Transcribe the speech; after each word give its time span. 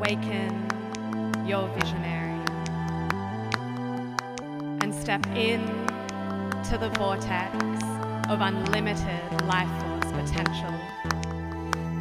awaken 0.00 1.46
your 1.46 1.68
visionary 1.78 2.40
and 4.80 4.94
step 4.94 5.26
in 5.36 5.60
to 6.64 6.78
the 6.78 6.88
vortex 6.96 7.54
of 8.30 8.40
unlimited 8.40 9.42
life 9.46 9.68
force 9.82 10.10
potential. 10.12 10.72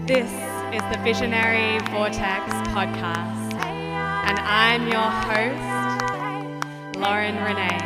This 0.07 0.31
is 0.73 0.81
the 0.93 0.99
Visionary 1.03 1.79
Vortex 1.91 2.53
podcast, 2.71 3.53
and 3.59 4.39
I'm 4.39 4.87
your 4.87 5.11
host, 5.27 6.95
Lauren 6.97 7.35
Renee. 7.43 7.83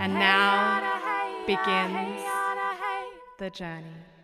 And 0.00 0.14
now 0.14 1.42
begins 1.48 2.22
the 3.38 3.50
journey. 3.50 4.15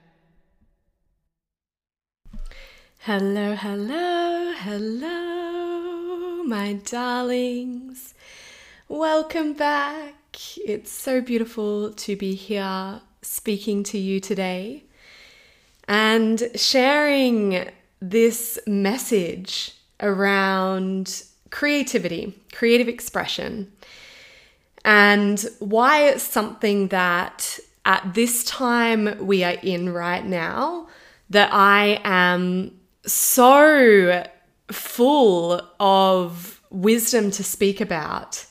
Hello, 3.06 3.56
hello, 3.56 4.52
hello, 4.56 6.44
my 6.44 6.74
darlings. 6.74 8.14
Welcome 8.86 9.54
back. 9.54 10.36
It's 10.64 10.92
so 10.92 11.20
beautiful 11.20 11.92
to 11.94 12.14
be 12.14 12.36
here 12.36 13.00
speaking 13.20 13.82
to 13.82 13.98
you 13.98 14.20
today 14.20 14.84
and 15.88 16.48
sharing 16.54 17.70
this 18.00 18.60
message 18.68 19.72
around 19.98 21.24
creativity, 21.50 22.40
creative 22.52 22.86
expression, 22.86 23.72
and 24.84 25.44
why 25.58 26.04
it's 26.04 26.22
something 26.22 26.86
that 26.86 27.58
at 27.84 28.14
this 28.14 28.44
time 28.44 29.26
we 29.26 29.42
are 29.42 29.58
in 29.60 29.92
right 29.92 30.24
now 30.24 30.86
that 31.30 31.52
I 31.52 32.00
am 32.04 32.78
so 33.06 34.26
full 34.70 35.60
of 35.80 36.60
wisdom 36.70 37.30
to 37.30 37.44
speak 37.44 37.80
about 37.80 38.46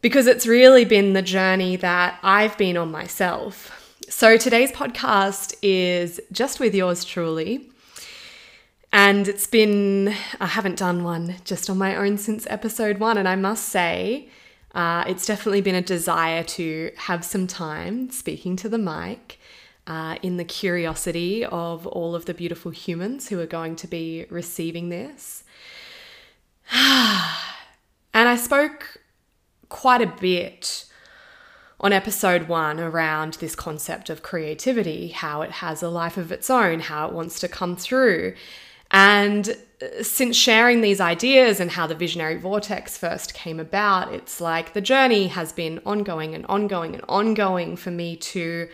because 0.00 0.26
it's 0.26 0.46
really 0.46 0.84
been 0.84 1.12
the 1.12 1.22
journey 1.22 1.76
that 1.76 2.18
I've 2.22 2.56
been 2.56 2.76
on 2.76 2.90
myself. 2.90 3.74
So 4.08 4.36
today's 4.36 4.72
podcast 4.72 5.54
is 5.60 6.20
just 6.32 6.60
with 6.60 6.74
yours 6.74 7.04
truly. 7.04 7.70
And 8.90 9.28
it's 9.28 9.46
been, 9.46 10.14
I 10.40 10.46
haven't 10.46 10.78
done 10.78 11.04
one 11.04 11.36
just 11.44 11.68
on 11.68 11.76
my 11.76 11.94
own 11.94 12.16
since 12.16 12.46
episode 12.48 12.98
one. 12.98 13.18
And 13.18 13.28
I 13.28 13.36
must 13.36 13.68
say, 13.68 14.28
uh, 14.74 15.04
it's 15.06 15.26
definitely 15.26 15.60
been 15.60 15.74
a 15.74 15.82
desire 15.82 16.42
to 16.42 16.90
have 16.96 17.24
some 17.24 17.46
time 17.46 18.10
speaking 18.10 18.56
to 18.56 18.68
the 18.68 18.78
mic 18.78 19.37
uh, 19.88 20.16
in 20.22 20.36
the 20.36 20.44
curiosity 20.44 21.44
of 21.46 21.86
all 21.86 22.14
of 22.14 22.26
the 22.26 22.34
beautiful 22.34 22.70
humans 22.70 23.28
who 23.28 23.40
are 23.40 23.46
going 23.46 23.74
to 23.74 23.86
be 23.86 24.26
receiving 24.28 24.90
this. 24.90 25.44
and 26.70 28.28
I 28.28 28.36
spoke 28.36 28.98
quite 29.70 30.02
a 30.02 30.06
bit 30.20 30.84
on 31.80 31.94
episode 31.94 32.48
one 32.48 32.78
around 32.78 33.34
this 33.34 33.54
concept 33.54 34.10
of 34.10 34.22
creativity, 34.22 35.08
how 35.08 35.40
it 35.40 35.50
has 35.52 35.82
a 35.82 35.88
life 35.88 36.18
of 36.18 36.30
its 36.30 36.50
own, 36.50 36.80
how 36.80 37.06
it 37.06 37.14
wants 37.14 37.40
to 37.40 37.48
come 37.48 37.74
through. 37.74 38.34
And 38.90 39.56
uh, 39.80 40.02
since 40.02 40.36
sharing 40.36 40.82
these 40.82 41.00
ideas 41.00 41.60
and 41.60 41.70
how 41.70 41.86
the 41.86 41.94
visionary 41.94 42.36
vortex 42.36 42.98
first 42.98 43.32
came 43.32 43.58
about, 43.58 44.12
it's 44.12 44.38
like 44.38 44.74
the 44.74 44.82
journey 44.82 45.28
has 45.28 45.52
been 45.52 45.80
ongoing 45.86 46.34
and 46.34 46.44
ongoing 46.46 46.94
and 46.94 47.04
ongoing 47.08 47.76
for 47.76 47.90
me 47.90 48.16
to 48.16 48.68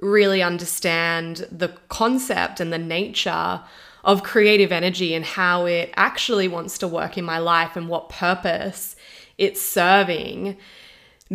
really 0.00 0.42
understand 0.42 1.46
the 1.50 1.68
concept 1.88 2.60
and 2.60 2.72
the 2.72 2.78
nature 2.78 3.60
of 4.04 4.22
creative 4.22 4.72
energy 4.72 5.14
and 5.14 5.24
how 5.24 5.66
it 5.66 5.92
actually 5.96 6.48
wants 6.48 6.78
to 6.78 6.88
work 6.88 7.18
in 7.18 7.24
my 7.24 7.38
life 7.38 7.76
and 7.76 7.88
what 7.88 8.08
purpose 8.08 8.96
it's 9.36 9.60
serving 9.60 10.56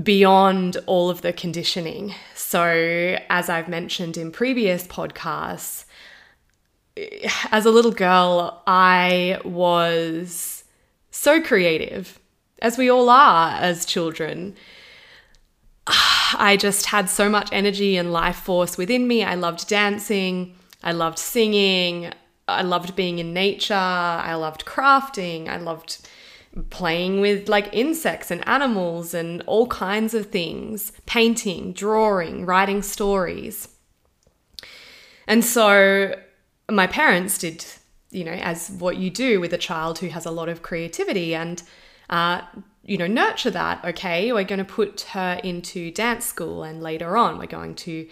beyond 0.01 0.77
all 0.85 1.09
of 1.09 1.21
the 1.21 1.33
conditioning. 1.33 2.13
So, 2.33 3.17
as 3.29 3.49
I've 3.49 3.67
mentioned 3.67 4.17
in 4.17 4.31
previous 4.31 4.87
podcasts, 4.87 5.85
as 7.51 7.65
a 7.65 7.71
little 7.71 7.91
girl, 7.91 8.61
I 8.67 9.39
was 9.43 10.63
so 11.11 11.41
creative, 11.41 12.19
as 12.61 12.77
we 12.77 12.89
all 12.89 13.09
are 13.09 13.51
as 13.55 13.85
children. 13.85 14.55
I 15.87 16.57
just 16.59 16.87
had 16.87 17.09
so 17.09 17.29
much 17.29 17.49
energy 17.51 17.97
and 17.97 18.11
life 18.11 18.37
force 18.37 18.77
within 18.77 19.07
me. 19.07 19.23
I 19.23 19.35
loved 19.35 19.67
dancing, 19.67 20.55
I 20.83 20.91
loved 20.91 21.19
singing, 21.19 22.11
I 22.47 22.61
loved 22.61 22.95
being 22.95 23.19
in 23.19 23.33
nature, 23.33 23.73
I 23.73 24.35
loved 24.35 24.65
crafting, 24.65 25.47
I 25.47 25.57
loved 25.57 26.07
playing 26.69 27.19
with 27.19 27.49
like 27.49 27.69
insects 27.73 28.29
and 28.29 28.47
animals 28.47 29.13
and 29.13 29.41
all 29.47 29.67
kinds 29.67 30.13
of 30.13 30.27
things, 30.27 30.91
painting, 31.05 31.73
drawing, 31.73 32.45
writing 32.45 32.81
stories. 32.81 33.69
And 35.27 35.43
so 35.43 36.15
my 36.69 36.87
parents 36.87 37.37
did, 37.37 37.65
you 38.11 38.23
know, 38.23 38.31
as 38.31 38.69
what 38.69 38.97
you 38.97 39.09
do 39.09 39.39
with 39.39 39.53
a 39.53 39.57
child 39.57 39.99
who 39.99 40.09
has 40.09 40.25
a 40.25 40.31
lot 40.31 40.49
of 40.49 40.61
creativity 40.61 41.33
and 41.33 41.63
uh, 42.09 42.41
you 42.83 42.97
know, 42.97 43.07
nurture 43.07 43.51
that. 43.51 43.83
Okay, 43.83 44.31
we're 44.33 44.43
going 44.43 44.59
to 44.59 44.65
put 44.65 45.01
her 45.11 45.39
into 45.43 45.91
dance 45.91 46.25
school, 46.25 46.63
and 46.63 46.81
later 46.81 47.15
on, 47.15 47.37
we're 47.37 47.45
going 47.45 47.75
to 47.75 48.07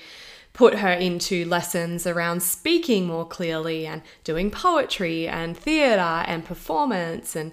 put 0.54 0.76
her 0.76 0.92
into 0.92 1.46
lessons 1.46 2.06
around 2.06 2.42
speaking 2.42 3.06
more 3.06 3.26
clearly 3.26 3.86
and 3.86 4.02
doing 4.24 4.52
poetry 4.52 5.28
and 5.28 5.58
theatre 5.58 6.02
and 6.28 6.44
performance 6.46 7.36
and 7.36 7.52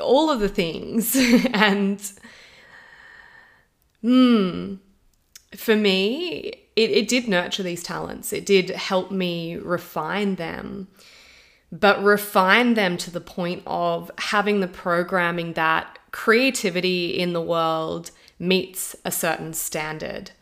all 0.00 0.30
of 0.30 0.40
the 0.40 0.48
things. 0.48 1.16
and 1.52 2.12
hmm, 4.02 4.74
for 5.54 5.76
me, 5.76 6.52
it, 6.76 6.90
it 6.90 7.08
did 7.08 7.28
nurture 7.28 7.62
these 7.62 7.82
talents, 7.82 8.32
it 8.32 8.46
did 8.46 8.70
help 8.70 9.10
me 9.10 9.56
refine 9.56 10.36
them 10.36 10.88
but 11.72 12.02
refine 12.02 12.74
them 12.74 12.96
to 12.96 13.10
the 13.10 13.20
point 13.20 13.62
of 13.66 14.10
having 14.18 14.60
the 14.60 14.68
programming 14.68 15.52
that 15.52 15.98
creativity 16.10 17.18
in 17.18 17.32
the 17.32 17.40
world 17.40 18.10
meets 18.38 18.96
a 19.04 19.12
certain 19.12 19.52
standard. 19.52 20.32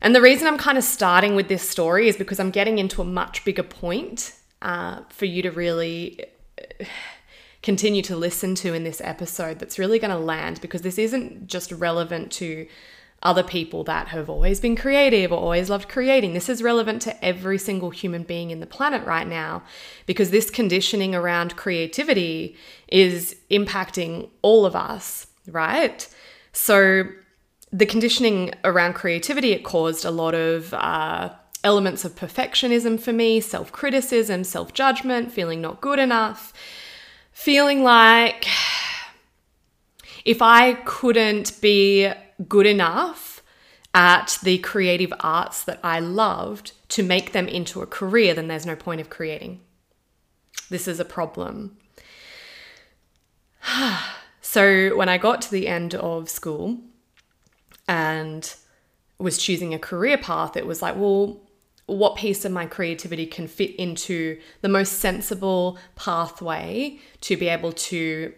And 0.00 0.14
the 0.14 0.22
reason 0.22 0.48
I'm 0.48 0.58
kind 0.58 0.78
of 0.78 0.84
starting 0.84 1.36
with 1.36 1.48
this 1.48 1.68
story 1.68 2.08
is 2.08 2.16
because 2.16 2.40
I'm 2.40 2.50
getting 2.50 2.78
into 2.78 3.02
a 3.02 3.04
much 3.04 3.44
bigger 3.44 3.62
point 3.62 4.34
uh, 4.62 5.02
for 5.10 5.26
you 5.26 5.42
to 5.42 5.50
really 5.50 6.24
uh, 6.58 6.84
continue 7.62 8.02
to 8.02 8.16
listen 8.16 8.54
to 8.56 8.72
in 8.72 8.84
this 8.84 9.00
episode 9.04 9.58
that's 9.58 9.78
really 9.78 9.98
going 9.98 10.10
to 10.10 10.18
land 10.18 10.60
because 10.62 10.80
this 10.82 10.98
isn't 10.98 11.46
just 11.46 11.70
relevant 11.72 12.32
to 12.32 12.66
other 13.22 13.42
people 13.42 13.84
that 13.84 14.08
have 14.08 14.30
always 14.30 14.60
been 14.60 14.74
creative 14.74 15.30
or 15.30 15.38
always 15.38 15.68
loved 15.68 15.88
creating. 15.88 16.32
This 16.32 16.48
is 16.48 16.62
relevant 16.62 17.02
to 17.02 17.24
every 17.24 17.58
single 17.58 17.90
human 17.90 18.22
being 18.22 18.50
in 18.50 18.60
the 18.60 18.66
planet 18.66 19.04
right 19.04 19.26
now 19.26 19.62
because 20.06 20.30
this 20.30 20.48
conditioning 20.48 21.14
around 21.14 21.56
creativity 21.56 22.56
is 22.88 23.36
impacting 23.50 24.30
all 24.40 24.64
of 24.64 24.74
us, 24.74 25.26
right? 25.46 26.08
So, 26.52 27.04
the 27.72 27.86
conditioning 27.86 28.52
around 28.64 28.94
creativity, 28.94 29.52
it 29.52 29.62
caused 29.62 30.04
a 30.04 30.10
lot 30.10 30.34
of 30.34 30.74
uh, 30.74 31.30
elements 31.62 32.04
of 32.04 32.16
perfectionism 32.16 32.98
for 32.98 33.12
me, 33.12 33.40
self 33.40 33.70
criticism, 33.70 34.44
self 34.44 34.72
judgment, 34.72 35.30
feeling 35.30 35.60
not 35.60 35.80
good 35.80 35.98
enough, 35.98 36.52
feeling 37.32 37.84
like 37.84 38.46
if 40.24 40.42
I 40.42 40.74
couldn't 40.84 41.60
be 41.60 42.10
good 42.48 42.66
enough 42.66 43.42
at 43.92 44.38
the 44.42 44.58
creative 44.58 45.12
arts 45.20 45.64
that 45.64 45.80
I 45.82 45.98
loved 46.00 46.72
to 46.90 47.02
make 47.02 47.32
them 47.32 47.48
into 47.48 47.82
a 47.82 47.86
career, 47.86 48.34
then 48.34 48.48
there's 48.48 48.66
no 48.66 48.76
point 48.76 49.00
of 49.00 49.10
creating. 49.10 49.60
This 50.68 50.86
is 50.86 51.00
a 51.00 51.04
problem. 51.04 51.76
so 54.40 54.96
when 54.96 55.08
I 55.08 55.18
got 55.18 55.42
to 55.42 55.50
the 55.50 55.66
end 55.66 55.94
of 55.94 56.30
school 56.30 56.78
and 57.88 58.54
was 59.18 59.38
choosing 59.38 59.74
a 59.74 59.78
career 59.78 60.16
path, 60.16 60.56
it 60.56 60.66
was 60.66 60.80
like, 60.80 60.96
well, 60.96 61.40
what 61.86 62.16
piece 62.16 62.44
of 62.44 62.52
my 62.52 62.66
creativity 62.66 63.26
can 63.26 63.48
fit 63.48 63.74
into 63.74 64.40
the 64.60 64.68
most 64.68 65.00
sensible 65.00 65.76
pathway 65.96 67.00
to 67.20 67.36
be 67.36 67.48
able 67.48 67.72
to 67.72 68.32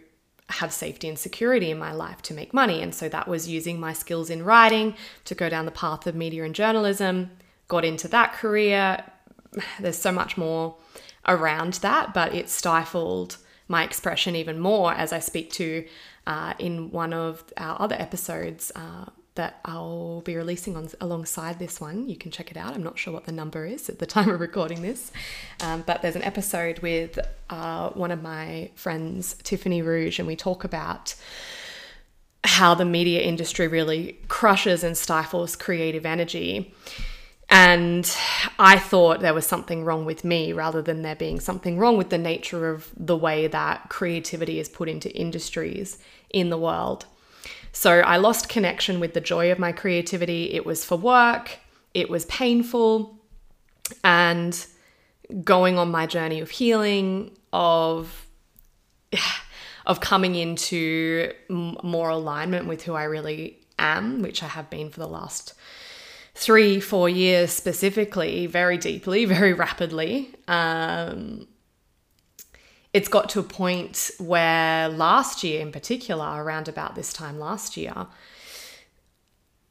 have 0.53 0.71
safety 0.71 1.07
and 1.07 1.17
security 1.17 1.71
in 1.71 1.77
my 1.77 1.91
life 1.91 2.21
to 2.23 2.33
make 2.33 2.53
money. 2.53 2.81
And 2.81 2.93
so 2.93 3.09
that 3.09 3.27
was 3.27 3.47
using 3.47 3.79
my 3.79 3.93
skills 3.93 4.29
in 4.29 4.43
writing 4.43 4.95
to 5.25 5.35
go 5.35 5.49
down 5.49 5.65
the 5.65 5.71
path 5.71 6.07
of 6.07 6.15
media 6.15 6.43
and 6.43 6.55
journalism, 6.55 7.31
got 7.67 7.83
into 7.85 8.07
that 8.09 8.33
career. 8.33 9.03
There's 9.79 9.97
so 9.97 10.11
much 10.11 10.37
more 10.37 10.75
around 11.27 11.73
that, 11.75 12.13
but 12.13 12.33
it 12.33 12.49
stifled 12.49 13.37
my 13.67 13.83
expression 13.83 14.35
even 14.35 14.59
more 14.59 14.93
as 14.93 15.13
I 15.13 15.19
speak 15.19 15.51
to 15.53 15.85
uh, 16.27 16.53
in 16.59 16.91
one 16.91 17.13
of 17.13 17.43
our 17.57 17.81
other 17.81 17.95
episodes. 17.97 18.71
Uh, 18.75 19.05
that 19.35 19.59
I'll 19.65 20.21
be 20.21 20.35
releasing 20.35 20.75
on 20.77 20.89
alongside 21.01 21.57
this 21.59 21.81
one. 21.81 22.07
You 22.07 22.15
can 22.15 22.31
check 22.31 22.51
it 22.51 22.57
out. 22.57 22.75
I'm 22.75 22.83
not 22.83 22.99
sure 22.99 23.13
what 23.13 23.25
the 23.25 23.31
number 23.31 23.65
is 23.65 23.89
at 23.89 23.99
the 23.99 24.05
time 24.05 24.29
of 24.29 24.39
recording 24.39 24.81
this, 24.81 25.11
um, 25.61 25.83
but 25.85 26.01
there's 26.01 26.15
an 26.15 26.23
episode 26.23 26.79
with 26.79 27.19
uh, 27.49 27.89
one 27.89 28.11
of 28.11 28.21
my 28.21 28.69
friends, 28.75 29.35
Tiffany 29.43 29.81
Rouge, 29.81 30.19
and 30.19 30.27
we 30.27 30.35
talk 30.35 30.63
about 30.63 31.15
how 32.43 32.75
the 32.75 32.85
media 32.85 33.21
industry 33.21 33.67
really 33.67 34.19
crushes 34.27 34.83
and 34.83 34.97
stifles 34.97 35.55
creative 35.55 36.05
energy. 36.05 36.73
And 37.49 38.09
I 38.57 38.79
thought 38.79 39.19
there 39.19 39.33
was 39.33 39.45
something 39.45 39.85
wrong 39.85 40.05
with 40.05 40.23
me 40.23 40.53
rather 40.53 40.81
than 40.81 41.03
there 41.03 41.15
being 41.15 41.39
something 41.39 41.77
wrong 41.77 41.97
with 41.97 42.09
the 42.09 42.17
nature 42.17 42.69
of 42.69 42.89
the 42.97 43.17
way 43.17 43.47
that 43.47 43.89
creativity 43.89 44.59
is 44.59 44.69
put 44.69 44.89
into 44.89 45.15
industries 45.15 45.99
in 46.31 46.49
the 46.49 46.57
world. 46.57 47.05
So 47.73 47.99
I 47.99 48.17
lost 48.17 48.49
connection 48.49 48.99
with 48.99 49.13
the 49.13 49.21
joy 49.21 49.51
of 49.51 49.59
my 49.59 49.71
creativity. 49.71 50.53
It 50.53 50.65
was 50.65 50.85
for 50.85 50.95
work, 50.95 51.59
it 51.93 52.09
was 52.09 52.25
painful, 52.25 53.19
and 54.03 54.65
going 55.43 55.77
on 55.77 55.91
my 55.91 56.05
journey 56.05 56.39
of 56.39 56.51
healing, 56.51 57.35
of 57.51 58.27
of 59.85 59.99
coming 59.99 60.35
into 60.35 61.33
more 61.49 62.09
alignment 62.09 62.67
with 62.67 62.83
who 62.83 62.93
I 62.93 63.03
really 63.03 63.59
am, 63.77 64.21
which 64.21 64.41
I 64.41 64.47
have 64.47 64.69
been 64.69 64.89
for 64.89 65.01
the 65.01 65.07
last 65.07 65.53
three, 66.35 66.79
four 66.79 67.09
years 67.09 67.51
specifically, 67.51 68.45
very 68.45 68.77
deeply, 68.77 69.25
very 69.37 69.53
rapidly. 69.53 70.33
Um, 70.47 71.47
it's 72.93 73.07
got 73.07 73.27
to 73.29 73.39
a 73.39 73.43
point 73.43 74.11
where 74.19 74.87
last 74.87 75.43
year, 75.43 75.61
in 75.61 75.71
particular, 75.71 76.43
around 76.43 76.67
about 76.67 76.93
this 76.95 77.11
time 77.11 77.39
last 77.39 77.75
year, 77.75 78.07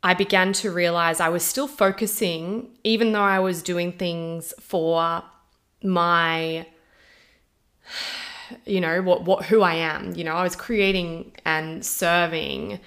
I 0.03 0.15
began 0.15 0.53
to 0.55 0.73
realize 0.73 1.21
I 1.21 1.29
was 1.29 1.45
still 1.45 1.69
focusing, 1.69 2.71
even 2.83 3.13
though 3.13 3.23
I 3.23 3.39
was 3.39 3.63
doing 3.63 3.93
things 3.93 4.53
for 4.59 5.23
my, 5.85 6.67
you 8.67 8.81
know, 8.81 9.01
what, 9.03 9.23
what, 9.23 9.45
who 9.45 9.63
I 9.63 9.75
am. 9.75 10.13
You 10.17 10.25
know, 10.25 10.35
I 10.35 10.43
was 10.43 10.57
creating 10.57 11.33
and 11.45 11.87
serving, 11.87 12.81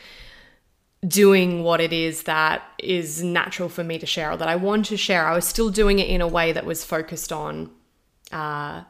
doing 1.08 1.64
what 1.64 1.80
it 1.80 1.94
is 1.94 2.24
that 2.24 2.64
is 2.80 3.24
natural 3.24 3.70
for 3.70 3.86
me 3.86 3.98
to 4.00 4.06
share 4.06 4.32
or 4.32 4.38
that 4.38 4.50
I 4.50 4.58
want 4.58 4.88
to 4.88 4.98
share. 4.98 5.26
I 5.26 5.34
was 5.34 5.46
still 5.46 5.70
doing 5.70 6.00
it 6.00 6.10
in 6.10 6.20
a 6.20 6.28
way 6.28 6.52
that 6.52 6.66
was 6.66 6.84
focused 6.84 7.32
on, 7.32 7.70
uh, 8.34 8.84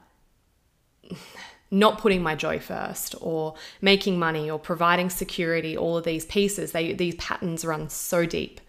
not 1.72 1.98
putting 1.98 2.22
my 2.22 2.36
joy 2.36 2.60
first 2.60 3.16
or 3.22 3.56
making 3.81 4.18
money 4.19 4.50
or 4.50 4.60
providing 4.60 5.10
security 5.10 5.75
all 5.75 5.98
of 5.98 6.06
these 6.06 6.25
pieces 6.25 6.72
they 6.72 6.94
these 6.94 7.16
patterns 7.16 7.66
run 7.66 7.90
so 7.90 8.25
deep 8.25 8.62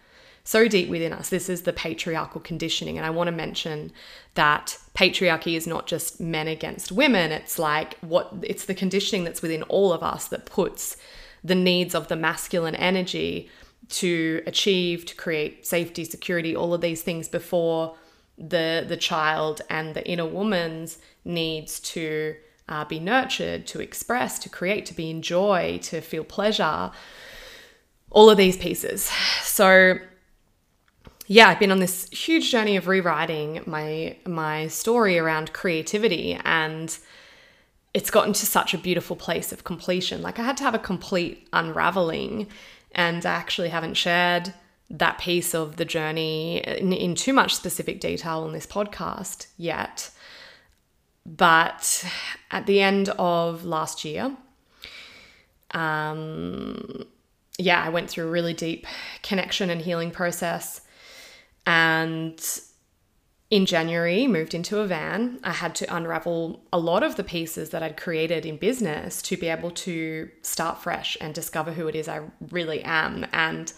so 0.46 0.68
deep 0.68 0.88
within 0.88 1.12
us. 1.12 1.28
This 1.28 1.48
is 1.48 1.62
the 1.62 1.72
patriarchal 1.72 2.40
conditioning. 2.40 2.96
And 2.96 3.04
i 3.04 3.10
want 3.10 3.26
to 3.26 3.32
mention 3.32 3.90
that 4.34 4.78
patriarchy 4.94 5.56
is 5.56 5.66
not 5.66 5.88
just 5.88 6.20
men 6.20 6.46
against 6.46 6.92
women. 6.92 7.32
It's 7.32 7.58
like 7.58 7.98
what 7.98 8.32
it's 8.42 8.66
the 8.66 8.74
conditioning 8.74 9.24
that's 9.24 9.42
within 9.42 9.64
all 9.64 9.92
of 9.92 10.04
us 10.04 10.28
that 10.28 10.46
puts 10.46 10.96
the 11.42 11.56
needs 11.56 11.96
of 11.96 12.06
the 12.06 12.14
masculine 12.14 12.76
energy 12.76 13.50
to 13.88 14.40
achieve 14.46 15.04
to 15.06 15.16
create 15.16 15.66
safety 15.66 16.04
security 16.04 16.54
all 16.54 16.72
of 16.72 16.80
these 16.80 17.02
things 17.02 17.28
before 17.28 17.96
the 18.38 18.84
the 18.86 18.96
child 18.96 19.62
and 19.70 19.94
the 19.94 20.06
inner 20.08 20.26
woman's 20.26 20.98
needs 21.24 21.80
to 21.80 22.36
uh, 22.68 22.84
be 22.84 22.98
nurtured, 22.98 23.66
to 23.68 23.80
express, 23.80 24.38
to 24.40 24.48
create, 24.48 24.86
to 24.86 24.94
be 24.94 25.10
in 25.10 25.22
joy, 25.22 25.78
to 25.82 26.00
feel 26.00 26.24
pleasure, 26.24 26.90
all 28.10 28.30
of 28.30 28.36
these 28.36 28.56
pieces. 28.56 29.10
So, 29.42 29.98
yeah, 31.26 31.48
I've 31.48 31.58
been 31.58 31.72
on 31.72 31.80
this 31.80 32.08
huge 32.10 32.50
journey 32.50 32.76
of 32.76 32.88
rewriting 32.88 33.62
my 33.66 34.16
my 34.26 34.68
story 34.68 35.18
around 35.18 35.52
creativity 35.52 36.38
and 36.44 36.96
it's 37.94 38.10
gotten 38.10 38.34
to 38.34 38.44
such 38.44 38.74
a 38.74 38.78
beautiful 38.78 39.16
place 39.16 39.52
of 39.52 39.64
completion. 39.64 40.20
Like 40.20 40.38
I 40.38 40.42
had 40.42 40.56
to 40.58 40.64
have 40.64 40.74
a 40.74 40.78
complete 40.78 41.48
unraveling 41.52 42.48
and 42.92 43.24
I 43.24 43.32
actually 43.32 43.70
haven't 43.70 43.94
shared 43.94 44.52
that 44.88 45.18
piece 45.18 45.54
of 45.54 45.76
the 45.76 45.84
journey 45.84 46.58
in, 46.58 46.92
in 46.92 47.14
too 47.14 47.32
much 47.32 47.54
specific 47.54 48.00
detail 48.00 48.40
on 48.40 48.52
this 48.52 48.66
podcast 48.66 49.48
yet. 49.56 50.10
But 51.24 52.04
at 52.50 52.66
the 52.66 52.80
end 52.80 53.08
of 53.18 53.64
last 53.64 54.04
year, 54.04 54.36
um, 55.72 57.04
yeah, 57.58 57.82
I 57.82 57.88
went 57.88 58.10
through 58.10 58.28
a 58.28 58.30
really 58.30 58.54
deep 58.54 58.86
connection 59.22 59.70
and 59.70 59.80
healing 59.80 60.12
process. 60.12 60.82
And 61.66 62.40
in 63.50 63.66
January, 63.66 64.26
moved 64.26 64.54
into 64.54 64.80
a 64.80 64.86
van. 64.86 65.38
I 65.44 65.52
had 65.52 65.74
to 65.76 65.94
unravel 65.94 66.64
a 66.72 66.78
lot 66.78 67.02
of 67.02 67.16
the 67.16 67.24
pieces 67.24 67.70
that 67.70 67.82
I'd 67.82 67.96
created 67.96 68.44
in 68.44 68.56
business 68.56 69.22
to 69.22 69.36
be 69.36 69.48
able 69.48 69.70
to 69.72 70.28
start 70.42 70.82
fresh 70.82 71.16
and 71.20 71.34
discover 71.34 71.72
who 71.72 71.86
it 71.88 71.94
is 71.94 72.08
I 72.08 72.22
really 72.50 72.82
am. 72.82 73.26
And 73.32 73.72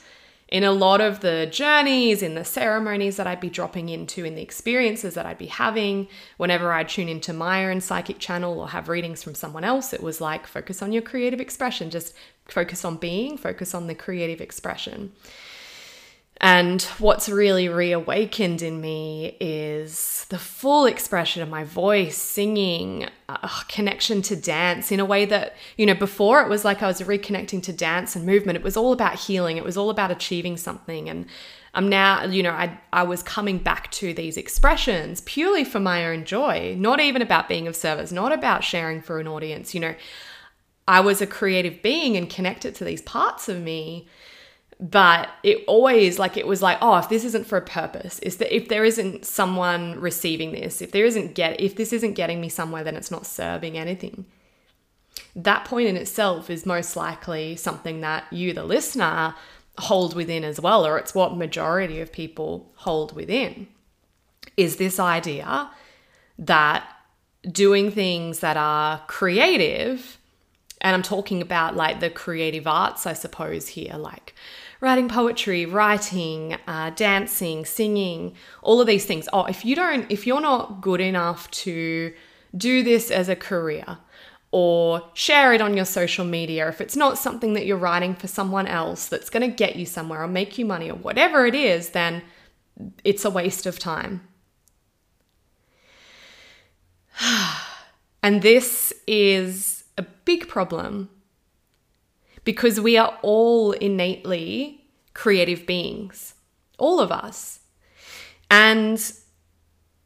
in 0.49 0.65
a 0.65 0.73
lot 0.73 1.01
of 1.01 1.21
the 1.21 1.47
journeys, 1.51 2.23
in 2.23 2.35
the 2.35 2.45
ceremonies 2.45 3.17
that 3.17 3.27
I'd 3.27 3.41
be 3.41 3.51
dropping 3.51 3.91
into, 3.91 4.25
in 4.25 4.35
the 4.35 4.43
experiences 4.43 5.15
that 5.15 5.27
I'd 5.27 5.39
be 5.39 5.47
having, 5.47 6.09
whenever 6.39 6.73
I'd 6.73 6.89
tune 6.89 7.09
into 7.09 7.35
my 7.35 7.67
own 7.67 7.83
psychic 7.83 8.19
channel 8.19 8.59
or 8.59 8.69
have 8.69 8.89
readings 8.89 9.23
from 9.23 9.35
someone 9.35 9.65
else, 9.65 9.93
it 9.93 10.03
was 10.03 10.21
like 10.21 10.47
focus 10.47 10.81
on 10.81 10.93
your 10.93 11.03
creative 11.03 11.41
expression, 11.41 11.91
just 11.91 12.15
focus 12.47 12.85
on 12.85 12.97
being, 12.97 13.37
focus 13.37 13.75
on 13.75 13.89
the 13.89 13.95
creative 13.95 14.41
expression. 14.41 15.13
And 16.41 16.81
what's 16.99 17.29
really 17.29 17.69
reawakened 17.69 18.63
in 18.63 18.81
me 18.81 19.37
is 19.41 20.25
the 20.29 20.39
full 20.39 20.87
expression 20.87 21.43
of 21.43 21.49
my 21.49 21.65
voice, 21.65 22.17
singing, 22.17 23.09
uh, 23.29 23.49
connection 23.69 24.23
to 24.23 24.37
dance 24.37 24.93
in 24.93 25.01
a 25.01 25.05
way 25.05 25.25
that, 25.25 25.57
you 25.77 25.85
know, 25.85 25.95
before 25.95 26.41
it 26.41 26.49
was 26.49 26.65
like 26.65 26.81
I 26.81 26.87
was 26.87 27.01
reconnecting 27.01 27.61
to 27.65 27.73
dance 27.73 28.15
and 28.15 28.25
movement. 28.25 28.57
It 28.57 28.63
was 28.63 28.77
all 28.77 28.93
about 28.93 29.17
healing, 29.17 29.57
it 29.57 29.65
was 29.65 29.77
all 29.77 29.91
about 29.91 30.13
achieving 30.13 30.57
something. 30.57 31.09
And 31.09 31.27
I'm 31.75 31.89
now, 31.89 32.25
you 32.25 32.45
know, 32.45 32.53
I, 32.53 32.79
I 32.93 33.03
was 33.03 33.23
coming 33.25 33.59
back 33.59 33.91
to 33.93 34.15
these 34.15 34.37
expressions 34.37 35.23
purely 35.23 35.65
for 35.65 35.81
my 35.81 36.07
own 36.07 36.25
joy, 36.25 36.77
not 36.79 37.01
even 37.01 37.21
about 37.21 37.49
being 37.49 37.67
of 37.67 37.75
service, 37.75 38.13
not 38.13 38.31
about 38.31 38.63
sharing 38.63 39.03
for 39.03 39.19
an 39.19 39.27
audience. 39.27 39.75
You 39.75 39.81
know, 39.81 39.95
I 40.87 41.01
was 41.01 41.21
a 41.21 41.27
creative 41.27 41.83
being 41.83 42.17
and 42.17 42.31
connected 42.31 42.77
to 42.77 42.85
these 42.85 43.03
parts 43.03 43.49
of 43.49 43.61
me 43.61 44.07
but 44.81 45.29
it 45.43 45.65
always 45.67 46.19
like 46.19 46.37
it 46.37 46.47
was 46.47 46.63
like 46.63 46.79
oh 46.81 46.97
if 46.99 47.09
this 47.09 47.25
isn't 47.25 47.47
for 47.47 47.59
a 47.59 47.63
purpose 47.63 48.19
is 48.21 48.37
that 48.37 48.55
if 48.55 48.69
there 48.69 48.85
isn't 48.85 49.25
someone 49.25 49.99
receiving 50.01 50.53
this 50.53 50.81
if 50.81 50.93
there 50.93 51.05
isn't 51.05 51.35
get 51.35 51.61
if 51.61 51.75
this 51.77 51.93
isn't 51.93 52.15
getting 52.15 52.41
me 52.41 52.49
somewhere 52.49 52.85
then 52.85 52.97
it's 52.97 53.11
not 53.11 53.27
serving 53.27 53.77
anything. 53.77 54.25
That 55.35 55.65
point 55.65 55.89
in 55.89 55.97
itself 55.97 56.49
is 56.49 56.65
most 56.65 56.97
likely 56.97 57.57
something 57.57 58.01
that 58.03 58.33
you 58.33 58.53
the 58.53 58.65
listener 58.65 59.35
hold 59.79 60.15
within 60.15 60.45
as 60.45 60.61
well 60.61 60.87
or 60.87 60.99
it's 60.99 61.15
what 61.15 61.37
majority 61.37 62.01
of 62.01 62.13
people 62.13 62.71
hold 62.77 63.15
within. 63.15 63.67
Is 64.57 64.77
this 64.77 64.99
idea 64.99 65.71
that 66.39 66.89
doing 67.51 67.91
things 67.91 68.41
that 68.41 68.57
are 68.57 69.03
creative 69.07 70.19
and 70.81 70.95
I'm 70.95 71.03
talking 71.03 71.43
about 71.43 71.77
like 71.77 72.01
the 72.01 72.11
creative 72.11 72.67
arts, 72.67 73.07
I 73.07 73.13
suppose, 73.13 73.69
here, 73.69 73.95
like 73.95 74.35
writing 74.81 75.09
poetry, 75.09 75.67
writing, 75.67 76.57
uh, 76.67 76.91
dancing, 76.91 77.65
singing, 77.65 78.35
all 78.63 78.81
of 78.81 78.87
these 78.87 79.05
things. 79.05 79.29
Oh, 79.33 79.45
if 79.45 79.65
you 79.65 79.75
don't, 79.75 80.11
if 80.11 80.27
you're 80.27 80.41
not 80.41 80.81
good 80.81 81.01
enough 81.01 81.51
to 81.51 82.13
do 82.57 82.83
this 82.83 83.11
as 83.11 83.29
a 83.29 83.37
career 83.37 83.99
or 84.51 85.03
share 85.15 85.53
it 85.53 85.61
on 85.61 85.77
your 85.77 85.85
social 85.85 86.25
media, 86.25 86.69
if 86.69 86.81
it's 86.81 86.97
not 86.97 87.19
something 87.19 87.55
that 87.55 87.67
you're 87.67 87.77
writing 87.77 88.15
for 88.15 88.29
someone 88.29 88.67
else 88.67 89.09
that's 89.09 89.31
going 89.31 89.49
to 89.49 89.55
get 89.55 89.77
you 89.77 89.85
somewhere 89.85 90.23
or 90.23 90.29
make 90.29 90.57
you 90.59 90.65
money 90.65 90.91
or 90.91 90.97
whatever 90.97 91.45
it 91.47 91.55
is, 91.55 91.91
then 91.91 92.23
it's 93.05 93.25
a 93.25 93.31
waste 93.31 93.67
of 93.67 93.79
time. 93.79 94.27
and 98.23 98.43
this 98.43 98.93
is 99.07 99.85
a 99.97 100.03
big 100.25 100.47
problem 100.47 101.11
because 102.49 102.81
we 102.81 102.97
are 102.97 103.19
all 103.21 103.73
innately 103.73 104.83
creative 105.13 105.67
beings, 105.67 106.33
all 106.79 106.99
of 106.99 107.13
us. 107.13 107.61
And 108.51 108.99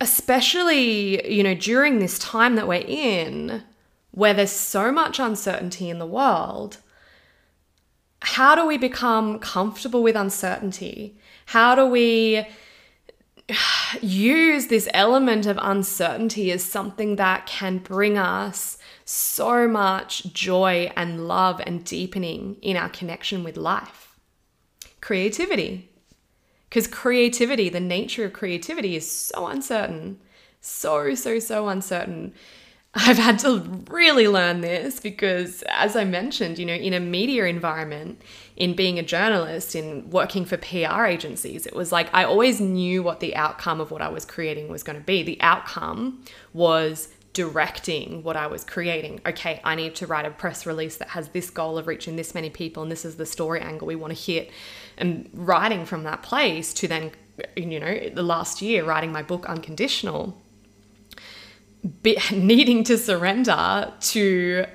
especially, 0.01 1.33
you 1.33 1.45
know, 1.45 1.55
during 1.55 2.01
this 2.01 2.19
time 2.19 2.57
that 2.57 2.67
we're 2.67 2.85
in, 2.85 3.63
where 4.11 4.35
there's 4.35 4.51
so 4.51 4.91
much 4.91 5.21
uncertainty 5.21 5.89
in 5.89 6.01
the 6.01 6.05
world, 6.21 6.79
how 8.23 8.57
do 8.57 8.67
we 8.67 8.77
become 8.77 9.39
comfortable 9.39 10.03
with 10.03 10.17
uncertainty? 10.17 11.17
How 11.47 11.77
do 11.77 11.87
we 11.87 12.45
use 14.01 14.67
this 14.67 14.89
element 14.93 15.47
of 15.47 15.61
uncertainty 15.63 16.51
as 16.51 16.65
something 16.65 17.15
that 17.15 17.47
can 17.47 17.79
bring 17.79 18.19
us 18.19 18.79
so 19.05 19.69
much 19.69 20.33
joy 20.33 20.93
and 20.97 21.27
love 21.27 21.61
and 21.65 21.85
deepening 21.85 22.57
in 22.63 22.77
our 22.77 22.89
connection 22.89 23.45
with 23.45 23.57
life. 23.57 24.17
creativity. 25.01 25.91
Because 26.69 26.87
creativity, 26.87 27.69
the 27.69 27.81
nature 27.81 28.25
of 28.25 28.33
creativity 28.33 28.97
is 28.97 29.11
so 29.11 29.47
uncertain, 29.47 30.19
so, 30.61 31.15
so, 31.15 31.39
so 31.39 31.69
uncertain. 31.69 32.33
I've 32.95 33.19
had 33.19 33.39
to 33.41 33.59
really 33.91 34.29
learn 34.29 34.61
this 34.61 35.01
because, 35.01 35.63
as 35.69 35.97
I 35.97 36.05
mentioned, 36.05 36.59
you 36.59 36.67
know, 36.67 36.75
in 36.75 36.93
a 36.93 37.01
media 37.01 37.47
environment, 37.47 38.23
in 38.57 38.75
being 38.75 38.99
a 38.99 39.03
journalist, 39.03 39.75
in 39.75 40.09
working 40.11 40.45
for 40.45 40.57
PR 40.57 41.05
agencies, 41.05 41.67
it 41.67 41.75
was 41.75 41.91
like 41.91 42.09
I 42.15 42.25
always 42.25 42.61
knew 42.61 43.03
what 43.03 43.21
the 43.21 43.35
outcome 43.35 43.81
of 43.81 43.91
what 43.91 44.03
I 44.03 44.09
was 44.09 44.25
creating 44.25 44.69
was 44.69 44.83
going 44.83 44.99
to 44.99 45.05
be. 45.05 45.23
The 45.23 45.41
outcome 45.41 46.23
was 46.53 47.09
directing 47.33 48.23
what 48.23 48.37
I 48.37 48.47
was 48.47 48.65
creating. 48.65 49.21
Okay, 49.25 49.61
I 49.65 49.75
need 49.75 49.95
to 49.97 50.07
write 50.07 50.27
a 50.27 50.31
press 50.31 50.67
release 50.67 50.97
that 50.99 51.09
has 51.09 51.29
this 51.29 51.51
goal 51.51 51.79
of 51.79 51.87
reaching 51.87 52.17
this 52.17 52.35
many 52.35 52.51
people, 52.51 52.83
and 52.83 52.93
this 52.93 53.05
is 53.05 53.17
the 53.17 53.27
story 53.27 53.61
angle 53.61 53.87
we 53.87 53.97
want 53.97 54.15
to 54.17 54.23
hit. 54.23 54.51
And 54.99 55.31
writing 55.33 55.87
from 55.87 56.05
that 56.05 56.23
place 56.23 56.75
to 56.75 56.89
then, 56.89 57.13
you 57.57 57.81
know, 57.81 58.11
the 58.13 58.23
last 58.23 58.61
year, 58.61 58.85
writing 58.85 59.13
my 59.13 59.23
book 59.23 59.47
Unconditional, 59.47 60.41
be, 62.03 62.19
needing 62.33 62.85
to 62.85 62.99
surrender 62.99 63.93
to 64.01 64.67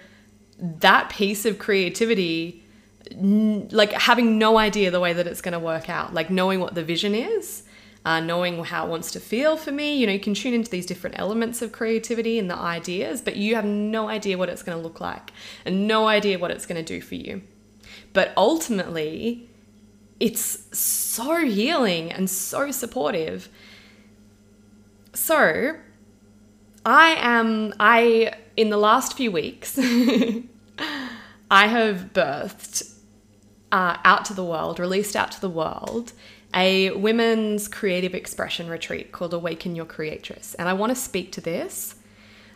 that 0.59 1.09
piece 1.09 1.45
of 1.45 1.59
creativity, 1.59 2.63
like 3.11 3.91
having 3.91 4.39
no 4.39 4.57
idea 4.57 4.89
the 4.89 4.99
way 4.99 5.13
that 5.13 5.27
it's 5.27 5.41
going 5.41 5.53
to 5.53 5.59
work 5.59 5.89
out, 5.89 6.13
like 6.13 6.31
knowing 6.31 6.59
what 6.59 6.73
the 6.73 6.83
vision 6.83 7.13
is 7.13 7.63
uh, 8.07 8.21
knowing 8.21 8.63
how 8.63 8.85
it 8.85 8.89
wants 8.89 9.11
to 9.11 9.19
feel 9.19 9.57
for 9.57 9.73
me. 9.73 9.97
You 9.97 10.07
know, 10.07 10.13
you 10.13 10.19
can 10.19 10.33
tune 10.33 10.53
into 10.53 10.71
these 10.71 10.85
different 10.85 11.19
elements 11.19 11.61
of 11.61 11.73
creativity 11.73 12.39
and 12.39 12.49
the 12.49 12.55
ideas, 12.55 13.21
but 13.21 13.35
you 13.35 13.55
have 13.55 13.65
no 13.65 14.07
idea 14.07 14.37
what 14.37 14.47
it's 14.47 14.63
going 14.63 14.77
to 14.77 14.81
look 14.81 15.01
like 15.01 15.33
and 15.65 15.89
no 15.89 16.07
idea 16.07 16.39
what 16.39 16.49
it's 16.49 16.65
going 16.65 16.81
to 16.81 16.93
do 16.93 17.01
for 17.01 17.15
you. 17.15 17.41
But 18.13 18.31
ultimately, 18.37 19.49
it's 20.21 20.63
so 20.77 21.45
healing 21.45 22.09
and 22.09 22.29
so 22.29 22.71
supportive. 22.71 23.49
So, 25.13 25.75
I 26.85 27.09
am, 27.19 27.73
I, 27.77 28.31
in 28.55 28.69
the 28.69 28.77
last 28.77 29.17
few 29.17 29.33
weeks, 29.33 29.77
I 31.51 31.67
have 31.67 32.13
birthed 32.13 32.95
uh, 33.73 33.97
out 34.05 34.23
to 34.25 34.33
the 34.33 34.45
world, 34.45 34.79
released 34.79 35.17
out 35.17 35.33
to 35.33 35.41
the 35.41 35.49
world, 35.49 36.13
a 36.53 36.91
women's 36.91 37.67
creative 37.67 38.15
expression 38.15 38.69
retreat 38.69 39.11
called 39.11 39.33
Awaken 39.33 39.75
Your 39.75 39.85
Creatress. 39.85 40.53
And 40.55 40.69
I 40.69 40.73
want 40.73 40.91
to 40.91 40.95
speak 40.95 41.31
to 41.33 41.41
this 41.41 41.95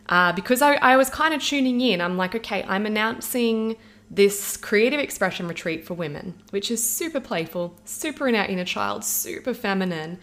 uh, 0.09 0.31
because 0.33 0.61
I, 0.61 0.75
I 0.75 0.97
was 0.97 1.09
kind 1.09 1.33
of 1.33 1.41
tuning 1.41 1.81
in. 1.81 2.01
I'm 2.01 2.17
like, 2.17 2.35
okay, 2.35 2.63
I'm 2.67 2.85
announcing 2.85 3.75
this 4.09 4.57
creative 4.57 4.99
expression 4.99 5.47
retreat 5.47 5.85
for 5.85 5.93
women, 5.93 6.33
which 6.49 6.69
is 6.69 6.83
super 6.83 7.19
playful, 7.19 7.75
super 7.85 8.27
in 8.27 8.35
our 8.35 8.45
inner 8.45 8.65
child, 8.65 9.05
super 9.05 9.53
feminine, 9.53 10.19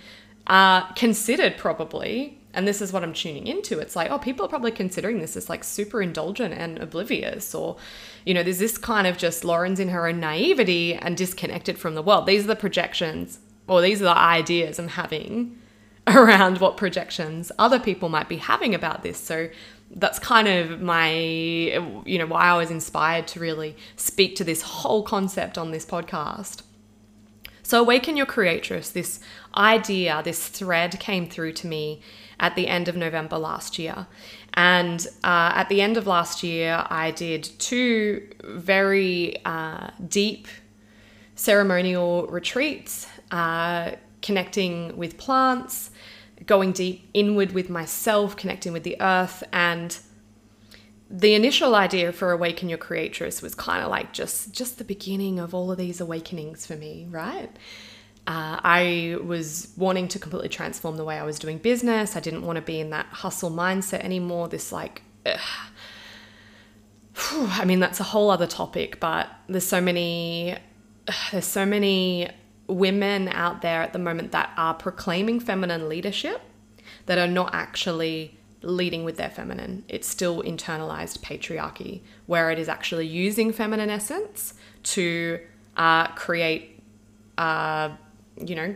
uh, 0.46 0.92
considered 0.92 1.56
probably. 1.56 2.38
And 2.52 2.66
this 2.66 2.82
is 2.82 2.92
what 2.92 3.02
I'm 3.02 3.12
tuning 3.12 3.46
into. 3.46 3.78
It's 3.78 3.94
like, 3.94 4.10
oh, 4.10 4.18
people 4.18 4.44
are 4.44 4.48
probably 4.48 4.72
considering 4.72 5.20
this 5.20 5.36
as 5.36 5.48
like 5.48 5.62
super 5.62 6.02
indulgent 6.02 6.52
and 6.54 6.78
oblivious, 6.78 7.54
or, 7.54 7.76
you 8.24 8.34
know, 8.34 8.42
there's 8.42 8.58
this 8.58 8.76
kind 8.76 9.06
of 9.06 9.16
just 9.16 9.44
Lauren's 9.44 9.78
in 9.78 9.88
her 9.88 10.06
own 10.06 10.20
naivety 10.20 10.94
and 10.94 11.16
disconnected 11.16 11.78
from 11.78 11.94
the 11.94 12.02
world. 12.02 12.26
These 12.26 12.44
are 12.44 12.48
the 12.48 12.56
projections 12.56 13.38
or 13.68 13.80
these 13.80 14.00
are 14.00 14.06
the 14.06 14.18
ideas 14.18 14.78
I'm 14.78 14.88
having 14.88 15.58
around 16.06 16.58
what 16.58 16.76
projections 16.76 17.52
other 17.58 17.78
people 17.78 18.08
might 18.08 18.28
be 18.28 18.38
having 18.38 18.74
about 18.74 19.02
this. 19.02 19.18
So 19.18 19.48
that's 19.90 20.18
kind 20.18 20.48
of 20.48 20.80
my, 20.80 21.12
you 21.14 22.18
know, 22.18 22.26
why 22.26 22.46
I 22.46 22.56
was 22.56 22.70
inspired 22.70 23.26
to 23.28 23.40
really 23.40 23.76
speak 23.96 24.36
to 24.36 24.44
this 24.44 24.62
whole 24.62 25.02
concept 25.02 25.56
on 25.56 25.70
this 25.70 25.86
podcast. 25.86 26.62
So, 27.62 27.80
Awaken 27.80 28.16
Your 28.16 28.24
Creatress, 28.24 28.90
this 28.90 29.20
idea, 29.54 30.22
this 30.24 30.48
thread 30.48 30.98
came 31.00 31.28
through 31.28 31.52
to 31.52 31.66
me 31.66 32.00
at 32.40 32.54
the 32.54 32.66
end 32.66 32.88
of 32.88 32.96
November 32.96 33.36
last 33.36 33.78
year. 33.78 34.06
And 34.54 35.06
uh, 35.22 35.52
at 35.54 35.68
the 35.68 35.82
end 35.82 35.98
of 35.98 36.06
last 36.06 36.42
year, 36.42 36.86
I 36.88 37.10
did 37.10 37.44
two 37.58 38.26
very 38.42 39.44
uh, 39.44 39.90
deep 40.08 40.48
ceremonial 41.34 42.26
retreats 42.28 43.06
uh, 43.30 43.92
connecting 44.22 44.96
with 44.96 45.18
plants, 45.18 45.90
going 46.46 46.72
deep 46.72 47.08
inward 47.14 47.52
with 47.52 47.68
myself, 47.68 48.36
connecting 48.36 48.72
with 48.72 48.82
the 48.82 49.00
earth. 49.00 49.42
And 49.52 49.98
the 51.10 51.34
initial 51.34 51.74
idea 51.74 52.12
for 52.12 52.32
Awaken 52.32 52.68
Your 52.68 52.78
Creatress 52.78 53.42
was 53.42 53.54
kind 53.54 53.82
of 53.82 53.90
like 53.90 54.12
just, 54.12 54.52
just 54.52 54.78
the 54.78 54.84
beginning 54.84 55.38
of 55.38 55.54
all 55.54 55.70
of 55.70 55.78
these 55.78 56.00
awakenings 56.00 56.66
for 56.66 56.76
me, 56.76 57.06
right? 57.10 57.50
Uh, 58.26 58.60
I 58.62 59.16
was 59.24 59.72
wanting 59.78 60.06
to 60.08 60.18
completely 60.18 60.50
transform 60.50 60.98
the 60.98 61.04
way 61.04 61.18
I 61.18 61.24
was 61.24 61.38
doing 61.38 61.56
business. 61.56 62.14
I 62.14 62.20
didn't 62.20 62.42
want 62.42 62.56
to 62.56 62.62
be 62.62 62.78
in 62.78 62.90
that 62.90 63.06
hustle 63.06 63.50
mindset 63.50 64.00
anymore. 64.00 64.48
This, 64.48 64.70
like, 64.70 65.02
ugh. 65.24 65.40
I 67.32 67.64
mean, 67.64 67.80
that's 67.80 68.00
a 68.00 68.04
whole 68.04 68.30
other 68.30 68.46
topic, 68.46 69.00
but 69.00 69.30
there's 69.48 69.66
so 69.66 69.80
many, 69.80 70.56
there's 71.32 71.46
so 71.46 71.64
many 71.64 72.28
women 72.68 73.28
out 73.28 73.62
there 73.62 73.82
at 73.82 73.92
the 73.92 73.98
moment 73.98 74.32
that 74.32 74.52
are 74.56 74.74
proclaiming 74.74 75.40
feminine 75.40 75.88
leadership 75.88 76.42
that 77.06 77.18
are 77.18 77.26
not 77.26 77.54
actually 77.54 78.38
leading 78.62 79.04
with 79.04 79.16
their 79.16 79.30
feminine. 79.30 79.84
It's 79.88 80.06
still 80.06 80.42
internalized 80.42 81.20
patriarchy, 81.20 82.00
where 82.26 82.50
it 82.50 82.58
is 82.58 82.68
actually 82.68 83.06
using 83.06 83.52
feminine 83.52 83.90
essence 83.90 84.54
to 84.84 85.40
uh, 85.76 86.08
create, 86.08 86.82
uh, 87.36 87.90
you 88.36 88.54
know, 88.54 88.74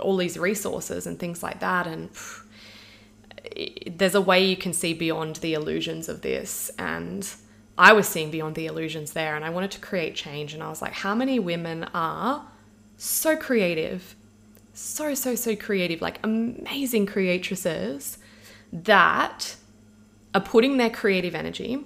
all 0.00 0.16
these 0.16 0.38
resources 0.38 1.06
and 1.06 1.18
things 1.18 1.42
like 1.42 1.60
that. 1.60 1.86
And 1.86 2.10
phew, 2.10 2.44
there's 3.90 4.14
a 4.14 4.20
way 4.20 4.44
you 4.44 4.56
can 4.56 4.72
see 4.72 4.94
beyond 4.94 5.36
the 5.36 5.54
illusions 5.54 6.08
of 6.08 6.22
this. 6.22 6.70
And 6.78 7.28
I 7.76 7.92
was 7.92 8.08
seeing 8.08 8.30
beyond 8.30 8.54
the 8.54 8.66
illusions 8.66 9.12
there, 9.12 9.36
and 9.36 9.44
I 9.44 9.50
wanted 9.50 9.70
to 9.72 9.80
create 9.80 10.14
change. 10.14 10.54
And 10.54 10.62
I 10.62 10.68
was 10.68 10.80
like, 10.80 10.92
how 10.92 11.14
many 11.14 11.38
women 11.38 11.84
are 11.94 12.46
so 13.00 13.34
creative, 13.34 14.14
so, 14.74 15.14
so, 15.14 15.34
so 15.34 15.56
creative, 15.56 16.02
like 16.02 16.20
amazing 16.22 17.06
creatresses 17.06 18.18
that 18.72 19.56
are 20.34 20.40
putting 20.42 20.76
their 20.76 20.90
creative 20.90 21.34
energy 21.34 21.82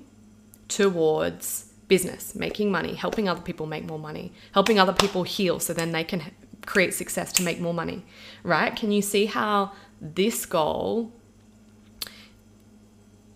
towards 0.67 1.73
business, 1.87 2.35
making 2.35 2.73
money, 2.73 2.95
helping 2.95 3.29
other 3.29 3.41
people 3.41 3.67
make 3.67 3.85
more 3.85 3.99
money, 3.99 4.33
helping 4.55 4.81
other 4.81 4.93
people 4.93 5.23
heal 5.23 5.61
so 5.61 5.73
then 5.73 5.93
they 5.93 6.03
can 6.03 6.21
create 6.67 6.93
success 6.93 7.33
to 7.35 7.45
make 7.45 7.61
more 7.61 7.75
money, 7.75 8.05
right? 8.43 8.75
Can 8.75 8.91
you 8.91 9.01
see 9.01 9.27
how 9.27 9.71
this 10.01 10.45
goal 10.47 11.13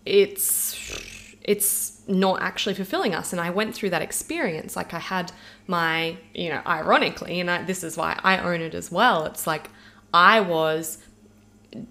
it's 0.05 0.75
it's 1.43 1.98
not 2.09 2.41
actually 2.41 2.73
fulfilling 2.73 3.13
us 3.13 3.31
and 3.31 3.39
I 3.39 3.51
went 3.51 3.75
through 3.75 3.91
that 3.91 4.01
experience 4.01 4.75
like 4.75 4.93
I 4.93 4.99
had 4.99 5.31
my, 5.67 6.17
you 6.33 6.49
know, 6.49 6.61
ironically, 6.65 7.39
and 7.39 7.49
I, 7.51 7.63
this 7.63 7.83
is 7.83 7.95
why 7.95 8.19
I 8.23 8.39
own 8.39 8.61
it 8.61 8.73
as 8.73 8.91
well. 8.91 9.25
It's 9.25 9.45
like 9.45 9.69
I 10.11 10.41
was 10.41 10.97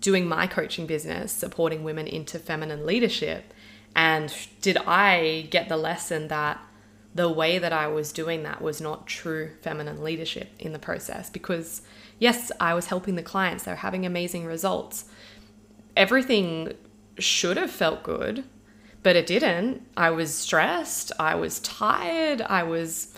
doing 0.01 0.27
my 0.27 0.49
coaching 0.49 0.87
business, 0.87 1.31
supporting 1.31 1.85
women 1.85 2.09
into 2.09 2.41
feminine 2.41 2.85
leadership. 2.85 3.55
And 3.95 4.35
did 4.61 4.77
I 4.79 5.47
get 5.51 5.69
the 5.69 5.77
lesson 5.77 6.29
that 6.29 6.61
the 7.15 7.31
way 7.31 7.59
that 7.59 7.73
I 7.73 7.87
was 7.87 8.13
doing 8.13 8.43
that 8.43 8.61
was 8.61 8.81
not 8.81 9.07
true 9.07 9.53
feminine 9.63 10.03
leadership 10.03 10.51
in 10.59 10.73
the 10.73 10.81
process? 10.81 11.31
Because, 11.31 11.83
yes, 12.19 12.51
I 12.59 12.75
was 12.75 12.87
helping 12.87 13.15
the 13.15 13.23
clients, 13.23 13.65
they 13.65 13.71
were 13.71 13.77
having 13.77 14.05
amazing 14.05 14.47
results. 14.47 15.05
Everything 15.97 16.73
should 17.19 17.57
have 17.57 17.71
felt 17.71 18.03
good, 18.03 18.45
but 19.03 19.17
it 19.17 19.27
didn't. 19.27 19.83
I 19.97 20.11
was 20.11 20.35
stressed, 20.35 21.13
I 21.19 21.35
was 21.35 21.61
tired, 21.61 22.43
I 22.43 22.63
was 22.63 23.15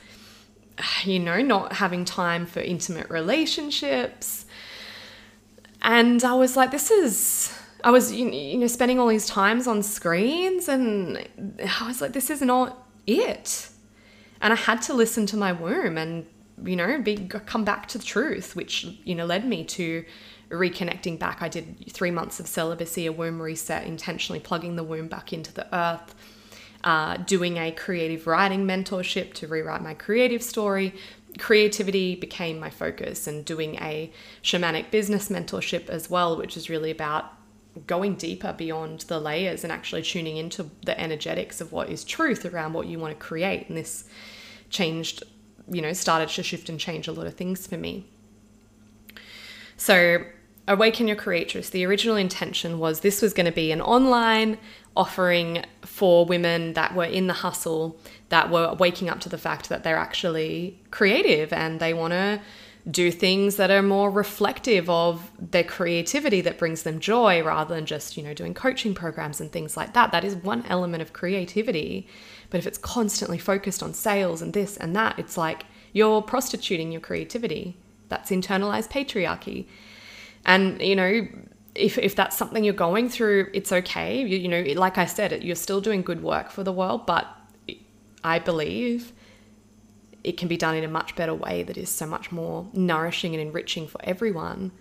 you 1.04 1.18
know, 1.18 1.40
not 1.40 1.74
having 1.74 2.04
time 2.04 2.46
for 2.46 2.60
intimate 2.60 3.10
relationships. 3.10 4.46
And 5.82 6.22
I 6.24 6.34
was 6.34 6.56
like, 6.56 6.70
this 6.70 6.90
is, 6.90 7.56
I 7.82 7.90
was, 7.90 8.12
you 8.12 8.58
know, 8.58 8.66
spending 8.66 8.98
all 8.98 9.08
these 9.08 9.26
times 9.26 9.66
on 9.66 9.82
screens, 9.82 10.68
and 10.68 11.26
I 11.38 11.86
was 11.86 12.00
like, 12.00 12.12
this 12.12 12.30
is 12.30 12.42
not 12.42 12.86
it. 13.06 13.70
And 14.40 14.52
I 14.52 14.56
had 14.56 14.82
to 14.82 14.94
listen 14.94 15.26
to 15.26 15.36
my 15.36 15.52
womb 15.52 15.98
and, 15.98 16.26
you 16.62 16.76
know, 16.76 17.00
be 17.00 17.16
come 17.16 17.64
back 17.64 17.88
to 17.88 17.98
the 17.98 18.04
truth, 18.04 18.54
which, 18.56 18.84
you 19.04 19.14
know, 19.14 19.26
led 19.26 19.46
me 19.46 19.64
to 19.64 20.04
reconnecting 20.50 21.18
back. 21.18 21.42
I 21.42 21.48
did 21.48 21.90
three 21.90 22.10
months 22.10 22.40
of 22.40 22.46
celibacy, 22.46 23.06
a 23.06 23.12
womb 23.12 23.40
reset, 23.40 23.86
intentionally 23.86 24.40
plugging 24.40 24.76
the 24.76 24.84
womb 24.84 25.08
back 25.08 25.32
into 25.32 25.52
the 25.52 25.74
earth 25.74 26.14
uh, 26.84 27.16
doing 27.18 27.58
a 27.58 27.70
creative 27.72 28.26
writing 28.26 28.66
mentorship 28.66 29.34
to 29.34 29.46
rewrite 29.46 29.82
my 29.82 29.94
creative 29.94 30.42
story. 30.42 30.94
Creativity 31.38 32.16
became 32.16 32.58
my 32.58 32.70
focus, 32.70 33.26
and 33.26 33.44
doing 33.44 33.76
a 33.76 34.10
shamanic 34.42 34.90
business 34.90 35.28
mentorship 35.28 35.88
as 35.88 36.10
well, 36.10 36.36
which 36.36 36.56
is 36.56 36.70
really 36.70 36.90
about 36.90 37.32
going 37.86 38.14
deeper 38.16 38.52
beyond 38.52 39.00
the 39.02 39.20
layers 39.20 39.62
and 39.62 39.72
actually 39.72 40.02
tuning 40.02 40.36
into 40.36 40.68
the 40.84 40.98
energetics 40.98 41.60
of 41.60 41.70
what 41.70 41.88
is 41.88 42.02
truth 42.02 42.44
around 42.44 42.72
what 42.72 42.86
you 42.86 42.98
want 42.98 43.16
to 43.16 43.24
create. 43.24 43.68
And 43.68 43.76
this 43.76 44.08
changed 44.70 45.22
you 45.70 45.80
know, 45.80 45.92
started 45.92 46.28
to 46.28 46.42
shift 46.42 46.68
and 46.68 46.80
change 46.80 47.06
a 47.06 47.12
lot 47.12 47.28
of 47.28 47.34
things 47.34 47.64
for 47.66 47.76
me. 47.76 48.04
So, 49.76 50.24
Awaken 50.70 51.08
Your 51.08 51.16
Creatress, 51.16 51.70
the 51.70 51.84
original 51.84 52.14
intention 52.14 52.78
was 52.78 53.00
this 53.00 53.20
was 53.20 53.32
going 53.32 53.46
to 53.46 53.52
be 53.52 53.72
an 53.72 53.80
online 53.80 54.56
offering 54.96 55.64
for 55.82 56.24
women 56.24 56.74
that 56.74 56.94
were 56.94 57.04
in 57.04 57.26
the 57.26 57.32
hustle, 57.32 57.98
that 58.28 58.50
were 58.50 58.74
waking 58.74 59.10
up 59.10 59.18
to 59.22 59.28
the 59.28 59.36
fact 59.36 59.68
that 59.68 59.82
they're 59.82 59.96
actually 59.96 60.80
creative 60.92 61.52
and 61.52 61.80
they 61.80 61.92
want 61.92 62.12
to 62.12 62.40
do 62.88 63.10
things 63.10 63.56
that 63.56 63.72
are 63.72 63.82
more 63.82 64.12
reflective 64.12 64.88
of 64.88 65.32
their 65.40 65.64
creativity 65.64 66.40
that 66.40 66.56
brings 66.56 66.84
them 66.84 67.00
joy 67.00 67.42
rather 67.42 67.74
than 67.74 67.84
just, 67.84 68.16
you 68.16 68.22
know, 68.22 68.32
doing 68.32 68.54
coaching 68.54 68.94
programs 68.94 69.40
and 69.40 69.50
things 69.50 69.76
like 69.76 69.92
that. 69.94 70.12
That 70.12 70.22
is 70.22 70.36
one 70.36 70.64
element 70.68 71.02
of 71.02 71.12
creativity. 71.12 72.06
But 72.48 72.58
if 72.58 72.66
it's 72.68 72.78
constantly 72.78 73.38
focused 73.38 73.82
on 73.82 73.92
sales 73.92 74.40
and 74.40 74.52
this 74.52 74.76
and 74.76 74.94
that, 74.94 75.18
it's 75.18 75.36
like 75.36 75.64
you're 75.92 76.22
prostituting 76.22 76.92
your 76.92 77.00
creativity. 77.00 77.76
That's 78.08 78.30
internalized 78.30 78.88
patriarchy. 78.90 79.66
And, 80.44 80.80
you 80.80 80.96
know, 80.96 81.26
if, 81.74 81.98
if 81.98 82.16
that's 82.16 82.36
something 82.36 82.64
you're 82.64 82.74
going 82.74 83.08
through, 83.08 83.50
it's 83.52 83.72
okay. 83.72 84.20
You, 84.20 84.38
you 84.38 84.48
know, 84.48 84.62
like 84.80 84.98
I 84.98 85.06
said, 85.06 85.42
you're 85.42 85.56
still 85.56 85.80
doing 85.80 86.02
good 86.02 86.22
work 86.22 86.50
for 86.50 86.64
the 86.64 86.72
world, 86.72 87.06
but 87.06 87.26
I 88.24 88.38
believe 88.38 89.12
it 90.22 90.36
can 90.36 90.48
be 90.48 90.56
done 90.56 90.74
in 90.74 90.84
a 90.84 90.88
much 90.88 91.16
better 91.16 91.34
way 91.34 91.62
that 91.62 91.78
is 91.78 91.88
so 91.88 92.06
much 92.06 92.30
more 92.30 92.68
nourishing 92.72 93.34
and 93.34 93.40
enriching 93.40 93.86
for 93.86 94.00
everyone. 94.04 94.72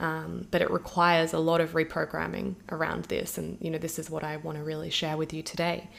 Um, 0.00 0.46
but 0.50 0.62
it 0.62 0.70
requires 0.70 1.34
a 1.34 1.38
lot 1.38 1.60
of 1.60 1.72
reprogramming 1.72 2.54
around 2.70 3.04
this. 3.04 3.36
And, 3.36 3.58
you 3.60 3.70
know, 3.70 3.78
this 3.78 3.98
is 3.98 4.08
what 4.08 4.24
I 4.24 4.38
want 4.38 4.56
to 4.56 4.64
really 4.64 4.90
share 4.90 5.16
with 5.16 5.34
you 5.34 5.42
today. 5.42 5.90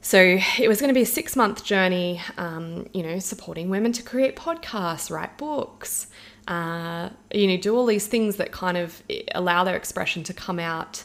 So 0.00 0.38
it 0.58 0.68
was 0.68 0.80
going 0.80 0.88
to 0.88 0.94
be 0.94 1.02
a 1.02 1.06
six 1.06 1.36
month 1.36 1.64
journey, 1.64 2.20
um, 2.36 2.86
you 2.92 3.02
know, 3.02 3.18
supporting 3.18 3.70
women 3.70 3.92
to 3.92 4.02
create 4.02 4.36
podcasts, 4.36 5.10
write 5.10 5.38
books, 5.38 6.08
uh, 6.46 7.10
you 7.32 7.46
know, 7.46 7.56
do 7.56 7.76
all 7.76 7.86
these 7.86 8.06
things 8.06 8.36
that 8.36 8.52
kind 8.52 8.76
of 8.76 9.02
allow 9.34 9.64
their 9.64 9.76
expression 9.76 10.22
to 10.24 10.34
come 10.34 10.58
out 10.58 11.04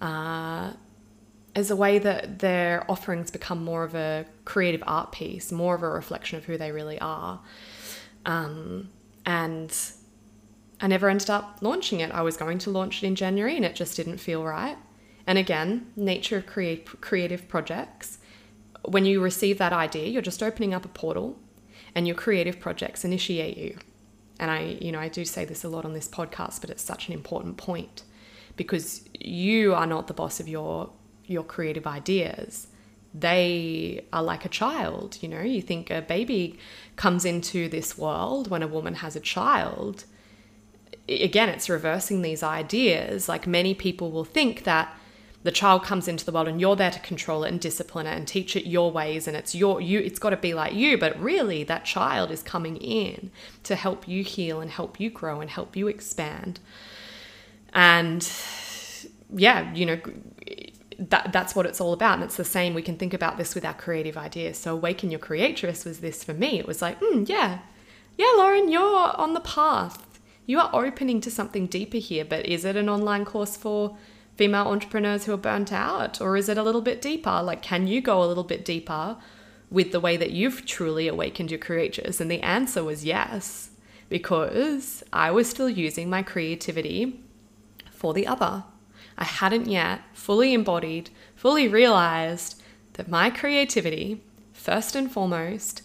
uh, 0.00 0.72
as 1.54 1.70
a 1.70 1.76
way 1.76 1.98
that 1.98 2.38
their 2.38 2.88
offerings 2.90 3.30
become 3.30 3.64
more 3.64 3.82
of 3.82 3.94
a 3.94 4.26
creative 4.44 4.82
art 4.86 5.10
piece, 5.10 5.50
more 5.50 5.74
of 5.74 5.82
a 5.82 5.88
reflection 5.88 6.38
of 6.38 6.44
who 6.44 6.56
they 6.56 6.70
really 6.70 7.00
are. 7.00 7.40
Um, 8.24 8.90
and 9.24 9.76
I 10.80 10.86
never 10.86 11.08
ended 11.08 11.30
up 11.30 11.58
launching 11.62 12.00
it. 12.00 12.12
I 12.12 12.22
was 12.22 12.36
going 12.36 12.58
to 12.58 12.70
launch 12.70 13.02
it 13.02 13.06
in 13.06 13.16
January 13.16 13.56
and 13.56 13.64
it 13.64 13.74
just 13.74 13.96
didn't 13.96 14.18
feel 14.18 14.44
right. 14.44 14.76
And 15.26 15.38
again, 15.38 15.90
nature 15.96 16.36
of 16.36 16.46
create, 16.46 17.00
creative 17.00 17.48
projects. 17.48 18.18
When 18.84 19.04
you 19.04 19.20
receive 19.20 19.58
that 19.58 19.72
idea, 19.72 20.06
you're 20.06 20.22
just 20.22 20.42
opening 20.42 20.72
up 20.72 20.84
a 20.84 20.88
portal 20.88 21.38
and 21.94 22.06
your 22.06 22.14
creative 22.14 22.60
projects 22.60 23.04
initiate 23.04 23.56
you. 23.56 23.78
And 24.38 24.50
I, 24.50 24.78
you 24.80 24.92
know, 24.92 25.00
I 25.00 25.08
do 25.08 25.24
say 25.24 25.44
this 25.44 25.64
a 25.64 25.68
lot 25.68 25.84
on 25.84 25.94
this 25.94 26.08
podcast, 26.08 26.60
but 26.60 26.70
it's 26.70 26.82
such 26.82 27.08
an 27.08 27.14
important 27.14 27.56
point 27.56 28.02
because 28.56 29.08
you 29.18 29.74
are 29.74 29.86
not 29.86 30.06
the 30.06 30.14
boss 30.14 30.40
of 30.40 30.48
your 30.48 30.90
your 31.24 31.42
creative 31.42 31.86
ideas. 31.86 32.68
They 33.14 34.04
are 34.12 34.22
like 34.22 34.44
a 34.44 34.48
child 34.48 35.18
you 35.20 35.28
know. 35.28 35.42
You 35.42 35.62
think 35.62 35.90
a 35.90 36.02
baby 36.02 36.58
comes 36.96 37.24
into 37.24 37.68
this 37.68 37.96
world 37.96 38.50
when 38.50 38.62
a 38.62 38.68
woman 38.68 38.96
has 38.96 39.16
a 39.16 39.20
child. 39.20 40.04
Again 41.08 41.48
it's 41.48 41.68
reversing 41.68 42.22
these 42.22 42.42
ideas. 42.42 43.28
Like 43.28 43.46
many 43.46 43.74
people 43.74 44.10
will 44.10 44.24
think 44.24 44.64
that 44.64 44.96
the 45.46 45.52
child 45.52 45.84
comes 45.84 46.08
into 46.08 46.24
the 46.24 46.32
world 46.32 46.48
and 46.48 46.60
you're 46.60 46.74
there 46.74 46.90
to 46.90 46.98
control 46.98 47.44
it 47.44 47.52
and 47.52 47.60
discipline 47.60 48.04
it 48.04 48.16
and 48.16 48.26
teach 48.26 48.56
it 48.56 48.66
your 48.66 48.90
ways 48.90 49.28
and 49.28 49.36
it's 49.36 49.54
your 49.54 49.80
you 49.80 50.00
it's 50.00 50.18
got 50.18 50.30
to 50.30 50.36
be 50.36 50.54
like 50.54 50.74
you 50.74 50.98
but 50.98 51.16
really 51.20 51.62
that 51.62 51.84
child 51.84 52.32
is 52.32 52.42
coming 52.42 52.76
in 52.78 53.30
to 53.62 53.76
help 53.76 54.08
you 54.08 54.24
heal 54.24 54.60
and 54.60 54.72
help 54.72 54.98
you 54.98 55.08
grow 55.08 55.40
and 55.40 55.48
help 55.48 55.76
you 55.76 55.86
expand. 55.86 56.58
And 57.72 58.28
yeah 59.32 59.72
you 59.72 59.86
know 59.86 60.00
that 60.98 61.32
that's 61.32 61.54
what 61.54 61.64
it's 61.64 61.80
all 61.80 61.92
about. 61.92 62.14
And 62.14 62.24
it's 62.24 62.36
the 62.36 62.44
same 62.44 62.74
we 62.74 62.82
can 62.82 62.96
think 62.96 63.14
about 63.14 63.36
this 63.36 63.54
with 63.54 63.64
our 63.64 63.74
creative 63.74 64.16
ideas. 64.16 64.58
So 64.58 64.74
awaken 64.74 65.12
your 65.12 65.20
creatress 65.20 65.84
was 65.84 66.00
this 66.00 66.24
for 66.24 66.34
me. 66.34 66.58
It 66.58 66.66
was 66.66 66.82
like 66.82 66.98
mm, 67.00 67.28
yeah. 67.28 67.60
Yeah 68.18 68.32
lauren 68.36 68.68
you're 68.68 69.16
on 69.16 69.34
the 69.34 69.40
path. 69.40 70.18
You 70.44 70.58
are 70.58 70.70
opening 70.74 71.20
to 71.20 71.30
something 71.30 71.68
deeper 71.68 71.98
here 71.98 72.24
but 72.24 72.46
is 72.46 72.64
it 72.64 72.74
an 72.74 72.88
online 72.88 73.24
course 73.24 73.56
for 73.56 73.96
female 74.36 74.68
entrepreneurs 74.68 75.24
who 75.24 75.32
are 75.32 75.38
burnt 75.38 75.72
out 75.72 76.20
or 76.20 76.36
is 76.36 76.48
it 76.48 76.58
a 76.58 76.62
little 76.62 76.82
bit 76.82 77.02
deeper? 77.02 77.42
Like 77.42 77.62
can 77.62 77.86
you 77.86 78.00
go 78.00 78.22
a 78.22 78.26
little 78.26 78.44
bit 78.44 78.64
deeper 78.64 79.16
with 79.70 79.92
the 79.92 80.00
way 80.00 80.16
that 80.16 80.30
you've 80.30 80.64
truly 80.64 81.08
awakened 81.08 81.50
your 81.50 81.58
creatress 81.58 82.20
and 82.20 82.30
the 82.30 82.40
answer 82.40 82.84
was 82.84 83.04
yes 83.04 83.70
because 84.08 85.02
i 85.12 85.28
was 85.28 85.50
still 85.50 85.68
using 85.68 86.08
my 86.08 86.22
creativity 86.22 87.20
for 87.96 88.14
the 88.14 88.26
other. 88.26 88.64
I 89.18 89.24
hadn't 89.24 89.66
yet 89.66 90.02
fully 90.12 90.52
embodied, 90.52 91.10
fully 91.34 91.66
realized 91.66 92.62
that 92.92 93.08
my 93.08 93.30
creativity, 93.30 94.22
first 94.52 94.94
and 94.94 95.10
foremost, 95.10 95.82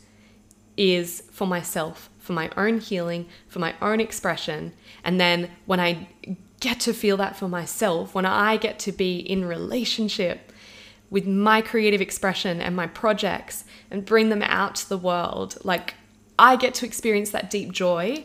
is 0.77 1.23
for 1.31 1.47
myself, 1.47 2.09
for 2.19 2.33
my 2.33 2.51
own 2.57 2.79
healing, 2.79 3.27
for 3.47 3.59
my 3.59 3.73
own 3.81 3.99
expression. 3.99 4.73
And 5.03 5.19
then 5.19 5.49
when 5.65 5.79
I 5.79 6.09
get 6.61 6.79
to 6.81 6.93
feel 6.93 7.17
that 7.17 7.35
for 7.35 7.49
myself, 7.49 8.15
when 8.15 8.25
I 8.25 8.55
get 8.55 8.79
to 8.79 8.91
be 8.93 9.17
in 9.17 9.43
relationship 9.43 10.51
with 11.09 11.27
my 11.27 11.61
creative 11.61 11.99
expression 11.99 12.61
and 12.61 12.75
my 12.75 12.87
projects 12.87 13.65
and 13.91 14.05
bring 14.05 14.29
them 14.29 14.41
out 14.43 14.75
to 14.75 14.87
the 14.89 14.97
world, 14.97 15.57
like 15.63 15.95
I 16.39 16.55
get 16.55 16.73
to 16.75 16.85
experience 16.85 17.31
that 17.31 17.49
deep 17.49 17.73
joy 17.73 18.23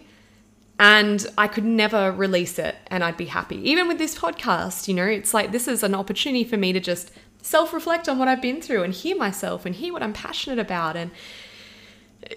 and 0.79 1.27
I 1.37 1.49
could 1.49 1.65
never 1.65 2.13
release 2.13 2.59
it 2.59 2.77
and 2.89 3.03
I'd 3.03 3.17
be 3.17 3.27
happy. 3.27 3.57
Even 3.69 3.89
with 3.89 3.99
this 3.99 4.17
podcast, 4.17 4.87
you 4.87 4.95
know, 4.95 5.07
it's 5.07 5.35
like 5.35 5.51
this 5.51 5.67
is 5.67 5.83
an 5.83 5.95
opportunity 5.95 6.45
for 6.45 6.57
me 6.57 6.73
to 6.73 6.81
just 6.81 7.11
self 7.43 7.73
reflect 7.73 8.09
on 8.09 8.19
what 8.19 8.29
I've 8.29 8.43
been 8.43 8.61
through 8.61 8.83
and 8.83 8.93
hear 8.93 9.17
myself 9.17 9.65
and 9.65 9.75
hear 9.75 9.93
what 9.93 10.03
I'm 10.03 10.13
passionate 10.13 10.59
about 10.59 10.97
and 10.97 11.11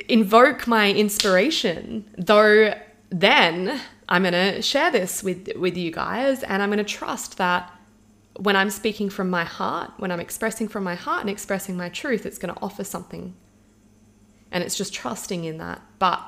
invoke 0.08 0.68
my 0.68 0.92
inspiration. 0.92 2.10
Though 2.18 2.74
then 3.10 3.82
I'm 4.10 4.24
going 4.24 4.34
to 4.34 4.62
share 4.62 4.92
this 4.92 5.24
with 5.24 5.50
with 5.56 5.78
you 5.78 5.92
guys 5.92 6.44
and 6.44 6.62
I'm 6.62 6.70
going 6.70 6.80
to 6.80 6.84
trust 6.84 7.38
that 7.38 7.72
when 8.38 8.56
I'm 8.56 8.70
speaking 8.70 9.10
from 9.10 9.30
my 9.30 9.44
heart, 9.44 9.92
when 9.98 10.12
I'm 10.12 10.20
expressing 10.20 10.68
from 10.68 10.84
my 10.84 10.96
heart 10.96 11.22
and 11.22 11.30
expressing 11.30 11.78
my 11.78 11.90
truth, 11.90 12.26
it's 12.26 12.38
going 12.38 12.54
to 12.54 12.62
offer 12.62 12.84
something. 12.84 13.36
And 14.52 14.64
it's 14.64 14.76
just 14.76 14.94
trusting 14.94 15.44
in 15.44 15.58
that. 15.58 15.82
But 16.00 16.22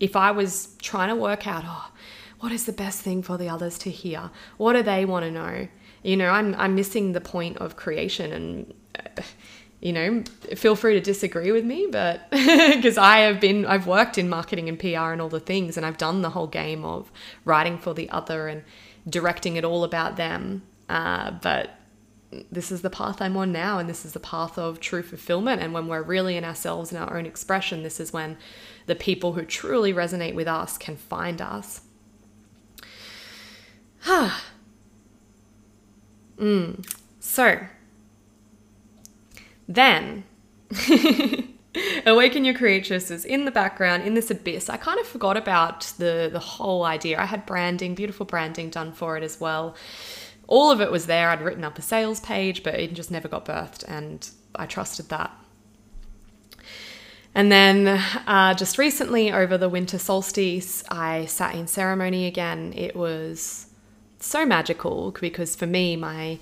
if 0.00 0.16
I 0.16 0.32
was 0.32 0.74
trying 0.80 1.10
to 1.10 1.14
work 1.14 1.46
out, 1.46 1.64
oh, 1.66 1.92
what 2.40 2.52
is 2.52 2.64
the 2.64 2.72
best 2.72 3.02
thing 3.02 3.22
for 3.22 3.36
the 3.36 3.48
others 3.48 3.78
to 3.78 3.90
hear? 3.90 4.30
What 4.56 4.72
do 4.72 4.82
they 4.82 5.04
want 5.04 5.24
to 5.26 5.30
know? 5.30 5.68
You 6.02 6.16
know, 6.16 6.30
I'm, 6.30 6.54
I'm 6.56 6.74
missing 6.74 7.12
the 7.12 7.20
point 7.20 7.58
of 7.58 7.76
creation 7.76 8.32
and. 8.32 8.74
Uh, 8.98 9.22
You 9.82 9.92
know, 9.92 10.22
feel 10.54 10.76
free 10.76 10.94
to 10.94 11.00
disagree 11.00 11.50
with 11.50 11.64
me, 11.64 11.88
but 11.90 12.30
because 12.30 12.96
I 12.96 13.18
have 13.18 13.40
been, 13.40 13.66
I've 13.66 13.86
worked 13.86 14.16
in 14.16 14.28
marketing 14.28 14.68
and 14.68 14.78
PR 14.78 15.10
and 15.12 15.20
all 15.20 15.28
the 15.28 15.40
things, 15.40 15.76
and 15.76 15.84
I've 15.84 15.98
done 15.98 16.22
the 16.22 16.30
whole 16.30 16.46
game 16.46 16.84
of 16.84 17.10
writing 17.44 17.78
for 17.78 17.92
the 17.92 18.08
other 18.10 18.46
and 18.46 18.62
directing 19.08 19.56
it 19.56 19.64
all 19.64 19.82
about 19.82 20.16
them. 20.16 20.62
Uh, 20.88 21.32
but 21.32 21.70
this 22.50 22.72
is 22.72 22.82
the 22.82 22.90
path 22.90 23.20
I'm 23.20 23.36
on 23.36 23.52
now, 23.52 23.78
and 23.78 23.88
this 23.88 24.04
is 24.04 24.12
the 24.12 24.20
path 24.20 24.56
of 24.58 24.80
true 24.80 25.02
fulfillment. 25.02 25.60
And 25.60 25.74
when 25.74 25.86
we're 25.86 26.02
really 26.02 26.36
in 26.36 26.44
ourselves 26.44 26.92
and 26.92 27.02
our 27.02 27.18
own 27.18 27.26
expression, 27.26 27.82
this 27.82 28.00
is 28.00 28.12
when 28.12 28.38
the 28.86 28.94
people 28.94 29.34
who 29.34 29.44
truly 29.44 29.92
resonate 29.92 30.34
with 30.34 30.48
us 30.48 30.78
can 30.78 30.96
find 30.96 31.42
us. 31.42 31.82
mm. 36.38 36.96
So, 37.20 37.60
then, 39.68 40.24
Awaken 42.06 42.44
Your 42.44 42.54
Creatress 42.54 43.10
is 43.10 43.24
in 43.24 43.44
the 43.44 43.50
background, 43.50 44.04
in 44.04 44.14
this 44.14 44.30
abyss. 44.30 44.68
I 44.68 44.76
kind 44.76 45.00
of 45.00 45.06
forgot 45.06 45.36
about 45.36 45.92
the, 45.98 46.28
the 46.30 46.38
whole 46.38 46.84
idea. 46.84 47.18
I 47.20 47.24
had 47.24 47.46
branding, 47.46 47.94
beautiful 47.94 48.26
branding 48.26 48.70
done 48.70 48.92
for 48.92 49.16
it 49.16 49.22
as 49.22 49.40
well. 49.40 49.74
All 50.48 50.70
of 50.70 50.80
it 50.80 50.90
was 50.90 51.06
there. 51.06 51.30
I'd 51.30 51.40
written 51.40 51.64
up 51.64 51.78
a 51.78 51.82
sales 51.82 52.20
page, 52.20 52.62
but 52.62 52.74
it 52.74 52.92
just 52.92 53.10
never 53.10 53.28
got 53.28 53.46
birthed, 53.46 53.84
and 53.88 54.28
I 54.54 54.66
trusted 54.66 55.08
that. 55.08 55.30
And 57.34 57.50
then 57.50 57.88
uh, 58.26 58.52
just 58.54 58.76
recently, 58.76 59.32
over 59.32 59.56
the 59.56 59.68
winter 59.68 59.98
solstice, 59.98 60.84
I 60.90 61.24
sat 61.26 61.54
in 61.54 61.66
ceremony 61.66 62.26
again. 62.26 62.74
It 62.76 62.94
was 62.94 63.68
so 64.18 64.44
magical 64.44 65.14
because 65.18 65.56
for 65.56 65.66
me, 65.66 65.96
my 65.96 66.38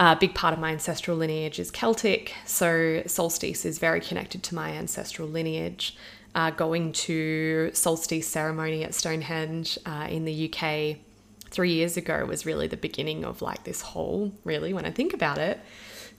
uh, 0.00 0.14
big 0.14 0.34
part 0.34 0.54
of 0.54 0.58
my 0.58 0.70
ancestral 0.70 1.14
lineage 1.14 1.58
is 1.58 1.70
Celtic. 1.70 2.32
So 2.46 3.02
solstice 3.06 3.66
is 3.66 3.78
very 3.78 4.00
connected 4.00 4.42
to 4.44 4.54
my 4.54 4.70
ancestral 4.70 5.28
lineage. 5.28 5.94
Uh, 6.34 6.50
going 6.50 6.92
to 6.92 7.70
solstice 7.74 8.26
ceremony 8.26 8.82
at 8.82 8.94
Stonehenge 8.94 9.78
uh, 9.84 10.06
in 10.08 10.24
the 10.24 10.50
UK 10.50 10.96
three 11.50 11.72
years 11.72 11.98
ago 11.98 12.24
was 12.24 12.46
really 12.46 12.66
the 12.66 12.78
beginning 12.78 13.26
of 13.26 13.42
like 13.42 13.64
this 13.64 13.82
whole, 13.82 14.32
really, 14.42 14.72
when 14.72 14.86
I 14.86 14.90
think 14.90 15.12
about 15.12 15.36
it, 15.36 15.60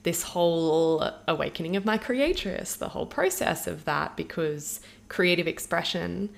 this 0.04 0.22
whole 0.22 1.10
awakening 1.26 1.74
of 1.74 1.84
my 1.84 1.98
creatress, 1.98 2.76
the 2.76 2.90
whole 2.90 3.06
process 3.06 3.66
of 3.66 3.84
that, 3.86 4.16
because 4.16 4.80
creative 5.08 5.48
expression, 5.48 6.28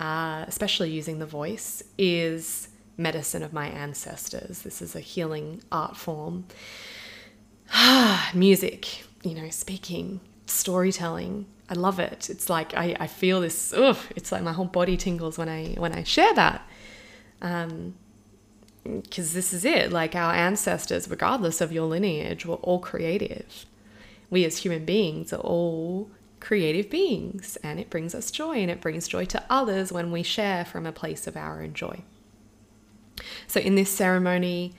uh, 0.00 0.46
especially 0.48 0.90
using 0.90 1.18
the 1.18 1.26
voice, 1.26 1.82
is 1.98 2.65
medicine 2.96 3.42
of 3.42 3.52
my 3.52 3.68
ancestors. 3.68 4.62
This 4.62 4.80
is 4.80 4.94
a 4.94 5.00
healing 5.00 5.62
art 5.70 5.96
form. 5.96 6.46
Music, 8.34 9.04
you 9.22 9.34
know, 9.34 9.50
speaking, 9.50 10.20
storytelling. 10.46 11.46
I 11.68 11.74
love 11.74 11.98
it. 11.98 12.30
It's 12.30 12.48
like 12.48 12.74
I, 12.74 12.96
I 12.98 13.06
feel 13.06 13.40
this. 13.40 13.72
Ugh, 13.72 13.98
it's 14.14 14.30
like 14.32 14.42
my 14.42 14.52
whole 14.52 14.66
body 14.66 14.96
tingles 14.96 15.36
when 15.36 15.48
I 15.48 15.74
when 15.78 15.92
I 15.92 16.04
share 16.04 16.32
that. 16.34 16.68
Um, 17.42 17.94
because 18.84 19.32
this 19.32 19.52
is 19.52 19.64
it. 19.64 19.90
Like 19.90 20.14
our 20.14 20.32
ancestors, 20.32 21.10
regardless 21.10 21.60
of 21.60 21.72
your 21.72 21.86
lineage, 21.86 22.46
were 22.46 22.56
all 22.56 22.78
creative. 22.78 23.66
We 24.30 24.44
as 24.44 24.58
human 24.58 24.84
beings 24.84 25.32
are 25.32 25.40
all 25.40 26.10
creative 26.38 26.90
beings, 26.90 27.56
and 27.62 27.80
it 27.80 27.90
brings 27.90 28.14
us 28.14 28.30
joy, 28.30 28.56
and 28.58 28.70
it 28.70 28.80
brings 28.80 29.08
joy 29.08 29.24
to 29.26 29.42
others 29.50 29.92
when 29.92 30.12
we 30.12 30.22
share 30.22 30.64
from 30.64 30.86
a 30.86 30.92
place 30.92 31.26
of 31.26 31.36
our 31.36 31.62
own 31.62 31.74
joy. 31.74 32.02
So, 33.46 33.60
in 33.60 33.74
this 33.74 33.90
ceremony, 33.90 34.74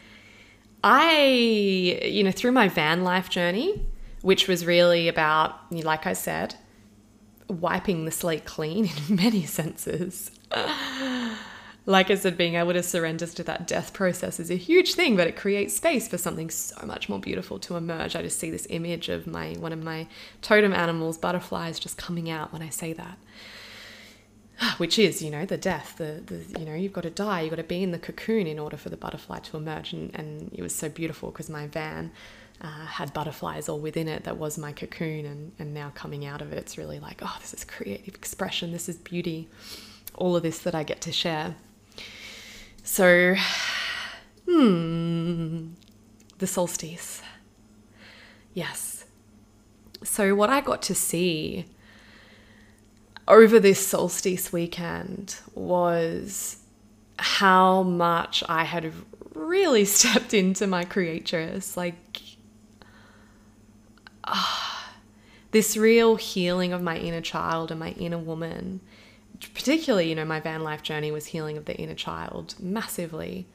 I, 0.84 2.00
you 2.04 2.24
know, 2.24 2.32
through 2.32 2.52
my 2.52 2.68
van 2.68 3.04
life 3.04 3.30
journey, 3.30 3.86
which 4.22 4.48
was 4.48 4.66
really 4.66 5.08
about, 5.08 5.72
like 5.72 6.06
I 6.06 6.14
said, 6.14 6.56
wiping 7.48 8.06
the 8.06 8.12
slate 8.12 8.46
clean 8.46 8.90
in 9.10 9.16
many 9.16 9.46
senses. 9.46 10.32
like 11.86 12.12
I 12.12 12.16
said, 12.16 12.38
being 12.38 12.56
able 12.56 12.74
to 12.74 12.84
surrender 12.84 13.26
to 13.26 13.44
that 13.44 13.66
death 13.66 13.94
process 13.94 14.40
is 14.40 14.52
a 14.52 14.56
huge 14.56 14.94
thing, 14.94 15.16
but 15.16 15.28
it 15.28 15.38
creates 15.38 15.76
space 15.76 16.08
for 16.08 16.18
something 16.18 16.50
so 16.50 16.86
much 16.86 17.08
more 17.08 17.20
beautiful 17.20 17.60
to 17.60 17.78
emerge. 17.78 18.16
I 18.16 18.22
just 18.22 18.40
see 18.40 18.52
this 18.52 18.68
image 18.70 19.10
of 19.10 19.26
my 19.26 19.54
one 19.54 19.74
of 19.74 19.82
my 19.82 20.08
totem 20.42 20.74
animals, 20.74 21.18
butterflies, 21.18 21.80
just 21.80 21.98
coming 21.98 22.30
out 22.30 22.52
when 22.52 22.62
I 22.62 22.70
say 22.70 22.94
that. 22.94 23.18
which 24.78 24.98
is 24.98 25.22
you 25.22 25.30
know 25.30 25.46
the 25.46 25.58
death 25.58 25.96
the, 25.98 26.22
the 26.26 26.60
you 26.60 26.66
know 26.66 26.76
you've 26.76 26.94
got 26.94 27.04
to 27.04 27.10
die 27.10 27.42
you've 27.42 27.52
got 27.52 27.58
to 27.58 27.64
be 27.64 27.84
in 27.84 27.92
the 27.92 28.00
cocoon 28.00 28.48
in 28.48 28.60
order 28.60 28.78
for 28.78 28.90
the 28.90 28.98
butterfly 28.98 29.40
to 29.40 29.58
emerge 29.58 29.94
and, 29.94 30.14
and 30.16 30.52
it 30.54 30.62
was 30.62 30.74
so 30.74 30.90
beautiful 30.90 31.32
because 31.32 31.50
my 31.50 31.68
van 31.68 32.12
uh, 32.60 32.86
had 32.86 33.14
butterflies 33.14 33.70
all 33.70 33.80
within 33.80 34.08
it 34.08 34.24
that 34.24 34.38
was 34.38 34.58
my 34.58 34.72
cocoon 34.72 35.26
and, 35.26 35.52
and 35.60 35.74
now 35.74 35.92
coming 35.94 36.26
out 36.26 36.42
of 36.42 36.52
it 36.52 36.58
it's 36.58 36.78
really 36.78 37.00
like 37.00 37.22
oh 37.24 37.38
this 37.40 37.54
is 37.54 37.64
creative 37.64 38.16
expression 38.16 38.72
this 38.72 38.90
is 38.90 38.98
beauty 38.98 39.48
all 40.18 40.36
of 40.36 40.44
this 40.44 40.60
that 40.60 40.76
i 40.76 40.84
get 40.84 41.00
to 41.02 41.12
share. 41.12 41.56
So 42.84 43.36
hmm 44.50 45.70
the 46.40 46.48
solstice. 46.48 47.22
Yes. 48.54 49.06
So 50.04 50.36
what 50.36 50.50
i 50.50 50.62
got 50.62 50.82
to 50.84 50.96
see 50.96 51.66
over 53.28 53.60
this 53.60 53.86
solstice 53.86 54.54
weekend 54.54 55.38
was 55.54 56.58
how 57.20 57.84
much 57.84 58.44
I 58.48 58.64
had 58.64 58.94
really 59.34 59.86
stepped 59.86 60.34
into 60.34 60.68
my 60.68 60.86
creatress. 60.86 61.76
Like, 61.76 62.22
ah, 64.24 64.94
this 65.52 65.76
real 65.78 66.16
healing 66.16 66.74
of 66.74 66.82
my 66.82 66.98
inner 66.98 67.22
child 67.22 67.72
and 67.72 67.80
my 67.80 67.92
inner 67.92 68.18
woman. 68.18 68.82
Particularly, 69.54 70.10
you 70.10 70.16
know, 70.16 70.26
my 70.26 70.40
van 70.40 70.64
life 70.64 70.82
journey 70.82 71.12
was 71.12 71.28
healing 71.28 71.58
of 71.58 71.66
the 71.66 71.76
inner 71.76 71.94
child 71.94 72.56
massively. 72.60 73.48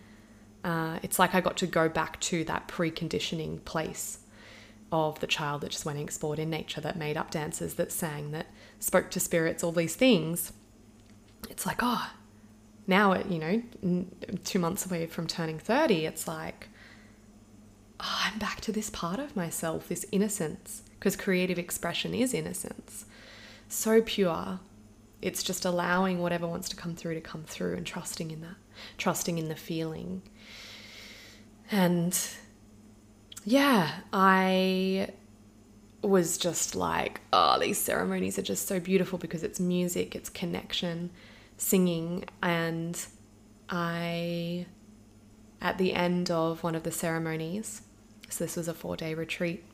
Uh, 0.63 0.99
it's 1.03 1.19
like 1.19 1.35
I 1.35 1.41
got 1.41 1.57
to 1.57 1.67
go 1.67 1.89
back 1.89 2.21
to 2.21 2.45
that 2.45 2.69
preconditioning 2.69 3.65
place 3.65 4.21
of 4.93 5.19
the 5.21 5.27
child 5.27 5.63
that 5.63 5.71
just 5.71 5.85
went 5.85 5.99
and 5.99 6.07
explored 6.07 6.39
in 6.39 6.51
nature, 6.51 6.81
that 6.81 6.97
made 6.97 7.17
up 7.17 7.31
dances, 7.31 7.75
that 7.75 7.91
sang, 7.91 8.31
that 8.31 8.47
spoke 8.83 9.11
to 9.12 9.21
spirits, 9.21 9.62
all 9.62 9.71
these 9.71 9.95
things. 9.95 10.53
It's 11.49 11.64
like, 11.64 11.79
oh, 11.83 12.11
now 12.88 13.12
it, 13.12 13.27
you 13.27 13.38
know, 13.38 14.07
two 14.45 14.59
months 14.59 14.85
away 14.85 15.07
from 15.07 15.29
turning 15.29 15.59
30, 15.59 16.05
it's 16.05 16.27
like, 16.27 16.68
oh, 18.01 18.23
I'm 18.25 18.40
back 18.40 18.61
to 18.62 18.73
this 18.73 18.90
part 18.90 19.21
of 19.21 19.37
myself, 19.37 19.88
this 19.88 20.05
innocence, 20.11 20.83
because 20.99 21.14
creative 21.14 21.61
expression 21.61 22.12
is 22.12 22.35
innocence. 22.35 23.07
So 23.68 24.03
pure. 24.03 24.59
It's 25.21 25.45
just 25.45 25.64
allowing 25.64 26.18
whatever 26.18 26.49
wants 26.49 26.68
to 26.71 26.77
come 26.77 26.97
through 26.97 27.14
to 27.14 27.21
come 27.21 27.45
through 27.45 27.77
and 27.77 27.87
trusting 27.87 28.33
in 28.33 28.40
that, 28.40 28.57
trusting 28.99 29.38
in 29.38 29.49
the 29.49 29.55
feeling. 29.55 30.23
And 31.71 32.18
yeah, 33.45 34.01
I 34.12 35.11
was 36.03 36.37
just 36.37 36.75
like, 36.75 37.21
oh, 37.33 37.59
these 37.59 37.79
ceremonies 37.79 38.38
are 38.38 38.43
just 38.43 38.67
so 38.67 38.81
beautiful 38.81 39.19
because 39.19 39.43
it's 39.43 39.61
music, 39.61 40.15
it's 40.15 40.29
connection, 40.29 41.11
singing. 41.57 42.25
And 42.43 43.05
I, 43.71 44.67
at 45.61 45.79
the 45.79 45.95
end 45.95 46.31
of 46.31 46.62
one 46.62 46.75
of 46.75 46.83
the 46.83 46.93
ceremonies, 46.93 47.83
so 48.29 48.45
this 48.45 48.57
was 48.57 48.69
a 48.69 48.75
four 48.75 48.97
day 48.97 49.15
retreat, 49.15 49.65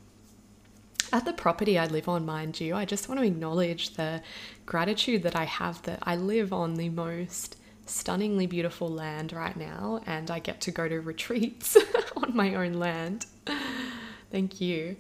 at 1.13 1.25
the 1.25 1.33
property 1.33 1.79
I 1.79 1.87
live 1.87 2.09
on, 2.09 2.27
mind 2.27 2.61
you, 2.61 2.75
I 2.75 2.85
just 2.85 3.09
want 3.09 3.21
to 3.21 3.27
acknowledge 3.27 3.95
the 3.95 4.23
gratitude 4.67 5.23
that 5.23 5.35
I 5.37 5.45
have 5.45 5.81
that 5.83 6.01
I 6.03 6.17
live 6.17 6.53
on 6.53 6.75
the 6.75 6.91
most 6.91 7.57
stunningly 7.87 8.47
beautiful 8.47 8.89
land 8.89 9.33
right 9.33 9.57
now 9.57 10.03
and 10.07 10.31
I 10.31 10.39
get 10.41 10.61
to 10.63 10.71
go 10.71 10.87
to 10.89 11.01
retreats 11.01 11.77
on 12.17 12.37
my 12.37 12.55
own 12.55 12.75
land. 12.75 13.27
Thank 14.31 14.61
you. 14.61 14.97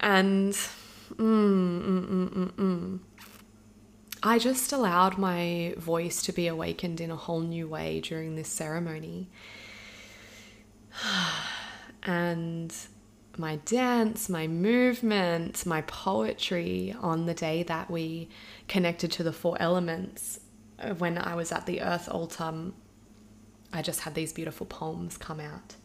And 0.00 0.52
mm, 0.52 1.16
mm, 1.16 2.06
mm, 2.06 2.28
mm, 2.30 2.52
mm. 2.52 2.98
I 4.22 4.38
just 4.38 4.72
allowed 4.72 5.18
my 5.18 5.74
voice 5.76 6.22
to 6.22 6.32
be 6.32 6.48
awakened 6.48 7.00
in 7.00 7.10
a 7.10 7.16
whole 7.16 7.40
new 7.40 7.68
way 7.68 8.00
during 8.00 8.36
this 8.36 8.48
ceremony. 8.48 9.28
and 12.02 12.74
my 13.36 13.56
dance, 13.64 14.28
my 14.28 14.46
movement, 14.46 15.64
my 15.64 15.82
poetry 15.82 16.94
on 17.00 17.26
the 17.26 17.34
day 17.34 17.62
that 17.64 17.90
we 17.90 18.28
connected 18.66 19.12
to 19.12 19.22
the 19.22 19.32
four 19.32 19.56
elements 19.60 20.40
uh, 20.80 20.94
when 20.94 21.18
I 21.18 21.34
was 21.34 21.52
at 21.52 21.66
the 21.66 21.80
earth 21.80 22.08
altar, 22.08 22.72
I 23.72 23.82
just 23.82 24.00
had 24.00 24.14
these 24.14 24.32
beautiful 24.32 24.66
poems 24.66 25.16
come 25.16 25.40
out. 25.40 25.76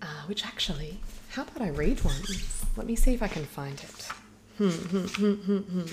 Uh, 0.00 0.22
which 0.26 0.44
actually, 0.44 0.98
how 1.32 1.42
about 1.42 1.62
I 1.62 1.70
read 1.70 2.04
one? 2.04 2.20
Let 2.76 2.86
me 2.86 2.94
see 2.94 3.14
if 3.14 3.22
I 3.22 3.28
can 3.28 3.44
find 3.44 3.82
it. 3.82 4.08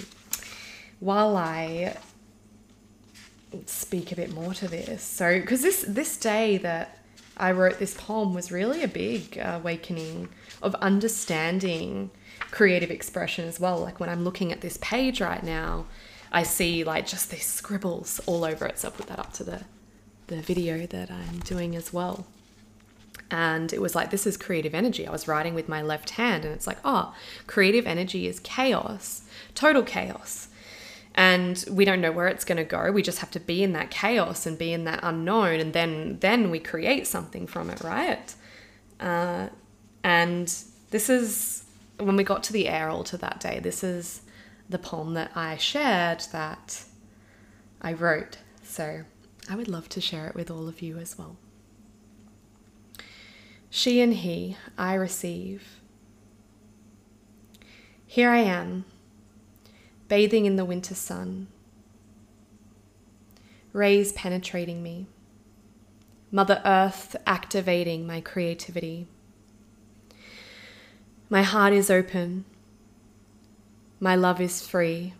While 0.99 1.37
I 1.37 1.95
speak 3.65 4.11
a 4.11 4.15
bit 4.15 4.33
more 4.33 4.53
to 4.55 4.67
this, 4.67 5.01
so 5.01 5.39
because 5.39 5.61
this 5.61 5.85
this 5.87 6.17
day 6.17 6.57
that 6.57 6.99
I 7.37 7.53
wrote 7.53 7.79
this 7.79 7.93
poem 7.93 8.33
was 8.33 8.51
really 8.51 8.83
a 8.83 8.87
big 8.87 9.37
uh, 9.39 9.59
awakening 9.61 10.27
of 10.61 10.75
understanding 10.75 12.11
creative 12.51 12.91
expression 12.91 13.47
as 13.47 13.61
well. 13.61 13.79
Like 13.79 14.01
when 14.01 14.09
I'm 14.09 14.25
looking 14.25 14.51
at 14.51 14.59
this 14.59 14.77
page 14.81 15.21
right 15.21 15.41
now, 15.41 15.85
I 16.33 16.43
see 16.43 16.83
like 16.83 17.07
just 17.07 17.31
these 17.31 17.45
scribbles 17.45 18.19
all 18.25 18.43
over 18.43 18.65
it. 18.65 18.77
So 18.77 18.89
I'll 18.89 18.93
put 18.93 19.07
that 19.07 19.19
up 19.19 19.31
to 19.33 19.45
the 19.45 19.61
the 20.27 20.41
video 20.41 20.85
that 20.87 21.09
I'm 21.09 21.39
doing 21.39 21.77
as 21.77 21.93
well. 21.93 22.27
And 23.31 23.71
it 23.71 23.81
was 23.81 23.93
like, 23.93 24.09
this 24.09 24.25
is 24.25 24.37
creative 24.37 24.73
energy. 24.73 25.05
I 25.05 25.11
was 25.11 25.27
writing 25.27 25.53
with 25.53 25.69
my 25.69 25.81
left 25.81 26.11
hand, 26.11 26.45
and 26.45 26.53
it's 26.53 26.65
like, 26.65 26.79
oh, 26.83 27.13
creative 27.45 27.85
energy 27.85 28.27
is 28.27 28.39
chaos, 28.39 29.21
total 29.53 29.83
chaos. 29.83 30.47
And 31.13 31.63
we 31.69 31.85
don't 31.85 32.01
know 32.01 32.11
where 32.11 32.27
it's 32.27 32.45
going 32.45 32.57
to 32.57 32.63
go. 32.63 32.91
We 32.91 33.01
just 33.01 33.19
have 33.19 33.31
to 33.31 33.39
be 33.39 33.61
in 33.61 33.73
that 33.73 33.91
chaos 33.91 34.45
and 34.45 34.57
be 34.57 34.73
in 34.73 34.85
that 34.85 35.01
unknown, 35.03 35.59
and 35.59 35.73
then 35.73 36.17
then 36.21 36.49
we 36.49 36.59
create 36.59 37.05
something 37.05 37.45
from 37.45 37.69
it, 37.69 37.81
right? 37.81 38.33
Uh, 38.99 39.49
and 40.03 40.47
this 40.89 41.09
is 41.09 41.65
when 41.99 42.15
we 42.15 42.23
got 42.23 42.43
to 42.43 42.53
the 42.53 42.67
air 42.67 42.89
altar 42.89 43.17
that 43.17 43.39
day. 43.39 43.59
This 43.59 43.83
is 43.83 44.21
the 44.69 44.79
poem 44.79 45.13
that 45.15 45.31
I 45.35 45.57
shared 45.57 46.21
that 46.31 46.83
I 47.81 47.93
wrote. 47.93 48.37
So 48.63 49.03
I 49.49 49.55
would 49.55 49.67
love 49.67 49.89
to 49.89 50.01
share 50.01 50.27
it 50.27 50.35
with 50.35 50.49
all 50.49 50.67
of 50.67 50.81
you 50.81 50.97
as 50.97 51.17
well. 51.17 51.37
She 53.69 54.01
and 54.01 54.13
he, 54.13 54.57
I 54.77 54.95
receive. 54.95 55.79
Here 58.07 58.31
I 58.31 58.39
am, 58.39 58.85
bathing 60.07 60.45
in 60.45 60.55
the 60.55 60.65
winter 60.65 60.95
sun, 60.95 61.47
rays 63.71 64.11
penetrating 64.13 64.81
me, 64.81 65.05
Mother 66.31 66.61
Earth 66.65 67.15
activating 67.27 68.07
my 68.07 68.21
creativity. 68.21 69.05
My 71.29 71.43
heart 71.43 71.73
is 71.73 71.91
open, 71.91 72.45
my 73.99 74.15
love 74.15 74.41
is 74.41 74.67
free, 74.67 75.13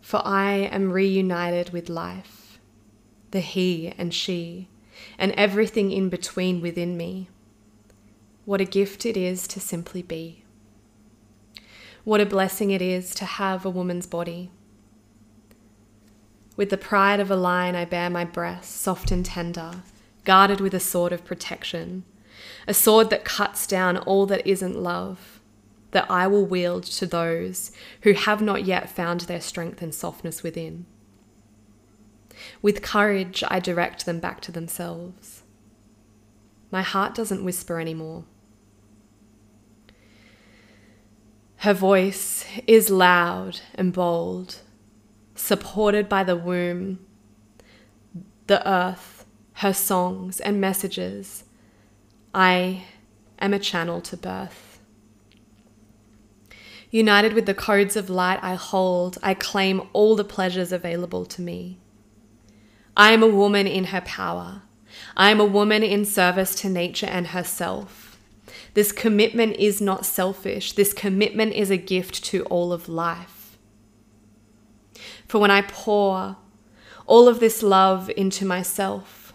for 0.00 0.20
I 0.24 0.54
am 0.54 0.90
reunited 0.90 1.70
with 1.70 1.88
life, 1.88 2.58
the 3.30 3.40
he 3.40 3.94
and 3.96 4.12
she 4.12 4.68
and 5.18 5.32
everything 5.32 5.90
in 5.90 6.08
between 6.08 6.60
within 6.60 6.96
me. 6.96 7.28
What 8.44 8.60
a 8.60 8.64
gift 8.64 9.06
it 9.06 9.16
is 9.16 9.46
to 9.48 9.60
simply 9.60 10.02
be. 10.02 10.44
what 12.04 12.20
a 12.20 12.26
blessing 12.26 12.70
it 12.70 12.82
is 12.82 13.14
to 13.14 13.24
have 13.24 13.64
a 13.64 13.70
woman's 13.70 14.06
body. 14.06 14.50
With 16.56 16.70
the 16.70 16.76
pride 16.76 17.18
of 17.18 17.30
a 17.30 17.36
lion, 17.36 17.74
I 17.74 17.84
bear 17.86 18.10
my 18.10 18.24
breast, 18.24 18.76
soft 18.76 19.10
and 19.10 19.24
tender, 19.24 19.82
guarded 20.24 20.60
with 20.60 20.74
a 20.74 20.80
sword 20.80 21.12
of 21.12 21.24
protection, 21.24 22.04
a 22.68 22.74
sword 22.74 23.10
that 23.10 23.24
cuts 23.24 23.66
down 23.66 23.96
all 23.96 24.26
that 24.26 24.46
isn't 24.46 24.78
love, 24.78 25.40
that 25.92 26.10
I 26.10 26.26
will 26.26 26.44
wield 26.44 26.84
to 26.84 27.06
those 27.06 27.72
who 28.02 28.12
have 28.12 28.42
not 28.42 28.64
yet 28.64 28.90
found 28.90 29.22
their 29.22 29.40
strength 29.40 29.80
and 29.82 29.94
softness 29.94 30.42
within. 30.42 30.86
With 32.62 32.82
courage, 32.82 33.44
I 33.48 33.60
direct 33.60 34.06
them 34.06 34.20
back 34.20 34.40
to 34.42 34.52
themselves. 34.52 35.42
My 36.70 36.82
heart 36.82 37.14
doesn't 37.14 37.44
whisper 37.44 37.80
anymore. 37.80 38.24
Her 41.58 41.74
voice 41.74 42.44
is 42.66 42.90
loud 42.90 43.60
and 43.74 43.92
bold 43.92 44.60
supported 45.34 46.08
by 46.08 46.24
the 46.24 46.36
womb, 46.36 46.98
the 48.46 48.66
earth, 48.68 49.24
her 49.54 49.72
songs 49.72 50.40
and 50.40 50.60
messages. 50.60 51.44
I 52.34 52.84
am 53.38 53.54
a 53.54 53.58
channel 53.58 54.00
to 54.02 54.16
birth. 54.16 54.80
United 56.90 57.32
with 57.32 57.46
the 57.46 57.54
codes 57.54 57.96
of 57.96 58.08
light 58.08 58.38
I 58.42 58.54
hold, 58.54 59.18
I 59.22 59.34
claim 59.34 59.82
all 59.92 60.14
the 60.14 60.24
pleasures 60.24 60.70
available 60.70 61.24
to 61.26 61.42
me. 61.42 61.78
I 62.96 63.12
am 63.12 63.22
a 63.22 63.28
woman 63.28 63.66
in 63.66 63.84
her 63.86 64.00
power. 64.02 64.62
I 65.16 65.30
am 65.30 65.40
a 65.40 65.44
woman 65.44 65.82
in 65.82 66.04
service 66.04 66.54
to 66.56 66.68
nature 66.68 67.06
and 67.06 67.28
herself. 67.28 68.20
This 68.74 68.92
commitment 68.92 69.56
is 69.56 69.80
not 69.80 70.06
selfish. 70.06 70.72
This 70.72 70.92
commitment 70.92 71.54
is 71.54 71.70
a 71.70 71.76
gift 71.76 72.24
to 72.26 72.44
all 72.44 72.72
of 72.72 72.88
life. 72.88 73.58
For 75.26 75.40
when 75.40 75.50
I 75.50 75.62
pour 75.62 76.36
all 77.06 77.28
of 77.28 77.40
this 77.40 77.62
love 77.62 78.10
into 78.16 78.44
myself, 78.44 79.32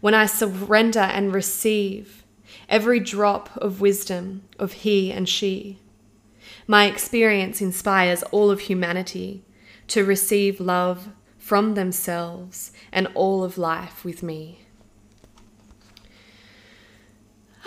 when 0.00 0.14
I 0.14 0.26
surrender 0.26 1.00
and 1.00 1.32
receive 1.32 2.24
every 2.68 3.00
drop 3.00 3.56
of 3.56 3.80
wisdom 3.80 4.42
of 4.58 4.72
he 4.72 5.12
and 5.12 5.28
she, 5.28 5.78
my 6.66 6.86
experience 6.86 7.60
inspires 7.60 8.22
all 8.24 8.50
of 8.50 8.60
humanity 8.60 9.44
to 9.88 10.04
receive 10.04 10.60
love 10.60 11.08
from 11.44 11.74
themselves 11.74 12.72
and 12.90 13.06
all 13.14 13.44
of 13.44 13.58
life 13.58 14.02
with 14.02 14.22
me. 14.22 14.60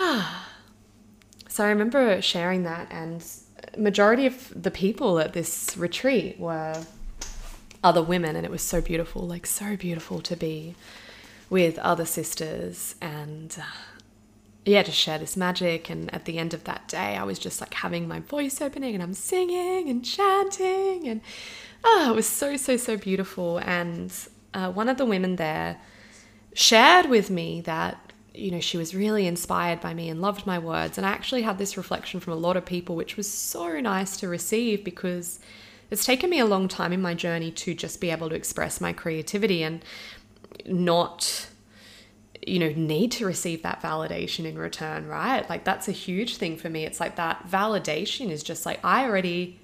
Ah. 0.00 0.48
So 1.48 1.64
I 1.64 1.68
remember 1.68 2.20
sharing 2.20 2.64
that 2.64 2.88
and 2.90 3.24
majority 3.76 4.26
of 4.26 4.52
the 4.60 4.72
people 4.72 5.20
at 5.20 5.32
this 5.32 5.76
retreat 5.76 6.40
were 6.40 6.74
other 7.84 8.02
women 8.02 8.34
and 8.34 8.44
it 8.44 8.50
was 8.50 8.62
so 8.62 8.80
beautiful 8.80 9.22
like 9.22 9.46
so 9.46 9.76
beautiful 9.76 10.20
to 10.22 10.34
be 10.34 10.74
with 11.48 11.78
other 11.78 12.04
sisters 12.04 12.96
and 13.00 13.58
uh, 13.60 13.76
yeah 14.64 14.82
to 14.82 14.90
share 14.90 15.18
this 15.18 15.36
magic 15.36 15.88
and 15.88 16.12
at 16.12 16.24
the 16.24 16.38
end 16.38 16.52
of 16.52 16.64
that 16.64 16.88
day 16.88 17.16
i 17.16 17.22
was 17.22 17.38
just 17.38 17.60
like 17.60 17.72
having 17.74 18.08
my 18.08 18.18
voice 18.18 18.60
opening 18.60 18.94
and 18.94 19.02
i'm 19.02 19.14
singing 19.14 19.88
and 19.88 20.04
chanting 20.04 21.06
and 21.06 21.20
oh 21.84 22.10
it 22.12 22.16
was 22.16 22.26
so 22.26 22.56
so 22.56 22.76
so 22.76 22.96
beautiful. 22.96 23.58
And 23.58 24.12
uh, 24.54 24.70
one 24.70 24.88
of 24.88 24.96
the 24.96 25.04
women 25.04 25.36
there 25.36 25.80
shared 26.54 27.06
with 27.06 27.30
me 27.30 27.60
that 27.62 28.12
you 28.34 28.50
know 28.50 28.60
she 28.60 28.76
was 28.76 28.94
really 28.94 29.26
inspired 29.26 29.80
by 29.80 29.94
me 29.94 30.08
and 30.08 30.20
loved 30.20 30.46
my 30.46 30.58
words. 30.58 30.98
And 30.98 31.06
i 31.06 31.10
actually 31.10 31.42
had 31.42 31.58
this 31.58 31.76
reflection 31.76 32.20
from 32.20 32.32
a 32.32 32.36
lot 32.36 32.56
of 32.56 32.64
people 32.64 32.96
which 32.96 33.16
was 33.16 33.30
so 33.30 33.80
nice 33.80 34.16
to 34.18 34.28
receive 34.28 34.84
because 34.84 35.40
it's 35.90 36.04
taken 36.04 36.28
me 36.30 36.38
a 36.38 36.46
long 36.46 36.68
time 36.68 36.92
in 36.92 37.00
my 37.00 37.14
journey 37.14 37.50
to 37.50 37.74
just 37.74 38.00
be 38.00 38.10
able 38.10 38.28
to 38.28 38.34
express 38.34 38.80
my 38.80 38.92
creativity 38.92 39.62
and 39.62 39.84
not 40.66 41.48
you 42.46 42.58
know 42.58 42.72
need 42.76 43.10
to 43.12 43.26
receive 43.26 43.62
that 43.62 43.82
validation 43.82 44.44
in 44.44 44.58
return 44.58 45.06
right? 45.06 45.48
Like 45.48 45.64
that's 45.64 45.88
a 45.88 45.92
huge 45.92 46.36
thing 46.36 46.56
for 46.56 46.70
me. 46.70 46.84
It's 46.84 47.00
like 47.00 47.16
that 47.16 47.48
validation 47.48 48.30
is 48.30 48.42
just 48.42 48.64
like 48.66 48.80
i 48.84 49.04
already 49.04 49.58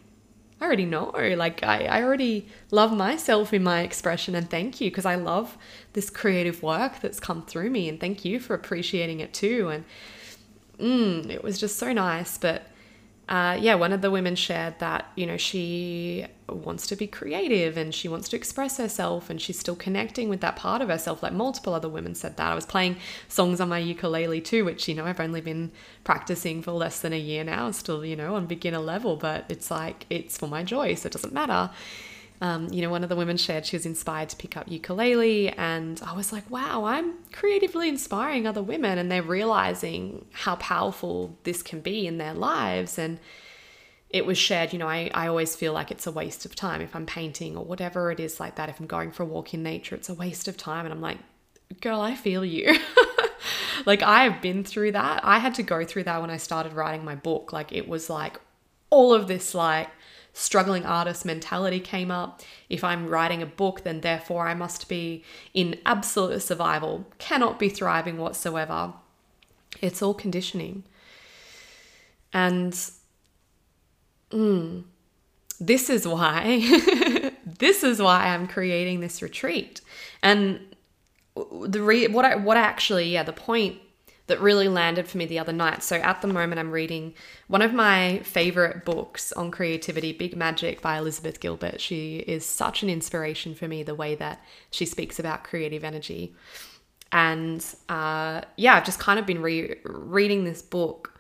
i 0.61 0.65
already 0.65 0.85
know 0.85 1.13
like 1.37 1.63
i, 1.63 1.85
I 1.85 2.03
already 2.03 2.49
love 2.71 2.97
myself 2.97 3.53
in 3.53 3.63
my 3.63 3.83
expression 3.83 4.35
and 4.35 4.49
thank 4.49 4.81
you 4.81 4.91
because 4.91 5.07
i 5.07 5.15
love 5.15 5.57
this 5.93 6.11
creative 6.11 6.63
work 6.63 7.01
that's 7.01 7.21
come 7.21 7.43
through 7.43 7.71
me 7.71 7.89
and 7.89 8.01
thank 8.01 8.25
you 8.25 8.41
for 8.41 8.55
appreciating 8.55 9.21
it 9.21 9.33
too 9.35 9.69
and 9.69 9.85
mm, 10.79 11.31
it 11.31 11.43
was 11.43 11.59
just 11.59 11.79
so 11.79 11.93
nice 11.93 12.39
but 12.39 12.71
uh, 13.29 13.57
yeah, 13.61 13.75
one 13.75 13.93
of 13.93 14.03
the 14.03 14.11
women 14.11 14.37
shared 14.37 14.79
that, 14.81 15.11
you 15.17 15.27
know, 15.27 15.37
she 15.37 16.27
wants 16.49 16.87
to 16.87 16.97
be 16.97 17.07
creative 17.07 17.77
and 17.77 17.95
she 17.95 18.09
wants 18.09 18.29
to 18.29 18.37
express 18.37 18.77
herself 18.77 19.31
and 19.31 19.41
she's 19.41 19.59
still 19.59 19.77
connecting 19.77 20.29
with 20.29 20.41
that 20.41 20.57
part 20.57 20.83
of 20.83 20.89
herself. 20.89 21.23
Like 21.23 21.33
multiple 21.33 21.75
other 21.75 21.89
women 21.89 22.15
said 22.15 22.37
that. 22.37 22.53
I 22.53 22.55
was 22.55 22.67
playing 22.67 22.97
songs 23.29 23.61
on 23.61 23.69
my 23.69 23.79
ukulele 23.79 24.41
too, 24.41 24.65
which, 24.65 24.89
you 24.89 24.95
know, 24.95 25.07
I've 25.07 25.21
only 25.21 25.41
been 25.41 25.73
practicing 26.05 26.63
for 26.63 26.73
less 26.73 27.01
than 27.01 27.13
a 27.13 27.19
year 27.19 27.45
now, 27.45 27.71
still, 27.71 28.05
you 28.05 28.17
know, 28.17 28.35
on 28.35 28.47
beginner 28.47 28.79
level, 28.79 29.17
but 29.17 29.47
it's 29.49 29.71
like, 29.71 30.07
it's 30.11 30.37
for 30.37 30.47
my 30.47 30.63
joy, 30.63 30.95
so 30.95 31.07
it 31.07 31.13
doesn't 31.13 31.33
matter. 31.33 31.71
Um, 32.41 32.71
you 32.71 32.83
know, 32.83 32.91
one 32.91 33.03
of 33.03 33.09
the 33.09 33.17
women 33.17 33.37
shared 33.37 33.65
she 33.65 33.77
was 33.77 33.87
inspired 33.87 34.29
to 34.31 34.37
pick 34.37 34.57
up 34.57 34.71
ukulele, 34.71 35.49
and 35.51 36.03
I 36.05 36.15
was 36.15 36.33
like, 36.33 36.51
wow, 36.51 36.85
I'm 36.85 37.15
creatively 37.33 37.89
inspiring 37.89 38.47
other 38.47 38.63
women, 38.63 38.99
and 38.99 39.11
they're 39.11 39.23
realizing 39.23 40.27
how 40.33 40.57
powerful 40.57 41.39
this 41.45 41.63
can 41.63 41.81
be 41.81 42.07
in 42.07 42.19
their 42.19 42.35
lives. 42.35 42.99
And 42.99 43.19
it 44.15 44.25
was 44.25 44.39
shared, 44.39 44.73
you 44.73 44.79
know, 44.79 44.87
I, 44.87 45.11
I 45.13 45.27
always 45.27 45.57
feel 45.57 45.73
like 45.73 45.91
it's 45.91 46.07
a 46.07 46.13
waste 46.13 46.45
of 46.45 46.55
time 46.55 46.81
if 46.81 46.95
I'm 46.95 47.05
painting 47.05 47.57
or 47.57 47.65
whatever 47.65 48.13
it 48.13 48.21
is 48.21 48.39
like 48.39 48.55
that. 48.55 48.69
If 48.69 48.79
I'm 48.79 48.87
going 48.87 49.11
for 49.11 49.25
a 49.25 49.27
walk 49.27 49.53
in 49.53 49.65
nature, 49.65 49.97
it's 49.97 50.09
a 50.09 50.15
waste 50.15 50.47
of 50.47 50.57
time. 50.57 50.87
And 50.87 50.95
I'm 50.95 51.01
like, 51.01 51.19
girl, 51.81 52.01
I 52.01 52.15
feel 52.15 52.45
you. 52.45 52.79
like, 53.87 54.05
I've 54.05 54.41
been 54.41 54.63
through 54.63 54.93
that. 54.93 55.25
I 55.25 55.41
had 55.41 55.57
to 55.57 55.65
go 55.65 55.85
through 55.85 56.05
that 56.05 56.21
when 56.21 56.31
I 56.31 56.37
started 56.37 56.75
writing 56.75 57.05
my 57.05 57.17
book. 57.17 57.53
Like, 57.53 57.73
it 57.73 57.89
was 57.89 58.09
like 58.09 58.39
all 58.89 59.13
of 59.13 59.27
this, 59.27 59.53
like, 59.53 59.89
struggling 60.33 60.87
artist 60.87 61.25
mentality 61.25 61.81
came 61.81 62.13
up. 62.13 62.41
If 62.69 62.85
I'm 62.85 63.09
writing 63.09 63.43
a 63.43 63.47
book, 63.47 63.83
then 63.83 64.01
therefore 64.03 64.47
I 64.47 64.55
must 64.55 64.89
be 64.89 65.25
in 65.55 65.81
absolute 65.85 66.41
survival, 66.41 67.05
cannot 67.19 67.59
be 67.59 67.69
thriving 67.69 68.19
whatsoever. 68.19 68.93
It's 69.81 70.03
all 70.03 70.15
conditioning. 70.15 70.85
And 72.33 72.79
mm, 74.35 74.83
this 75.61 75.89
is 75.89 76.07
why 76.07 76.61
this 77.59 77.83
is 77.83 78.01
why 78.01 78.29
I'm 78.29 78.47
creating 78.49 79.01
this 79.01 79.23
retreat. 79.23 79.81
And 80.23 80.61
the 81.37 81.83
re- 81.83 82.09
what 82.09 82.25
I 82.25 82.37
what 82.37 82.57
I 82.57 82.61
actually 82.61 83.13
yeah 83.13 83.23
the 83.23 83.33
point 83.33 83.79
that 84.27 84.41
really 84.41 84.69
landed 84.69 85.07
for 85.07 85.19
me 85.19 85.27
the 85.27 85.39
other 85.39 85.53
night. 85.53 85.83
So 85.83 85.97
at 85.97 86.23
the 86.23 86.29
moment, 86.29 86.59
I'm 86.59 86.71
reading 86.71 87.13
one 87.47 87.61
of 87.61 87.75
my 87.75 88.21
favorite 88.25 88.85
books 88.85 89.33
on 89.33 89.51
creativity, 89.51 90.13
Big 90.13 90.35
Magic 90.35 90.81
by 90.81 90.97
Elizabeth 90.97 91.41
Gilbert. 91.41 91.81
She 91.81 92.19
is 92.19 92.47
such 92.47 92.83
an 92.83 92.89
inspiration 92.89 93.55
for 93.55 93.69
me, 93.69 93.83
the 93.83 93.95
way 93.95 94.15
that 94.15 94.43
she 94.71 94.87
speaks 94.87 95.19
about 95.19 95.45
creative 95.45 95.85
energy. 95.85 96.35
And 97.13 97.65
uh, 97.89 98.43
yeah, 98.57 98.77
I've 98.77 98.87
just 98.87 98.99
kind 98.99 99.19
of 99.19 99.27
been 99.27 99.43
re- 99.43 99.77
reading 99.85 100.45
this 100.45 100.63
book 100.63 101.14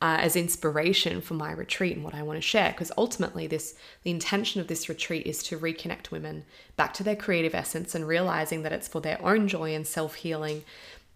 uh, 0.00 0.18
as 0.20 0.36
inspiration 0.36 1.20
for 1.20 1.34
my 1.34 1.50
retreat 1.50 1.96
and 1.96 2.04
what 2.04 2.14
I 2.14 2.22
want 2.22 2.36
to 2.36 2.42
share. 2.42 2.70
Because 2.70 2.92
ultimately, 2.96 3.46
this 3.46 3.74
the 4.04 4.10
intention 4.10 4.60
of 4.60 4.68
this 4.68 4.88
retreat 4.88 5.26
is 5.26 5.42
to 5.44 5.58
reconnect 5.58 6.10
women 6.10 6.44
back 6.76 6.94
to 6.94 7.02
their 7.02 7.16
creative 7.16 7.54
essence 7.54 7.94
and 7.94 8.06
realizing 8.06 8.62
that 8.62 8.72
it's 8.72 8.88
for 8.88 9.00
their 9.00 9.24
own 9.24 9.48
joy 9.48 9.74
and 9.74 9.86
self 9.86 10.16
healing 10.16 10.64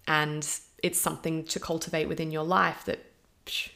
and 0.07 0.59
it's 0.83 1.01
something 1.01 1.45
to 1.45 1.61
cultivate 1.61 2.09
within 2.09 2.31
your 2.31 2.45
life 2.45 2.85
that 2.85 2.99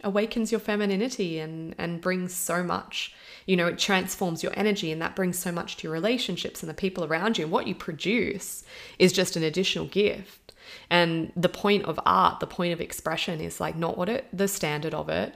awakens 0.04 0.52
your 0.52 0.60
femininity 0.60 1.38
and 1.38 1.74
and 1.76 2.00
brings 2.00 2.32
so 2.32 2.62
much 2.62 3.14
you 3.46 3.56
know 3.56 3.66
it 3.66 3.78
transforms 3.78 4.42
your 4.42 4.52
energy 4.54 4.92
and 4.92 5.02
that 5.02 5.16
brings 5.16 5.36
so 5.36 5.50
much 5.50 5.76
to 5.76 5.84
your 5.84 5.92
relationships 5.92 6.62
and 6.62 6.70
the 6.70 6.74
people 6.74 7.04
around 7.04 7.36
you 7.36 7.44
and 7.44 7.52
what 7.52 7.66
you 7.66 7.74
produce 7.74 8.62
is 9.00 9.12
just 9.12 9.34
an 9.34 9.42
additional 9.42 9.86
gift 9.86 10.45
and 10.90 11.32
the 11.36 11.48
point 11.48 11.84
of 11.84 11.98
art 12.06 12.40
the 12.40 12.46
point 12.46 12.72
of 12.72 12.80
expression 12.80 13.40
is 13.40 13.60
like 13.60 13.76
not 13.76 13.96
what 13.96 14.08
it 14.08 14.26
the 14.32 14.48
standard 14.48 14.94
of 14.94 15.08
it 15.08 15.34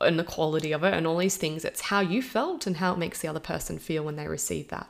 and 0.00 0.18
the 0.18 0.24
quality 0.24 0.72
of 0.72 0.82
it 0.82 0.94
and 0.94 1.06
all 1.06 1.18
these 1.18 1.36
things 1.36 1.64
it's 1.64 1.82
how 1.82 2.00
you 2.00 2.22
felt 2.22 2.66
and 2.66 2.78
how 2.78 2.92
it 2.92 2.98
makes 2.98 3.20
the 3.20 3.28
other 3.28 3.40
person 3.40 3.78
feel 3.78 4.04
when 4.04 4.16
they 4.16 4.26
receive 4.26 4.68
that 4.68 4.88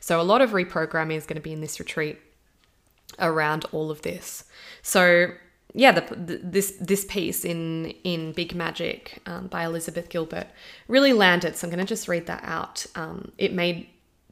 so 0.00 0.20
a 0.20 0.22
lot 0.22 0.40
of 0.40 0.50
reprogramming 0.50 1.16
is 1.16 1.26
going 1.26 1.36
to 1.36 1.42
be 1.42 1.52
in 1.52 1.60
this 1.60 1.80
retreat 1.80 2.18
around 3.18 3.64
all 3.72 3.90
of 3.90 4.02
this 4.02 4.44
so 4.82 5.32
yeah, 5.74 5.92
the, 5.92 6.14
the, 6.14 6.36
this 6.42 6.72
this 6.80 7.04
piece 7.06 7.44
in 7.44 7.94
in 8.04 8.32
Big 8.32 8.54
Magic 8.54 9.20
um, 9.26 9.46
by 9.46 9.64
Elizabeth 9.64 10.08
Gilbert 10.08 10.48
really 10.86 11.12
landed. 11.12 11.56
So 11.56 11.66
I'm 11.66 11.70
going 11.70 11.84
to 11.84 11.88
just 11.88 12.08
read 12.08 12.26
that 12.26 12.42
out. 12.44 12.84
Um, 12.94 13.32
it 13.38 13.54
made 13.54 13.88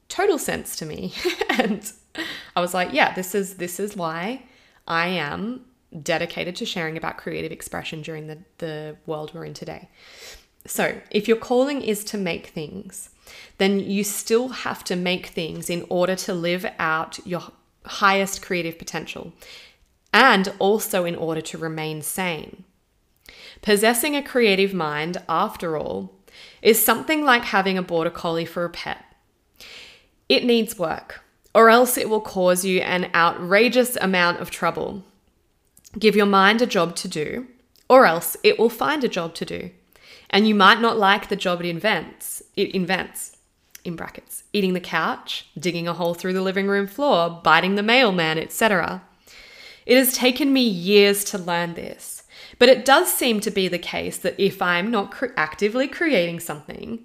total 0.09 0.39
sense 0.39 0.77
to 0.77 0.87
me, 0.87 1.15
and 1.51 1.91
I 2.55 2.61
was 2.61 2.75
like, 2.75 2.93
yeah, 2.93 3.15
this 3.15 3.35
is 3.35 3.55
this 3.57 3.81
is 3.81 3.97
why 3.97 4.43
I 4.87 5.09
am 5.09 5.65
dedicated 6.03 6.57
to 6.57 6.67
sharing 6.67 6.97
about 6.97 7.17
creative 7.17 7.53
expression 7.53 8.03
during 8.03 8.27
the 8.27 8.39
the 8.59 8.97
world 9.07 9.33
we're 9.35 9.45
in 9.45 9.55
today. 9.55 9.89
So, 10.67 11.01
if 11.11 11.27
your 11.27 11.39
calling 11.39 11.81
is 11.81 12.05
to 12.05 12.19
make 12.19 12.49
things, 12.49 13.11
then 13.59 13.81
you 13.81 14.05
still 14.05 14.49
have 14.49 14.85
to 14.85 14.97
make 14.97 15.27
things 15.27 15.71
in 15.71 15.87
order 15.89 16.15
to 16.17 16.35
live 16.35 16.67
out 16.79 17.19
your 17.27 17.43
highest 17.85 18.43
creative 18.43 18.79
potential 18.79 19.33
and 20.13 20.53
also 20.59 21.05
in 21.05 21.17
order 21.17 21.41
to 21.41 21.59
remain 21.59 22.03
sane. 22.03 22.65
Possessing 23.63 24.17
a 24.17 24.23
creative 24.23 24.75
mind, 24.75 25.19
after 25.29 25.77
all, 25.77 26.13
is 26.63 26.85
something 26.85 27.25
like 27.25 27.45
having 27.45 27.79
a 27.79 27.83
border 27.83 28.11
collie 28.11 28.45
for 28.45 28.65
a 28.65 28.71
pet. 28.71 29.05
It 30.29 30.45
needs 30.45 30.79
work, 30.79 31.23
or 31.55 31.71
else 31.71 31.97
it 31.97 32.09
will 32.09 32.21
cause 32.21 32.65
you 32.65 32.81
an 32.81 33.11
outrageous 33.15 33.97
amount 33.97 34.41
of 34.41 34.51
trouble. 34.51 35.03
Give 35.99 36.15
your 36.15 36.27
mind 36.27 36.63
a 36.63 36.67
job 36.67 36.95
to 36.97 37.09
do, 37.09 37.49
or 37.89 38.07
else 38.07 38.37
it 38.43 38.59
will 38.59 38.69
find 38.69 39.03
a 39.03 39.09
job 39.09 39.35
to 39.35 39.45
do. 39.45 39.71
And 40.31 40.47
you 40.47 40.55
might 40.55 40.81
not 40.81 40.99
like 40.99 41.29
the 41.29 41.37
job 41.37 41.61
it 41.61 41.67
invents. 41.67 42.43
It 42.57 42.71
invents, 42.71 43.37
in 43.85 43.97
brackets, 43.97 44.45
eating 44.53 44.75
the 44.75 44.81
couch, 44.81 45.47
digging 45.59 45.89
a 45.89 45.93
hole 45.93 46.15
through 46.15 46.35
the 46.35 46.43
living 46.43 46.69
room 46.69 46.87
floor, 46.87 47.41
biting 47.43 47.75
the 47.75 47.83
mailman, 47.83 48.39
etc. 48.39 49.03
It 49.87 49.97
has 49.97 50.15
taken 50.15 50.53
me 50.53 50.63
years 50.63 51.25
to 51.25 51.39
learn 51.39 51.75
this, 51.75 52.23
but 52.61 52.69
it 52.69 52.85
does 52.85 53.13
seem 53.13 53.41
to 53.41 53.51
be 53.51 53.67
the 53.67 53.79
case 53.79 54.19
that 54.19 54.39
if 54.39 54.63
I'm 54.63 54.91
not 54.91 55.11
cre- 55.11 55.27
actively 55.37 55.89
creating 55.89 56.39
something, 56.39 57.05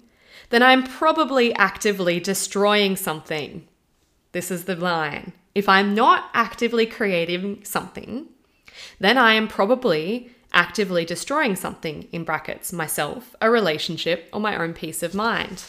then 0.50 0.62
I'm 0.62 0.84
probably 0.84 1.52
actively 1.54 2.20
destroying 2.20 2.94
something. 2.94 3.66
This 4.36 4.50
is 4.50 4.64
the 4.64 4.76
line. 4.76 5.32
If 5.54 5.66
I'm 5.66 5.94
not 5.94 6.28
actively 6.34 6.84
creating 6.84 7.64
something, 7.64 8.26
then 9.00 9.16
I 9.16 9.32
am 9.32 9.48
probably 9.48 10.30
actively 10.52 11.06
destroying 11.06 11.56
something, 11.56 12.06
in 12.12 12.22
brackets, 12.22 12.70
myself, 12.70 13.34
a 13.40 13.50
relationship, 13.50 14.28
or 14.34 14.40
my 14.40 14.54
own 14.54 14.74
peace 14.74 15.02
of 15.02 15.14
mind. 15.14 15.64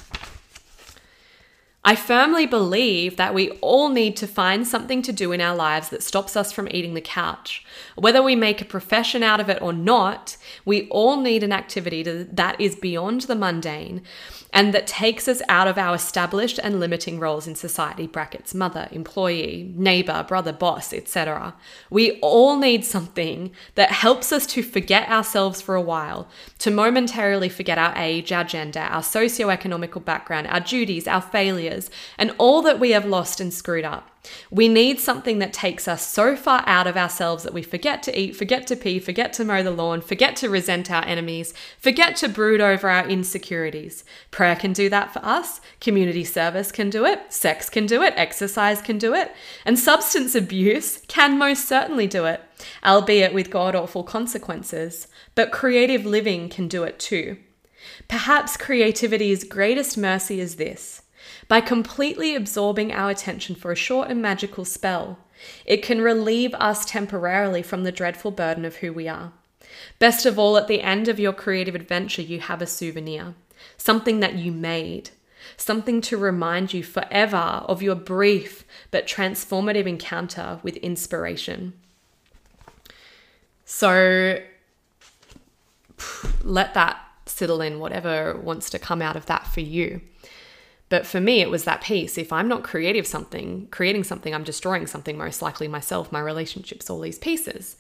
I 1.88 1.96
firmly 1.96 2.46
believe 2.46 3.16
that 3.16 3.34
we 3.34 3.52
all 3.62 3.88
need 3.88 4.18
to 4.18 4.28
find 4.28 4.68
something 4.68 5.02
to 5.04 5.14
do 5.14 5.32
in 5.32 5.40
our 5.40 5.56
lives 5.56 5.88
that 5.88 6.04
stops 6.04 6.36
us 6.36 6.52
from 6.52 6.68
eating 6.70 6.96
the 6.96 7.00
couch. 7.00 7.66
Whether 7.96 8.22
we 8.22 8.36
make 8.36 8.60
a 8.60 8.66
profession 8.66 9.24
out 9.24 9.40
of 9.40 9.48
it 9.48 9.62
or 9.62 9.72
not, 9.72 10.36
we 10.66 10.90
all 10.90 11.22
need 11.22 11.44
an 11.44 11.54
activity 11.54 12.04
to, 12.04 12.26
that 12.26 12.60
is 12.60 12.76
beyond 12.76 13.22
the 13.22 13.38
mundane 13.38 14.02
and 14.58 14.74
that 14.74 14.88
takes 14.88 15.28
us 15.28 15.42
out 15.50 15.68
of 15.68 15.78
our 15.78 15.94
established 15.94 16.60
and 16.64 16.80
limiting 16.80 17.20
roles 17.20 17.46
in 17.46 17.54
society 17.54 18.08
brackets 18.08 18.56
mother 18.56 18.88
employee 18.92 19.72
neighbor 19.76 20.26
brother 20.28 20.52
boss 20.52 20.92
etc 20.94 21.54
we 21.92 22.20
all 22.22 22.58
need 22.58 22.84
something 22.84 23.52
that 23.76 23.92
helps 23.92 24.32
us 24.32 24.48
to 24.48 24.64
forget 24.64 25.08
ourselves 25.10 25.62
for 25.62 25.76
a 25.76 25.82
while 25.82 26.28
to 26.58 26.72
momentarily 26.72 27.50
forget 27.50 27.78
our 27.78 27.94
age 27.98 28.32
our 28.32 28.44
gender 28.44 28.80
our 28.80 29.04
socio-economical 29.04 30.02
background 30.02 30.48
our 30.48 30.60
duties 30.60 31.08
our 31.08 31.22
failures 31.22 31.77
and 32.18 32.34
all 32.38 32.62
that 32.62 32.80
we 32.80 32.92
have 32.92 33.06
lost 33.06 33.40
and 33.40 33.54
screwed 33.54 33.86
up 33.86 34.18
we 34.50 34.68
need 34.68 35.00
something 35.00 35.40
that 35.40 35.54
takes 35.54 35.88
us 35.88 36.06
so 36.06 36.36
far 36.36 36.64
out 36.66 36.88
of 36.88 36.98
ourselves 36.98 37.44
that 37.44 37.54
we 37.54 37.62
forget 37.62 38.04
to 38.04 38.20
eat, 38.20 38.36
forget 38.36 38.68
to 38.68 38.76
pee, 38.76 39.00
forget 39.00 39.34
to 39.34 39.46
mow 39.46 39.64
the 39.64 39.72
lawn, 39.72 40.02
forget 40.02 40.36
to 40.38 40.50
resent 40.50 40.92
our 40.92 41.06
enemies, 41.06 41.54
forget 41.78 42.16
to 42.18 42.30
brood 42.30 42.62
over 42.62 42.90
our 42.90 43.08
insecurities. 43.08 44.04
Prayer 44.32 44.56
can 44.56 44.74
do 44.74 44.90
that 44.90 45.14
for 45.14 45.24
us, 45.24 45.62
community 45.80 46.24
service 46.24 46.72
can 46.72 46.90
do 46.90 47.06
it, 47.06 47.32
sex 47.32 47.70
can 47.70 47.86
do 47.86 48.02
it, 48.02 48.14
exercise 48.18 48.82
can 48.82 48.98
do 48.98 49.14
it, 49.14 49.34
and 49.66 49.78
substance 49.78 50.36
abuse 50.36 51.00
can 51.08 51.38
most 51.38 51.66
certainly 51.66 52.08
do 52.08 52.26
it, 52.26 52.42
albeit 52.86 53.34
with 53.34 53.50
god 53.50 53.76
awful 53.76 54.04
consequences. 54.04 55.08
But 55.36 55.52
creative 55.52 56.06
living 56.06 56.50
can 56.50 56.68
do 56.68 56.84
it 56.84 57.00
too. 57.00 57.38
Perhaps 58.08 58.58
creativity's 58.58 59.44
greatest 59.44 59.98
mercy 59.98 60.40
is 60.40 60.56
this 60.56 61.04
by 61.48 61.62
completely 61.62 62.36
absorbing 62.36 62.92
our 62.92 63.10
attention 63.10 63.56
for 63.56 63.72
a 63.72 63.76
short 63.76 64.10
and 64.10 64.22
magical 64.22 64.66
spell. 64.66 65.20
It 65.66 65.84
can 65.84 66.02
relieve 66.02 66.54
us 66.56 66.86
temporarily 66.86 67.62
from 67.62 67.84
the 67.84 67.92
dreadful 67.92 68.32
burden 68.32 68.66
of 68.66 68.78
who 68.78 68.92
we 68.92 69.08
are. 69.08 69.32
Best 70.00 70.26
of 70.26 70.40
all, 70.40 70.58
at 70.58 70.68
the 70.68 70.82
end 70.82 71.08
of 71.08 71.20
your 71.20 71.34
creative 71.34 71.76
adventure, 71.76 72.22
you 72.22 72.40
have 72.40 72.62
a 72.62 72.68
souvenir, 72.68 73.36
something 73.78 74.20
that 74.20 74.36
you 74.36 74.52
made, 74.52 75.12
something 75.56 76.02
to 76.02 76.18
remind 76.18 76.74
you 76.74 76.84
forever 76.84 77.38
of 77.38 77.82
your 77.82 77.96
brief 77.96 78.66
but 78.92 79.08
transformative 79.08 79.86
encounter 79.86 80.60
with 80.64 80.78
inspiration. 80.78 81.74
So 83.66 84.40
let 86.44 86.74
that 86.74 87.00
settle 87.26 87.62
in, 87.62 87.80
whatever 87.80 88.38
wants 88.38 88.70
to 88.72 88.80
come 88.80 89.02
out 89.02 89.16
of 89.16 89.26
that 89.28 89.48
for 89.48 89.62
you. 89.62 90.02
But 90.90 91.06
for 91.06 91.20
me, 91.20 91.42
it 91.42 91.50
was 91.50 91.66
that 91.66 91.82
piece. 91.82 92.18
If 92.18 92.32
I'm 92.32 92.48
not 92.48 92.64
creative 92.64 93.06
something, 93.06 93.68
creating 93.72 94.06
something, 94.06 94.34
I'm 94.34 94.44
destroying 94.44 94.88
something, 94.88 95.18
most 95.18 95.42
likely 95.42 95.68
myself, 95.68 96.12
my 96.12 96.20
relationships, 96.22 96.90
all 96.90 97.02
these 97.02 97.20
pieces. 97.20 97.76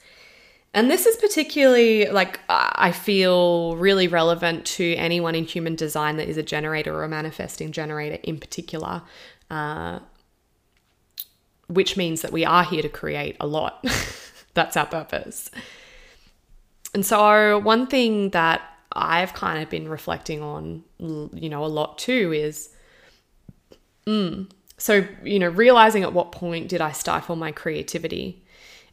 And 0.73 0.91
this 0.91 1.05
is 1.05 1.15
particularly 1.15 2.05
like 2.07 2.39
I 2.49 2.91
feel 2.91 3.77
really 3.77 4.07
relevant 4.07 4.65
to 4.65 4.93
anyone 4.95 5.33
in 5.33 5.45
human 5.45 5.75
design 5.75 6.17
that 6.17 6.27
is 6.27 6.37
a 6.37 6.43
generator 6.43 6.93
or 6.93 7.03
a 7.03 7.09
manifesting 7.09 7.71
generator 7.71 8.19
in 8.23 8.39
particular, 8.39 9.01
uh, 9.49 9.99
which 11.67 11.95
means 11.95 12.21
that 12.21 12.33
we 12.33 12.43
are 12.45 12.63
here 12.63 12.81
to 12.81 12.89
create 12.89 13.37
a 13.39 13.47
lot. 13.47 13.83
That's 14.53 14.75
our 14.75 14.85
purpose. 14.85 15.49
And 16.93 17.05
so, 17.05 17.59
one 17.59 17.87
thing 17.87 18.31
that 18.31 18.61
I've 18.91 19.33
kind 19.33 19.63
of 19.63 19.69
been 19.69 19.87
reflecting 19.87 20.41
on, 20.41 20.83
you 20.99 21.49
know, 21.49 21.63
a 21.63 21.67
lot 21.67 21.97
too 21.97 22.33
is 22.33 22.69
Mm. 24.07 24.49
So, 24.77 25.05
you 25.23 25.37
know, 25.37 25.49
realizing 25.49 26.03
at 26.03 26.13
what 26.13 26.31
point 26.31 26.69
did 26.69 26.81
I 26.81 26.91
stifle 26.91 27.35
my 27.35 27.51
creativity 27.51 28.41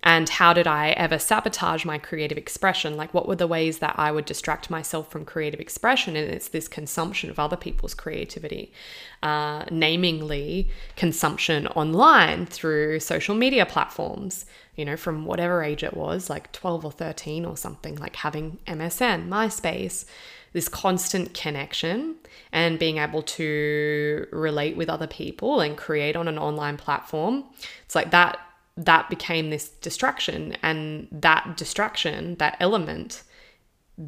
and 0.07 0.29
how 0.29 0.53
did 0.53 0.67
I 0.67 0.91
ever 0.91 1.19
sabotage 1.19 1.87
my 1.87 1.97
creative 1.97 2.37
expression? 2.37 2.95
Like, 2.95 3.15
what 3.15 3.27
were 3.27 3.37
the 3.37 3.47
ways 3.47 3.79
that 3.79 3.95
I 3.99 4.13
would 4.13 4.27
distract 4.27 4.69
myself 4.69 5.11
from 5.11 5.25
creative 5.25 5.61
expression? 5.61 6.15
And 6.15 6.31
it's 6.31 6.49
this 6.49 6.69
consumption 6.69 7.31
of 7.31 7.39
other 7.39 7.57
people's 7.57 7.95
creativity, 7.95 8.71
uh, 9.23 9.65
namingly 9.65 10.69
consumption 10.97 11.67
online 11.69 12.45
through 12.45 13.01
social 13.01 13.35
media 13.35 13.65
platforms, 13.65 14.45
you 14.77 14.85
know, 14.85 14.97
from 14.97 15.25
whatever 15.25 15.63
age 15.63 15.83
it 15.83 15.97
was, 15.97 16.29
like 16.29 16.53
12 16.53 16.85
or 16.85 16.93
13 16.93 17.47
or 17.47 17.57
something, 17.57 17.97
like 17.97 18.17
having 18.17 18.59
MSN, 18.67 19.27
MySpace, 19.27 20.05
this 20.55 20.69
constant 20.69 21.35
connection 21.35 22.15
and 22.53 22.79
being 22.79 22.97
able 22.99 23.23
to 23.23 24.27
relate 24.31 24.77
with 24.77 24.89
other 24.89 25.09
people 25.09 25.61
and 25.61 25.77
create 25.77 26.17
on 26.17 26.29
an 26.29 26.39
online 26.39 26.79
platform. 26.79 27.45
It's 27.85 27.95
like 27.95 28.11
that 28.13 28.39
that 28.77 29.11
became 29.11 29.51
this 29.51 29.69
distraction 29.69 30.57
and 30.63 31.07
that 31.13 31.57
distraction, 31.57 32.37
that 32.37 32.57
element 32.59 33.23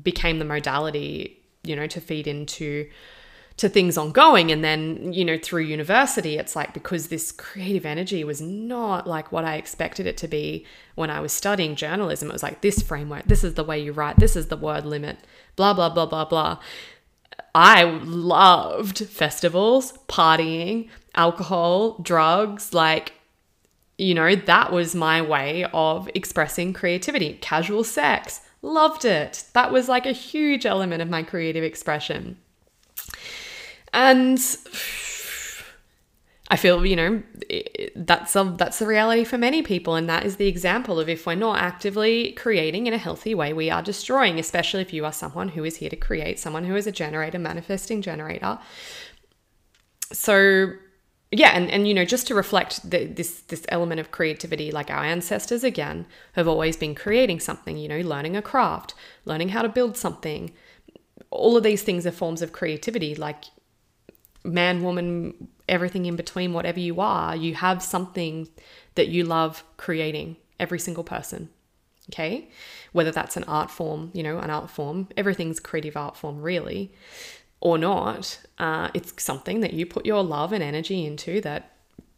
became 0.02 0.38
the 0.38 0.44
modality, 0.44 1.40
you 1.62 1.76
know, 1.76 1.86
to 1.86 2.00
feed 2.00 2.26
into 2.26 2.88
to 3.56 3.70
things 3.70 3.96
ongoing 3.96 4.52
and 4.52 4.62
then 4.62 5.12
you 5.14 5.24
know 5.24 5.38
through 5.42 5.62
university 5.62 6.36
it's 6.36 6.54
like 6.54 6.74
because 6.74 7.08
this 7.08 7.32
creative 7.32 7.86
energy 7.86 8.22
was 8.22 8.40
not 8.40 9.06
like 9.06 9.32
what 9.32 9.46
i 9.46 9.54
expected 9.54 10.06
it 10.06 10.16
to 10.18 10.28
be 10.28 10.66
when 10.94 11.08
i 11.08 11.20
was 11.20 11.32
studying 11.32 11.74
journalism 11.74 12.28
it 12.28 12.34
was 12.34 12.42
like 12.42 12.60
this 12.60 12.82
framework 12.82 13.24
this 13.24 13.42
is 13.42 13.54
the 13.54 13.64
way 13.64 13.78
you 13.78 13.92
write 13.92 14.18
this 14.18 14.36
is 14.36 14.48
the 14.48 14.56
word 14.58 14.84
limit 14.84 15.16
blah, 15.56 15.72
blah, 15.72 15.88
blah, 15.88 16.06
blah, 16.06 16.26
blah. 16.26 16.58
I 17.54 17.84
loved 17.84 18.98
festivals, 18.98 19.94
partying, 20.08 20.88
alcohol, 21.14 21.98
drugs. 22.02 22.74
Like, 22.74 23.14
you 23.98 24.14
know, 24.14 24.36
that 24.36 24.72
was 24.72 24.94
my 24.94 25.22
way 25.22 25.64
of 25.72 26.08
expressing 26.14 26.74
creativity. 26.74 27.38
Casual 27.40 27.82
sex, 27.82 28.42
loved 28.60 29.06
it. 29.06 29.44
That 29.54 29.72
was 29.72 29.88
like 29.88 30.04
a 30.04 30.12
huge 30.12 30.66
element 30.66 31.00
of 31.02 31.08
my 31.08 31.22
creative 31.22 31.64
expression. 31.64 32.36
And 33.92 34.38
I 36.48 36.56
feel, 36.56 36.86
you 36.86 36.94
know, 36.94 37.22
that's 37.96 38.36
a, 38.36 38.54
that's 38.56 38.78
the 38.78 38.86
reality 38.86 39.24
for 39.24 39.36
many 39.36 39.62
people, 39.62 39.96
and 39.96 40.08
that 40.08 40.24
is 40.24 40.36
the 40.36 40.46
example 40.46 41.00
of 41.00 41.08
if 41.08 41.26
we're 41.26 41.34
not 41.34 41.58
actively 41.58 42.32
creating 42.32 42.86
in 42.86 42.92
a 42.92 42.98
healthy 42.98 43.34
way, 43.34 43.52
we 43.52 43.68
are 43.68 43.82
destroying. 43.82 44.38
Especially 44.38 44.80
if 44.80 44.92
you 44.92 45.04
are 45.04 45.12
someone 45.12 45.48
who 45.48 45.64
is 45.64 45.76
here 45.76 45.90
to 45.90 45.96
create, 45.96 46.38
someone 46.38 46.64
who 46.64 46.76
is 46.76 46.86
a 46.86 46.92
generator, 46.92 47.38
manifesting 47.38 48.00
generator. 48.00 48.58
So, 50.12 50.74
yeah, 51.32 51.50
and 51.50 51.68
and 51.68 51.88
you 51.88 51.94
know, 51.94 52.04
just 52.04 52.28
to 52.28 52.34
reflect 52.36 52.88
the, 52.88 53.06
this 53.06 53.40
this 53.40 53.64
element 53.70 53.98
of 53.98 54.12
creativity, 54.12 54.70
like 54.70 54.88
our 54.88 55.02
ancestors 55.04 55.64
again 55.64 56.06
have 56.34 56.46
always 56.46 56.76
been 56.76 56.94
creating 56.94 57.40
something. 57.40 57.76
You 57.76 57.88
know, 57.88 58.00
learning 58.00 58.36
a 58.36 58.42
craft, 58.42 58.94
learning 59.24 59.48
how 59.48 59.62
to 59.62 59.68
build 59.68 59.96
something. 59.96 60.52
All 61.30 61.56
of 61.56 61.64
these 61.64 61.82
things 61.82 62.06
are 62.06 62.12
forms 62.12 62.40
of 62.40 62.52
creativity, 62.52 63.16
like 63.16 63.46
man, 64.46 64.82
woman, 64.82 65.48
everything 65.68 66.06
in 66.06 66.16
between, 66.16 66.52
whatever 66.52 66.80
you 66.80 67.00
are, 67.00 67.34
you 67.36 67.54
have 67.54 67.82
something 67.82 68.48
that 68.94 69.08
you 69.08 69.24
love 69.24 69.64
creating, 69.76 70.36
every 70.58 70.78
single 70.78 71.04
person. 71.04 71.48
Okay. 72.10 72.48
Whether 72.92 73.10
that's 73.10 73.36
an 73.36 73.44
art 73.44 73.70
form, 73.70 74.10
you 74.14 74.22
know, 74.22 74.38
an 74.38 74.50
art 74.50 74.70
form, 74.70 75.08
everything's 75.16 75.58
creative 75.58 75.96
art 75.96 76.16
form, 76.16 76.40
really, 76.40 76.92
or 77.60 77.78
not. 77.78 78.38
Uh, 78.58 78.90
it's 78.94 79.22
something 79.22 79.60
that 79.60 79.72
you 79.72 79.86
put 79.86 80.06
your 80.06 80.22
love 80.22 80.52
and 80.52 80.62
energy 80.62 81.04
into 81.04 81.40
that 81.40 81.72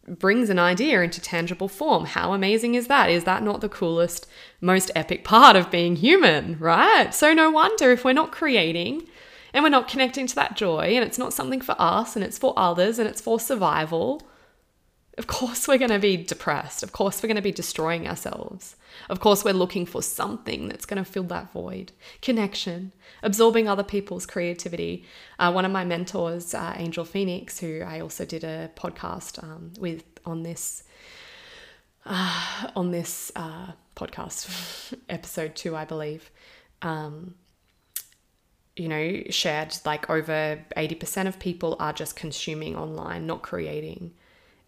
brings 0.07 0.51
an 0.51 0.59
idea 0.59 1.03
into 1.03 1.21
tangible 1.21 1.69
form. 1.69 2.07
How 2.07 2.33
amazing 2.33 2.75
is 2.75 2.87
that? 2.89 3.11
Is 3.11 3.25
that 3.25 3.43
not 3.43 3.61
the 3.61 3.69
coolest, 3.69 4.27
most 4.61 4.91
epic 4.95 5.25
part 5.25 5.57
of 5.57 5.71
being 5.71 5.97
human, 5.97 6.59
right? 6.59 7.15
So, 7.15 7.33
no 7.33 7.51
wonder 7.51 7.91
if 7.91 8.05
we're 8.05 8.13
not 8.13 8.33
creating 8.33 9.09
and 9.53 9.63
we're 9.63 9.71
not 9.71 9.89
connecting 9.89 10.27
to 10.27 10.35
that 10.35 10.57
joy 10.57 10.95
and 10.95 11.05
it's 11.05 11.19
not 11.19 11.33
something 11.33 11.61
for 11.61 11.75
us 11.79 12.17
and 12.17 12.25
it's 12.25 12.39
for 12.39 12.55
others 12.57 12.99
and 12.99 13.09
it's 13.09 13.21
for 13.21 13.41
survival, 13.41 14.23
of 15.19 15.27
course 15.27 15.67
we're 15.67 15.79
going 15.79 15.91
to 15.91 15.99
be 15.99 16.17
depressed. 16.17 16.83
Of 16.83 16.93
course 16.93 17.23
we're 17.23 17.27
going 17.27 17.37
to 17.37 17.43
be 17.43 17.53
destroying 17.53 18.07
ourselves. 18.07 18.77
Of 19.11 19.19
course 19.19 19.45
we're 19.45 19.53
looking 19.53 19.85
for 19.85 20.01
something 20.01 20.69
that's 20.69 20.87
going 20.87 21.03
to 21.03 21.11
fill 21.11 21.25
that 21.25 21.53
void. 21.53 21.91
Connection, 22.23 22.93
absorbing 23.23 23.69
other 23.69 23.83
people's 23.83 24.27
creativity. 24.27 25.05
Uh, 25.39 25.51
one 25.51 25.65
of 25.65 25.73
my 25.73 25.85
mentors, 25.85 26.55
uh, 26.55 26.73
Angel 26.77 27.05
Phoenix, 27.05 27.59
who 27.59 27.83
I 27.83 27.99
also 28.01 28.25
did 28.25 28.45
a 28.45 28.71
podcast 28.77 29.43
um, 29.43 29.73
with 29.79 30.05
on 30.25 30.45
this 30.45 30.85
uh, 32.07 32.71
on 32.77 32.93
this 32.93 33.33
uh, 33.37 33.73
podcast, 33.97 34.95
episode 35.09 35.57
two, 35.57 35.77
I 35.77 35.85
believe. 35.85 36.31
Um, 36.81 37.35
you 38.79 38.89
know, 38.89 39.23
shared 39.31 39.77
like 39.85 40.09
over 40.09 40.65
80% 40.77 41.27
of 41.27 41.39
people 41.39 41.77
are 41.81 41.93
just 41.93 42.17
consuming 42.17 42.77
online, 42.77 43.27
not 43.27 43.43
creating. 43.43 44.13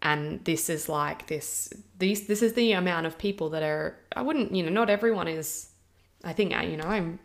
And 0.01 0.43
this 0.45 0.69
is 0.69 0.89
like 0.89 1.27
this 1.27 1.71
these 2.01 2.27
this 2.27 2.41
is 2.41 2.53
the 2.53 2.73
amount 2.73 3.05
of 3.05 3.17
people 3.17 3.49
that 3.51 3.63
are 3.63 3.95
i 4.15 4.21
wouldn't 4.21 4.53
you 4.53 4.63
know 4.63 4.71
not 4.71 4.89
everyone 4.89 5.27
is 5.27 5.69
i 6.23 6.33
think 6.33 6.51
you 6.51 6.75
know 6.75 6.85
i'm 6.85 7.19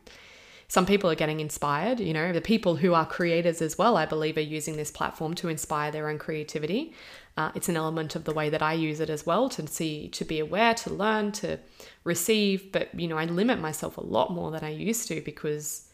some 0.68 0.84
people 0.84 1.10
are 1.10 1.14
getting 1.14 1.40
inspired 1.40 1.98
you 2.00 2.12
know. 2.12 2.32
The 2.32 2.40
people 2.40 2.76
who 2.76 2.92
are 2.92 3.06
creators 3.06 3.62
as 3.62 3.78
well 3.78 3.96
i 3.96 4.04
believe 4.04 4.36
are 4.36 4.42
using 4.42 4.76
this 4.76 4.90
platform 4.90 5.34
to 5.36 5.48
inspire 5.48 5.90
their 5.90 6.08
own 6.08 6.18
creativity. 6.18 6.92
Uh, 7.38 7.50
it's 7.54 7.68
an 7.68 7.76
element 7.76 8.16
of 8.16 8.24
the 8.24 8.32
way 8.32 8.50
that 8.50 8.62
i 8.62 8.74
use 8.74 9.00
it 9.00 9.08
as 9.08 9.24
well 9.24 9.48
to 9.48 9.66
see 9.66 10.08
to 10.08 10.24
be 10.24 10.38
aware 10.38 10.74
to 10.74 10.92
learn 10.92 11.32
to 11.32 11.58
receive. 12.04 12.72
But 12.72 12.94
you 12.98 13.08
know 13.08 13.16
i 13.16 13.24
limit 13.24 13.58
myself 13.58 13.96
a 13.96 14.02
lot 14.02 14.32
more 14.32 14.50
than 14.50 14.64
i 14.64 14.70
used 14.70 15.08
to 15.08 15.20
because 15.22 15.85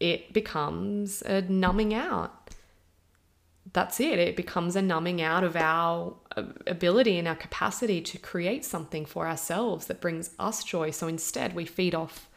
it 0.00 0.32
becomes 0.32 1.22
a 1.22 1.42
numbing 1.42 1.94
out 1.94 2.44
that's 3.74 3.98
it. 3.98 4.18
It 4.18 4.36
becomes 4.36 4.76
a 4.76 4.82
numbing 4.82 5.20
out 5.20 5.42
of 5.42 5.56
our 5.56 6.14
uh, 6.36 6.44
ability 6.66 7.18
and 7.18 7.26
our 7.26 7.34
capacity 7.34 8.00
to 8.02 8.18
create 8.18 8.64
something 8.64 9.04
for 9.04 9.26
ourselves 9.26 9.86
that 9.86 10.00
brings 10.00 10.30
us 10.38 10.62
joy. 10.62 10.90
So 10.92 11.08
instead, 11.08 11.54
we 11.54 11.64
feed 11.64 11.94
off 11.94 12.28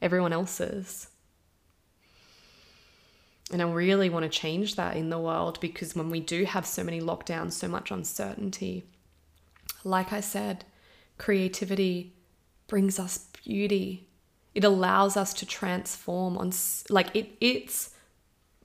everyone 0.00 0.32
else's. 0.32 1.08
And 3.52 3.60
I 3.60 3.70
really 3.70 4.08
want 4.08 4.24
to 4.24 4.28
change 4.28 4.76
that 4.76 4.96
in 4.96 5.10
the 5.10 5.18
world 5.18 5.60
because 5.60 5.94
when 5.94 6.10
we 6.10 6.18
do 6.18 6.44
have 6.44 6.66
so 6.66 6.82
many 6.82 7.00
lockdowns, 7.00 7.52
so 7.52 7.68
much 7.68 7.90
uncertainty, 7.90 8.86
like 9.84 10.12
I 10.12 10.20
said, 10.20 10.64
creativity 11.18 12.14
brings 12.68 12.98
us 12.98 13.28
beauty. 13.44 14.05
It 14.56 14.64
allows 14.64 15.16
us 15.16 15.34
to 15.34 15.46
transform 15.46 16.36
on 16.38 16.50
like 16.88 17.14
it 17.14 17.28
it's 17.40 17.90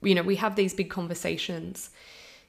you 0.02 0.16
know, 0.16 0.24
we 0.24 0.38
have 0.38 0.56
these 0.56 0.74
big 0.74 0.90
conversations 0.90 1.92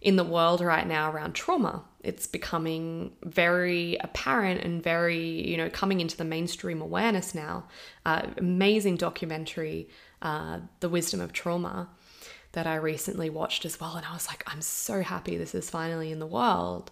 in 0.01 0.17
the 0.17 0.25
world 0.25 0.61
right 0.61 0.87
now 0.87 1.11
around 1.13 1.35
trauma. 1.35 1.85
It's 2.03 2.27
becoming 2.27 3.13
very 3.23 3.97
apparent 4.01 4.63
and 4.63 4.83
very, 4.83 5.49
you 5.49 5.57
know, 5.57 5.71
coming 5.71 6.01
into 6.01 6.17
the 6.17 6.25
mainstream 6.25 6.81
awareness 6.81 7.35
now. 7.35 7.69
Uh, 8.05 8.23
amazing 8.37 8.97
documentary, 8.97 9.89
uh, 10.21 10.61
The 10.81 10.89
Wisdom 10.89 11.21
of 11.21 11.33
Trauma, 11.33 11.89
that 12.53 12.67
I 12.67 12.77
recently 12.77 13.31
watched 13.31 13.65
as 13.65 13.79
well. 13.79 13.97
And 13.97 14.05
I 14.05 14.13
was 14.13 14.27
like, 14.27 14.43
I'm 14.47 14.63
so 14.63 15.03
happy 15.03 15.37
this 15.37 15.55
is 15.55 15.71
finally 15.71 16.11
in 16.11 16.19
the 16.19 16.27
world. 16.27 16.91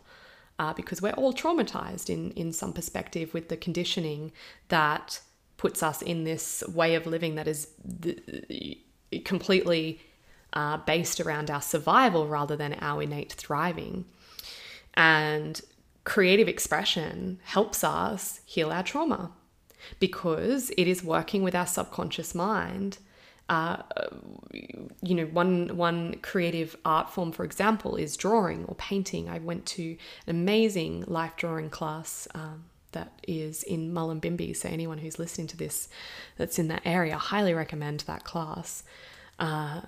Uh, 0.58 0.74
because 0.74 1.00
we're 1.00 1.12
all 1.12 1.32
traumatized 1.32 2.10
in, 2.10 2.32
in 2.32 2.52
some 2.52 2.74
perspective 2.74 3.32
with 3.32 3.48
the 3.48 3.56
conditioning 3.56 4.30
that 4.68 5.20
puts 5.60 5.82
us 5.82 6.00
in 6.00 6.24
this 6.24 6.64
way 6.68 6.94
of 6.94 7.06
living 7.06 7.34
that 7.34 7.46
is 7.46 7.68
completely 9.26 10.00
uh, 10.54 10.78
based 10.78 11.20
around 11.20 11.50
our 11.50 11.60
survival 11.60 12.26
rather 12.26 12.56
than 12.56 12.72
our 12.80 13.02
innate 13.02 13.34
thriving. 13.34 14.06
And 14.94 15.60
creative 16.04 16.48
expression 16.48 17.40
helps 17.44 17.84
us 17.84 18.40
heal 18.46 18.70
our 18.70 18.82
trauma 18.82 19.32
because 19.98 20.70
it 20.78 20.88
is 20.88 21.04
working 21.04 21.42
with 21.42 21.54
our 21.54 21.66
subconscious 21.66 22.34
mind. 22.34 22.96
Uh, 23.50 23.82
you 25.02 25.14
know, 25.14 25.26
one 25.26 25.76
one 25.76 26.14
creative 26.22 26.74
art 26.86 27.10
form, 27.10 27.32
for 27.32 27.44
example, 27.44 27.96
is 27.96 28.16
drawing 28.16 28.64
or 28.64 28.74
painting. 28.76 29.28
I 29.28 29.40
went 29.40 29.66
to 29.76 29.98
an 30.26 30.30
amazing 30.30 31.04
life 31.06 31.36
drawing 31.36 31.68
class 31.68 32.26
um, 32.34 32.64
that 32.92 33.12
is 33.26 33.62
in 33.62 33.92
Mullumbimby. 33.92 34.56
So 34.56 34.68
anyone 34.68 34.98
who's 34.98 35.18
listening 35.18 35.46
to 35.48 35.56
this 35.56 35.88
that's 36.36 36.58
in 36.58 36.68
that 36.68 36.82
area, 36.84 37.14
I 37.14 37.18
highly 37.18 37.54
recommend 37.54 38.00
that 38.00 38.24
class. 38.24 38.82
Uh, 39.38 39.82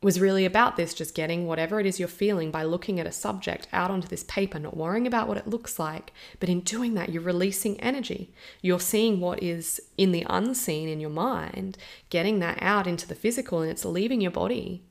was 0.00 0.20
really 0.20 0.44
about 0.44 0.76
this 0.76 0.94
just 0.94 1.14
getting 1.14 1.46
whatever 1.46 1.80
it 1.80 1.86
is 1.86 1.98
you're 1.98 2.06
feeling 2.06 2.52
by 2.52 2.62
looking 2.62 3.00
at 3.00 3.06
a 3.06 3.12
subject 3.12 3.66
out 3.72 3.90
onto 3.90 4.06
this 4.06 4.22
paper, 4.24 4.58
not 4.58 4.76
worrying 4.76 5.08
about 5.08 5.26
what 5.26 5.36
it 5.36 5.48
looks 5.48 5.78
like. 5.78 6.12
But 6.38 6.48
in 6.48 6.60
doing 6.60 6.94
that, 6.94 7.08
you're 7.08 7.22
releasing 7.22 7.80
energy. 7.80 8.32
You're 8.62 8.78
seeing 8.78 9.18
what 9.18 9.42
is 9.42 9.80
in 9.96 10.12
the 10.12 10.24
unseen 10.30 10.88
in 10.88 11.00
your 11.00 11.10
mind, 11.10 11.78
getting 12.10 12.38
that 12.38 12.58
out 12.62 12.86
into 12.86 13.08
the 13.08 13.16
physical, 13.16 13.60
and 13.60 13.70
it's 13.70 13.84
leaving 13.84 14.20
your 14.20 14.30
body. 14.30 14.84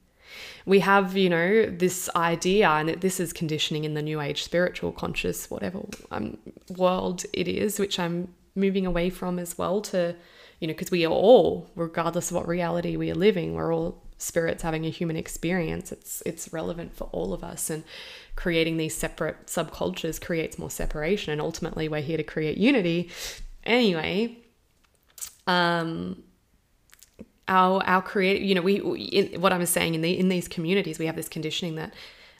We 0.65 0.79
have, 0.79 1.15
you 1.15 1.29
know, 1.29 1.65
this 1.65 2.09
idea, 2.15 2.69
and 2.69 2.89
this 3.01 3.19
is 3.19 3.33
conditioning 3.33 3.83
in 3.83 3.93
the 3.93 4.01
new 4.01 4.19
age 4.19 4.43
spiritual 4.43 4.91
conscious, 4.91 5.49
whatever 5.49 5.81
um, 6.11 6.37
world 6.75 7.25
it 7.33 7.47
is, 7.47 7.79
which 7.79 7.99
I'm 7.99 8.33
moving 8.55 8.85
away 8.85 9.09
from 9.09 9.39
as 9.39 9.57
well 9.57 9.81
to, 9.81 10.15
you 10.59 10.67
know, 10.67 10.73
because 10.73 10.91
we 10.91 11.05
are 11.05 11.11
all, 11.11 11.69
regardless 11.75 12.31
of 12.31 12.35
what 12.37 12.47
reality 12.47 12.97
we 12.97 13.11
are 13.11 13.15
living, 13.15 13.53
we're 13.53 13.73
all 13.73 14.03
spirits 14.17 14.63
having 14.63 14.85
a 14.85 14.89
human 14.89 15.15
experience. 15.15 15.91
It's 15.91 16.23
it's 16.25 16.51
relevant 16.51 16.95
for 16.95 17.05
all 17.11 17.33
of 17.33 17.43
us 17.43 17.69
and 17.69 17.83
creating 18.35 18.77
these 18.77 18.95
separate 18.95 19.47
subcultures 19.47 20.19
creates 20.19 20.57
more 20.57 20.71
separation 20.71 21.31
and 21.31 21.41
ultimately 21.41 21.87
we're 21.87 22.01
here 22.01 22.17
to 22.17 22.23
create 22.23 22.57
unity. 22.57 23.09
Anyway 23.63 24.37
um 25.45 26.23
our 27.47 27.83
our 27.85 28.01
create 28.01 28.41
you 28.41 28.53
know 28.53 28.61
we 28.61 28.75
in, 28.77 29.41
what 29.41 29.53
i 29.53 29.57
was 29.57 29.69
saying 29.69 29.95
in 29.95 30.01
the 30.01 30.17
in 30.17 30.29
these 30.29 30.47
communities 30.47 30.99
we 30.99 31.05
have 31.05 31.15
this 31.15 31.29
conditioning 31.29 31.75
that 31.75 31.93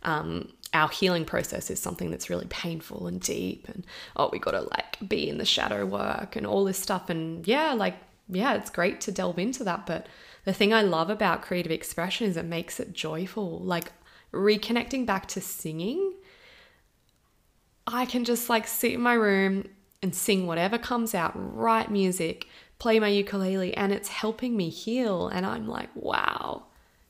um 0.03 0.51
our 0.73 0.89
healing 0.89 1.23
process 1.23 1.69
is 1.69 1.79
something 1.79 2.11
that's 2.11 2.29
really 2.29 2.45
painful 2.49 3.07
and 3.07 3.21
deep 3.21 3.67
and 3.69 3.85
oh 4.17 4.29
we 4.31 4.39
got 4.39 4.51
to 4.51 4.61
like 4.61 4.97
be 5.07 5.29
in 5.29 5.37
the 5.37 5.45
shadow 5.45 5.85
work 5.85 6.35
and 6.35 6.45
all 6.45 6.65
this 6.65 6.77
stuff 6.77 7.09
and 7.09 7.47
yeah 7.47 7.71
like 7.73 7.95
yeah 8.27 8.53
it's 8.53 8.69
great 8.69 8.99
to 8.99 9.11
delve 9.11 9.39
into 9.39 9.63
that 9.63 9.85
but 9.85 10.07
the 10.47 10.53
thing 10.53 10.73
I 10.73 10.81
love 10.81 11.09
about 11.09 11.41
creative 11.41 11.73
expression 11.73 12.25
is 12.25 12.37
it 12.37 12.45
makes 12.45 12.79
it 12.79 12.93
joyful. 12.93 13.59
Like 13.59 13.91
reconnecting 14.31 15.05
back 15.05 15.27
to 15.27 15.41
singing, 15.41 16.13
I 17.85 18.05
can 18.05 18.23
just 18.23 18.49
like 18.49 18.65
sit 18.65 18.93
in 18.93 19.01
my 19.01 19.15
room 19.15 19.65
and 20.01 20.15
sing 20.15 20.47
whatever 20.47 20.77
comes 20.77 21.13
out, 21.13 21.33
write 21.35 21.91
music, 21.91 22.47
play 22.79 22.99
my 22.99 23.07
ukulele, 23.07 23.75
and 23.75 23.91
it's 23.91 24.09
helping 24.09 24.55
me 24.55 24.69
heal. 24.69 25.27
And 25.27 25.45
I'm 25.45 25.67
like, 25.67 25.89
wow. 25.95 26.63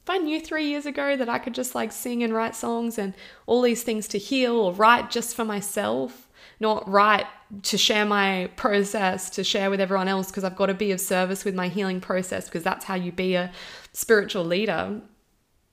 If 0.04 0.10
I 0.10 0.18
knew 0.18 0.40
three 0.40 0.70
years 0.70 0.86
ago 0.86 1.18
that 1.18 1.28
I 1.28 1.38
could 1.38 1.54
just 1.54 1.76
like 1.76 1.92
sing 1.92 2.24
and 2.24 2.34
write 2.34 2.56
songs 2.56 2.98
and 2.98 3.14
all 3.46 3.62
these 3.62 3.84
things 3.84 4.08
to 4.10 4.18
heal 4.18 4.56
or 4.56 4.72
write 4.74 5.12
just 5.12 5.36
for 5.36 5.44
myself, 5.44 6.30
not 6.62 6.88
write 6.90 7.26
to 7.64 7.78
share 7.78 8.06
my 8.06 8.50
process, 8.56 9.30
to 9.32 9.44
share 9.44 9.70
with 9.70 9.82
everyone 9.82 10.08
else, 10.08 10.28
because 10.28 10.46
I've 10.46 10.56
got 10.56 10.68
to 10.68 10.74
be 10.74 10.92
of 10.92 11.02
service 11.02 11.44
with 11.44 11.56
my 11.56 11.68
healing 11.68 12.00
process, 12.00 12.46
because 12.46 12.64
that's 12.64 12.86
how 12.86 12.96
you 12.96 13.12
be 13.12 13.36
a 13.36 13.52
spiritual 13.92 14.46
leader. 14.46 15.02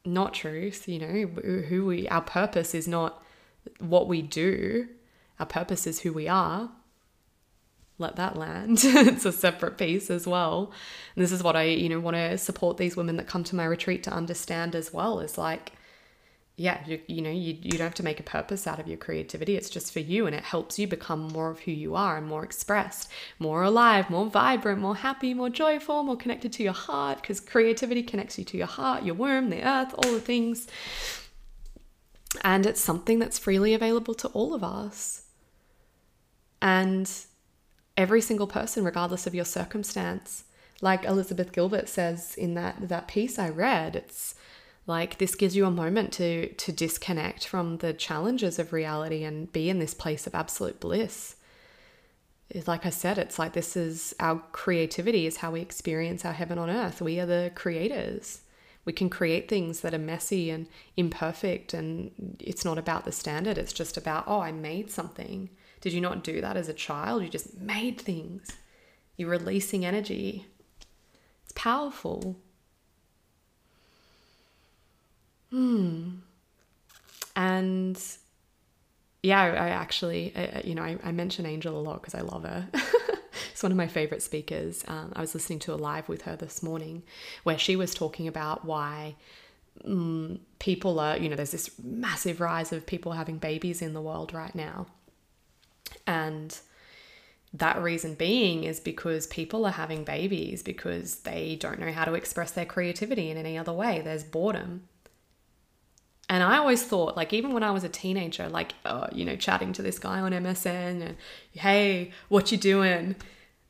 Not 0.05 0.35
truth, 0.35 0.89
you 0.89 0.99
know, 0.99 1.27
who 1.69 1.87
we, 1.87 2.09
our 2.09 2.21
purpose 2.21 2.75
is 2.75 2.89
not 2.89 3.23
what 3.79 4.09
we 4.09 4.21
do, 4.21 4.89
our 5.39 5.47
purpose 5.47 5.87
is 5.87 6.01
who 6.01 6.13
we 6.13 6.29
are. 6.29 6.71
Let 7.99 8.17
that 8.17 8.37
land. 8.37 8.81
it's 8.85 9.25
a 9.25 9.33
separate 9.33 9.79
piece 9.79 10.11
as 10.11 10.27
well. 10.27 10.73
And 11.15 11.23
this 11.23 11.31
is 11.31 11.43
what 11.43 11.55
I, 11.55 11.65
you 11.65 11.89
know, 11.89 12.01
want 12.01 12.17
to 12.17 12.37
support 12.39 12.77
these 12.77 12.97
women 12.97 13.17
that 13.19 13.29
come 13.29 13.45
to 13.45 13.57
my 13.57 13.65
retreat 13.65 14.03
to 14.05 14.13
understand 14.13 14.75
as 14.75 14.93
well 14.93 15.21
is 15.21 15.39
like, 15.39 15.73
yeah, 16.57 16.79
you, 16.87 17.01
you 17.09 17.21
know, 17.21 17.31
you, 17.31 17.57
you 17.61 17.73
don't 17.73 17.81
have 17.81 17.95
to 17.95 18.05
make 18.05 18.21
a 18.21 18.25
purpose 18.25 18.67
out 18.67 18.79
of 18.79 18.87
your 18.87 18.97
creativity. 18.97 19.57
It's 19.57 19.71
just 19.71 19.93
for 19.93 19.99
you 19.99 20.27
and 20.27 20.35
it 20.35 20.45
helps 20.45 20.79
you 20.79 20.87
become 20.87 21.29
more 21.29 21.51
of 21.51 21.61
who 21.61 21.73
you 21.73 21.97
are 21.97 22.17
and 22.17 22.27
more 22.27 22.45
expressed, 22.45 23.11
more 23.41 23.63
alive, 23.63 24.09
more 24.09 24.27
vibrant, 24.27 24.81
more 24.81 24.97
happy, 24.97 25.35
more 25.35 25.51
joyful, 25.51 26.05
more 26.05 26.17
connected 26.17 26.53
to 26.55 26.63
your 26.63 26.73
heart 26.73 27.21
because 27.21 27.41
creativity 27.41 28.05
connects 28.05 28.39
you 28.39 28.45
to 28.45 28.57
your 28.57 28.69
heart, 28.69 29.05
your 29.05 29.17
womb, 29.17 29.51
the 29.51 29.67
earth, 29.67 29.95
all 29.99 30.13
the 30.13 30.21
things. 30.21 30.69
And 32.43 32.67
it's 32.67 32.81
something 32.81 33.19
that's 33.19 33.39
freely 33.39 33.75
available 33.75 34.15
to 34.15 34.29
all 34.29 34.55
of 34.55 34.63
us. 34.63 35.23
And 36.63 37.11
every 37.97 38.21
single 38.21 38.47
person, 38.47 38.85
regardless 38.85 39.27
of 39.27 39.35
your 39.35 39.45
circumstance. 39.45 40.45
Like 40.81 41.05
Elizabeth 41.05 41.53
Gilbert 41.53 41.89
says 41.89 42.35
in 42.35 42.55
that 42.55 42.89
that 42.89 43.09
piece 43.09 43.39
I 43.39 43.49
read, 43.49 43.97
it's 43.97 44.35
like 44.87 45.19
this 45.19 45.35
gives 45.35 45.57
you 45.57 45.67
a 45.67 45.71
moment 45.71 46.13
to 46.15 46.53
to 46.53 46.73
disconnect 46.73 47.47
from 47.47 47.79
the 47.79 47.93
challenges 47.93 48.59
of 48.59 48.73
reality 48.73 49.25
and 49.25 49.53
be 49.53 49.71
in 49.71 49.79
this 49.79 49.95
place 49.95 50.27
of 50.27 50.35
absolute 50.35 50.81
bliss. 50.81 51.37
Like 52.67 52.85
I 52.85 52.91
said, 52.91 53.19
it's 53.19 53.39
like 53.39 53.55
this 53.55 53.77
is 53.77 54.15
our 54.21 54.43
creativity 54.53 55.27
is 55.27 55.39
how 55.39 55.53
we 55.53 55.61
experience 55.61 56.25
our 56.25 56.33
heaven 56.33 56.59
on 56.59 56.71
earth. 56.71 57.01
We 57.01 57.19
are 57.21 57.27
the 57.27 57.51
creators. 57.55 58.41
We 58.85 58.93
can 58.93 59.09
create 59.09 59.49
things 59.49 59.81
that 59.81 59.95
are 59.95 59.99
messy 59.99 60.51
and 60.51 60.67
imperfect, 60.97 61.73
and 61.73 62.37
it's 62.39 62.65
not 62.65 62.77
about 62.77 63.07
the 63.07 63.13
standard. 63.13 63.57
It's 63.57 63.73
just 63.73 63.97
about, 63.97 64.25
oh, 64.27 64.41
I 64.41 64.53
made 64.53 64.91
something. 64.91 65.49
Did 65.85 65.93
you 65.93 66.01
not 66.01 66.25
do 66.25 66.41
that 66.41 66.57
as 66.57 66.71
a 66.71 66.73
child? 66.73 67.23
You 67.23 67.29
just 67.29 67.61
made 67.61 68.01
things. 68.01 68.49
You're 69.19 69.29
releasing 69.29 69.85
energy. 69.85 70.47
It's 71.43 71.53
powerful. 71.55 72.41
Hmm. 75.51 76.13
And 77.37 78.03
yeah, 79.23 79.43
I 79.43 79.69
actually, 79.69 80.33
you 80.65 80.75
know, 80.75 80.83
I, 80.83 80.97
I 81.05 81.13
mention 81.13 81.45
Angel 81.45 81.79
a 81.79 81.83
lot 81.83 82.01
because 82.01 82.15
I 82.15 82.23
love 82.23 82.45
her. 82.45 82.67
It's 83.51 83.63
one 83.63 83.71
of 83.71 83.79
my 83.79 83.87
favorite 83.87 84.23
speakers. 84.23 84.85
Um, 84.89 85.13
I 85.15 85.21
was 85.21 85.33
listening 85.33 85.61
to 85.61 85.75
a 85.75 85.77
live 85.77 86.09
with 86.09 86.23
her 86.23 86.35
this 86.35 86.61
morning 86.61 87.05
where 87.45 87.59
she 87.59 87.77
was 87.77 87.95
talking 87.95 88.27
about 88.27 88.65
why 88.65 89.15
um, 89.85 90.41
people 90.59 90.99
are, 90.99 91.17
you 91.17 91.29
know, 91.29 91.37
there's 91.37 91.53
this 91.53 91.71
massive 91.83 92.41
rise 92.41 92.73
of 92.73 92.85
people 92.85 93.13
having 93.13 93.39
babies 93.39 93.81
in 93.81 93.93
the 93.93 94.01
world 94.01 94.35
right 94.35 94.55
now. 94.57 94.87
And 96.07 96.59
that 97.53 97.81
reason 97.81 98.15
being 98.15 98.65
is 98.65 98.81
because 98.81 99.27
people 99.29 99.65
are 99.65 99.73
having 99.73 100.05
babies 100.05 100.63
because 100.63 101.21
they 101.21 101.57
don't 101.57 101.79
know 101.79 101.93
how 101.93 102.05
to 102.05 102.15
express 102.15 102.51
their 102.51 102.67
creativity 102.67 103.31
in 103.31 103.37
any 103.37 103.57
other 103.57 103.73
way. 103.73 104.01
There's 104.03 104.25
boredom. 104.25 104.89
And 106.29 106.43
I 106.43 106.57
always 106.57 106.83
thought, 106.83 107.17
like, 107.17 107.33
even 107.33 107.53
when 107.53 107.63
I 107.63 107.71
was 107.71 107.85
a 107.85 107.89
teenager, 107.89 108.49
like, 108.49 108.73
uh, 108.85 109.09
you 109.13 109.25
know, 109.25 109.37
chatting 109.37 109.73
to 109.75 109.83
this 109.83 109.99
guy 109.99 110.21
on 110.21 110.33
MSN 110.33 111.03
and, 111.03 111.17
hey, 111.53 112.13
what 112.29 112.51
you 112.51 112.59
doing? 112.59 113.15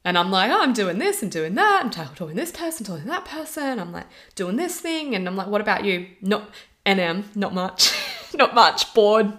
And 0.04 0.16
I'm 0.16 0.30
like, 0.30 0.50
oh, 0.50 0.62
I'm 0.62 0.72
doing 0.72 0.98
this 0.98 1.22
and 1.22 1.32
doing 1.32 1.54
that. 1.56 1.80
I'm 1.82 1.90
talking 1.90 2.28
to 2.28 2.40
this 2.40 2.52
person, 2.52 2.86
talking 2.86 3.04
to 3.04 3.08
that 3.08 3.24
person. 3.24 3.80
I'm 3.80 3.90
like 3.90 4.06
doing 4.34 4.56
this 4.56 4.78
thing. 4.80 5.14
And 5.14 5.26
I'm 5.26 5.36
like, 5.36 5.48
what 5.48 5.60
about 5.60 5.84
you? 5.84 6.06
Not 6.20 6.50
NM, 6.86 7.34
not 7.34 7.54
much. 7.54 7.92
not 8.34 8.54
much. 8.54 8.92
Bored. 8.94 9.32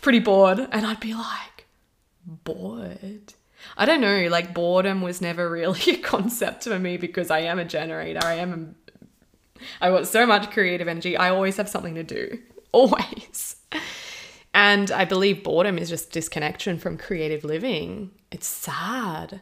Pretty 0.00 0.20
bored. 0.20 0.60
And 0.70 0.86
I'd 0.86 1.00
be 1.00 1.14
like, 1.14 1.53
bored. 2.26 3.34
I 3.76 3.86
don't 3.86 4.00
know, 4.00 4.28
like 4.28 4.52
boredom 4.52 5.00
was 5.00 5.20
never 5.20 5.48
really 5.48 5.80
a 5.94 5.96
concept 5.98 6.64
for 6.64 6.78
me 6.78 6.96
because 6.96 7.30
I 7.30 7.40
am 7.40 7.58
a 7.58 7.64
generator. 7.64 8.20
I 8.22 8.34
am 8.34 8.76
a, 9.60 9.64
I 9.80 9.90
got 9.90 10.06
so 10.06 10.26
much 10.26 10.50
creative 10.50 10.88
energy. 10.88 11.16
I 11.16 11.30
always 11.30 11.56
have 11.56 11.68
something 11.68 11.94
to 11.94 12.02
do. 12.02 12.38
Always. 12.72 13.54
And 14.52 14.90
I 14.90 15.04
believe 15.04 15.44
boredom 15.44 15.78
is 15.78 15.88
just 15.88 16.10
disconnection 16.10 16.76
from 16.76 16.98
creative 16.98 17.44
living. 17.44 18.10
It's 18.32 18.48
sad 18.48 19.40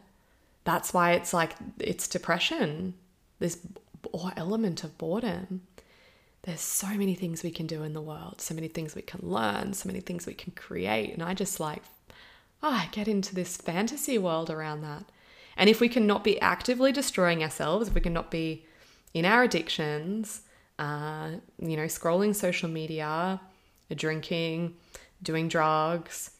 that's 0.63 0.93
why 0.93 1.13
it's 1.13 1.33
like 1.33 1.53
it's 1.79 2.07
depression 2.07 2.93
this 3.39 3.59
element 4.37 4.83
of 4.83 4.97
boredom 4.97 5.61
there's 6.43 6.61
so 6.61 6.87
many 6.87 7.15
things 7.15 7.41
we 7.41 7.51
can 7.51 7.67
do 7.67 7.83
in 7.83 7.93
the 7.93 8.01
world 8.01 8.39
so 8.39 8.53
many 8.53 8.67
things 8.67 8.95
we 8.95 9.01
can 9.01 9.19
learn 9.23 9.73
so 9.73 9.87
many 9.87 9.99
things 9.99 10.25
we 10.25 10.33
can 10.33 10.51
create 10.53 11.13
and 11.13 11.23
i 11.23 11.33
just 11.33 11.59
like 11.59 11.81
oh, 12.63 12.69
i 12.69 12.89
get 12.91 13.07
into 13.07 13.35
this 13.35 13.57
fantasy 13.57 14.17
world 14.17 14.49
around 14.49 14.81
that 14.81 15.05
and 15.55 15.69
if 15.69 15.79
we 15.79 15.89
cannot 15.89 16.23
be 16.23 16.39
actively 16.41 16.91
destroying 16.91 17.43
ourselves 17.43 17.87
if 17.87 17.93
we 17.93 18.01
cannot 18.01 18.31
be 18.31 18.65
in 19.13 19.25
our 19.25 19.43
addictions 19.43 20.41
uh, 20.79 21.29
you 21.59 21.77
know 21.77 21.83
scrolling 21.83 22.35
social 22.35 22.69
media 22.69 23.39
drinking 23.95 24.73
doing 25.21 25.47
drugs 25.47 26.31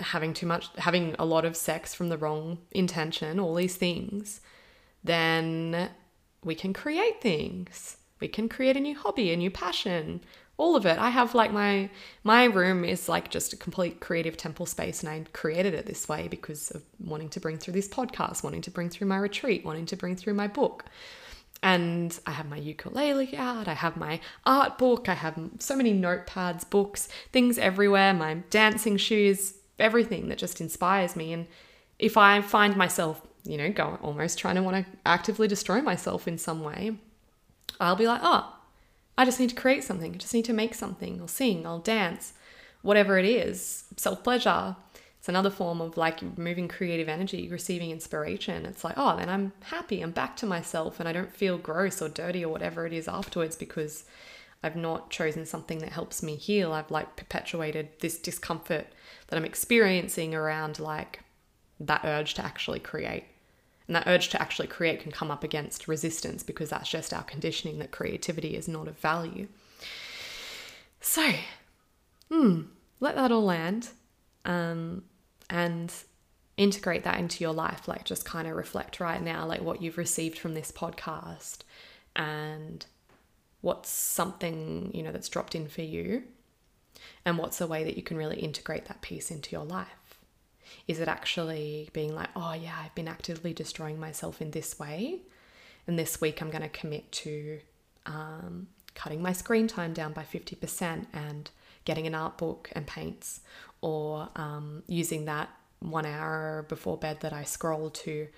having 0.00 0.34
too 0.34 0.46
much, 0.46 0.68
having 0.78 1.14
a 1.18 1.24
lot 1.24 1.44
of 1.44 1.56
sex 1.56 1.94
from 1.94 2.08
the 2.08 2.18
wrong 2.18 2.58
intention, 2.72 3.38
all 3.38 3.54
these 3.54 3.76
things, 3.76 4.40
then 5.02 5.90
we 6.42 6.54
can 6.54 6.72
create 6.72 7.20
things. 7.20 7.98
We 8.20 8.28
can 8.28 8.48
create 8.48 8.76
a 8.76 8.80
new 8.80 8.96
hobby, 8.96 9.32
a 9.32 9.36
new 9.36 9.50
passion, 9.50 10.20
all 10.56 10.76
of 10.76 10.86
it. 10.86 10.98
I 10.98 11.10
have 11.10 11.34
like 11.34 11.52
my 11.52 11.90
my 12.22 12.44
room 12.44 12.84
is 12.84 13.08
like 13.08 13.30
just 13.30 13.52
a 13.52 13.56
complete 13.56 14.00
creative 14.00 14.36
temple 14.36 14.66
space 14.66 15.02
and 15.02 15.10
I 15.10 15.24
created 15.32 15.74
it 15.74 15.86
this 15.86 16.08
way 16.08 16.28
because 16.28 16.70
of 16.70 16.82
wanting 17.00 17.28
to 17.30 17.40
bring 17.40 17.58
through 17.58 17.74
this 17.74 17.88
podcast, 17.88 18.42
wanting 18.44 18.62
to 18.62 18.70
bring 18.70 18.88
through 18.88 19.08
my 19.08 19.18
retreat, 19.18 19.64
wanting 19.64 19.86
to 19.86 19.96
bring 19.96 20.16
through 20.16 20.34
my 20.34 20.46
book. 20.46 20.84
And 21.62 22.16
I 22.26 22.32
have 22.32 22.48
my 22.48 22.58
ukulele 22.58 23.36
out, 23.36 23.68
I 23.68 23.74
have 23.74 23.96
my 23.96 24.20
art 24.44 24.76
book, 24.76 25.08
I 25.08 25.14
have 25.14 25.38
so 25.58 25.74
many 25.74 25.94
notepads, 25.94 26.68
books, 26.68 27.08
things 27.32 27.56
everywhere, 27.56 28.12
my 28.12 28.34
dancing 28.50 28.98
shoes, 28.98 29.54
everything 29.78 30.28
that 30.28 30.36
just 30.36 30.60
inspires 30.60 31.16
me. 31.16 31.32
And 31.32 31.46
if 31.98 32.18
I 32.18 32.42
find 32.42 32.76
myself, 32.76 33.22
you 33.44 33.56
know, 33.56 33.72
going 33.72 33.96
almost 33.96 34.38
trying 34.38 34.56
to 34.56 34.62
want 34.62 34.84
to 34.84 34.92
actively 35.06 35.48
destroy 35.48 35.80
myself 35.80 36.28
in 36.28 36.36
some 36.36 36.62
way, 36.62 36.98
I'll 37.80 37.96
be 37.96 38.06
like, 38.06 38.20
oh, 38.22 38.54
I 39.16 39.24
just 39.24 39.38
need 39.38 39.50
to 39.50 39.54
create 39.54 39.84
something. 39.84 40.14
I 40.14 40.18
just 40.18 40.34
need 40.34 40.44
to 40.46 40.52
make 40.52 40.74
something. 40.74 41.20
I'll 41.20 41.28
sing, 41.28 41.66
I'll 41.66 41.78
dance, 41.78 42.32
whatever 42.82 43.18
it 43.18 43.24
is. 43.24 43.84
Self 43.96 44.24
pleasure. 44.24 44.76
It's 45.18 45.28
another 45.28 45.50
form 45.50 45.80
of 45.80 45.96
like 45.96 46.36
moving 46.36 46.68
creative 46.68 47.08
energy, 47.08 47.48
receiving 47.48 47.90
inspiration. 47.90 48.66
It's 48.66 48.84
like, 48.84 48.96
oh, 48.98 49.16
then 49.16 49.30
I'm 49.30 49.52
happy. 49.62 50.02
I'm 50.02 50.10
back 50.10 50.36
to 50.36 50.46
myself 50.46 51.00
and 51.00 51.08
I 51.08 51.12
don't 51.12 51.34
feel 51.34 51.56
gross 51.56 52.02
or 52.02 52.10
dirty 52.10 52.44
or 52.44 52.52
whatever 52.52 52.86
it 52.86 52.92
is 52.92 53.08
afterwards 53.08 53.56
because 53.56 54.04
I've 54.62 54.76
not 54.76 55.10
chosen 55.10 55.46
something 55.46 55.78
that 55.78 55.92
helps 55.92 56.22
me 56.22 56.36
heal. 56.36 56.72
I've 56.72 56.90
like 56.90 57.16
perpetuated 57.16 57.88
this 58.00 58.18
discomfort 58.18 58.86
that 59.28 59.36
I'm 59.36 59.44
experiencing 59.46 60.34
around 60.34 60.78
like 60.78 61.20
that 61.80 62.02
urge 62.04 62.34
to 62.34 62.44
actually 62.44 62.80
create. 62.80 63.24
And 63.86 63.96
that 63.96 64.06
urge 64.06 64.30
to 64.30 64.40
actually 64.40 64.68
create 64.68 65.00
can 65.00 65.12
come 65.12 65.30
up 65.30 65.44
against 65.44 65.88
resistance 65.88 66.42
because 66.42 66.70
that's 66.70 66.88
just 66.88 67.12
our 67.12 67.22
conditioning 67.22 67.78
that 67.80 67.90
creativity 67.90 68.56
is 68.56 68.66
not 68.66 68.88
of 68.88 68.98
value. 68.98 69.48
So, 71.00 71.32
hmm, 72.30 72.62
let 73.00 73.14
that 73.16 73.30
all 73.30 73.44
land 73.44 73.90
um, 74.46 75.04
and 75.50 75.92
integrate 76.56 77.04
that 77.04 77.18
into 77.18 77.44
your 77.44 77.52
life. 77.52 77.86
Like, 77.86 78.04
just 78.04 78.24
kind 78.24 78.48
of 78.48 78.56
reflect 78.56 79.00
right 79.00 79.22
now, 79.22 79.44
like 79.44 79.60
what 79.60 79.82
you've 79.82 79.98
received 79.98 80.38
from 80.38 80.54
this 80.54 80.72
podcast 80.72 81.58
and 82.16 82.86
what's 83.60 83.90
something, 83.90 84.90
you 84.94 85.02
know, 85.02 85.12
that's 85.12 85.28
dropped 85.28 85.54
in 85.54 85.68
for 85.68 85.82
you 85.82 86.22
and 87.24 87.38
what's 87.38 87.60
a 87.60 87.66
way 87.66 87.84
that 87.84 87.96
you 87.96 88.02
can 88.02 88.16
really 88.16 88.38
integrate 88.40 88.86
that 88.86 89.02
piece 89.02 89.30
into 89.30 89.52
your 89.52 89.64
life. 89.64 90.03
Is 90.86 91.00
it 91.00 91.08
actually 91.08 91.88
being 91.92 92.14
like, 92.14 92.28
oh, 92.36 92.52
yeah, 92.52 92.74
I've 92.82 92.94
been 92.94 93.08
actively 93.08 93.52
destroying 93.52 93.98
myself 93.98 94.40
in 94.40 94.50
this 94.50 94.78
way, 94.78 95.20
and 95.86 95.98
this 95.98 96.20
week 96.20 96.40
I'm 96.40 96.50
going 96.50 96.62
to 96.62 96.68
commit 96.68 97.10
to 97.12 97.60
um, 98.06 98.68
cutting 98.94 99.22
my 99.22 99.32
screen 99.32 99.66
time 99.66 99.92
down 99.92 100.12
by 100.12 100.22
50% 100.22 101.06
and 101.12 101.50
getting 101.84 102.06
an 102.06 102.14
art 102.14 102.38
book 102.38 102.70
and 102.72 102.86
paints, 102.86 103.40
or 103.80 104.28
um, 104.36 104.82
using 104.86 105.26
that 105.26 105.50
one 105.80 106.06
hour 106.06 106.64
before 106.68 106.96
bed 106.96 107.20
that 107.20 107.32
I 107.32 107.44
scroll 107.44 107.90
to 107.90 108.28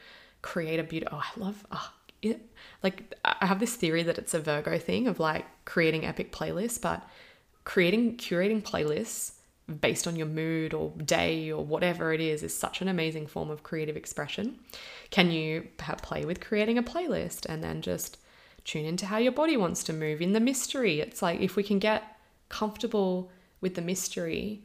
create 0.42 0.80
a 0.80 0.84
beautiful. 0.84 1.18
Oh, 1.18 1.22
I 1.24 1.40
love. 1.40 1.66
Oh, 1.70 1.92
it, 2.22 2.40
like 2.82 3.14
I 3.24 3.46
have 3.46 3.60
this 3.60 3.74
theory 3.74 4.02
that 4.02 4.18
it's 4.18 4.34
a 4.34 4.40
Virgo 4.40 4.78
thing 4.78 5.06
of 5.06 5.20
like 5.20 5.44
creating 5.64 6.04
epic 6.04 6.32
playlists, 6.32 6.80
but 6.80 7.08
creating 7.64 8.16
curating 8.16 8.62
playlists 8.62 9.32
based 9.80 10.06
on 10.06 10.16
your 10.16 10.26
mood 10.26 10.72
or 10.72 10.92
day 11.04 11.50
or 11.50 11.64
whatever 11.64 12.12
it 12.12 12.20
is 12.20 12.42
is 12.42 12.56
such 12.56 12.80
an 12.80 12.88
amazing 12.88 13.26
form 13.26 13.50
of 13.50 13.62
creative 13.62 13.96
expression. 13.96 14.58
Can 15.10 15.30
you 15.30 15.68
play 15.78 16.24
with 16.24 16.40
creating 16.40 16.78
a 16.78 16.82
playlist 16.82 17.46
and 17.46 17.64
then 17.64 17.82
just 17.82 18.18
tune 18.64 18.84
into 18.84 19.06
how 19.06 19.18
your 19.18 19.32
body 19.32 19.56
wants 19.56 19.82
to 19.84 19.92
move 19.92 20.22
in 20.22 20.32
the 20.32 20.40
mystery? 20.40 21.00
It's 21.00 21.20
like 21.20 21.40
if 21.40 21.56
we 21.56 21.62
can 21.62 21.78
get 21.78 22.16
comfortable 22.48 23.30
with 23.60 23.74
the 23.74 23.82
mystery 23.82 24.64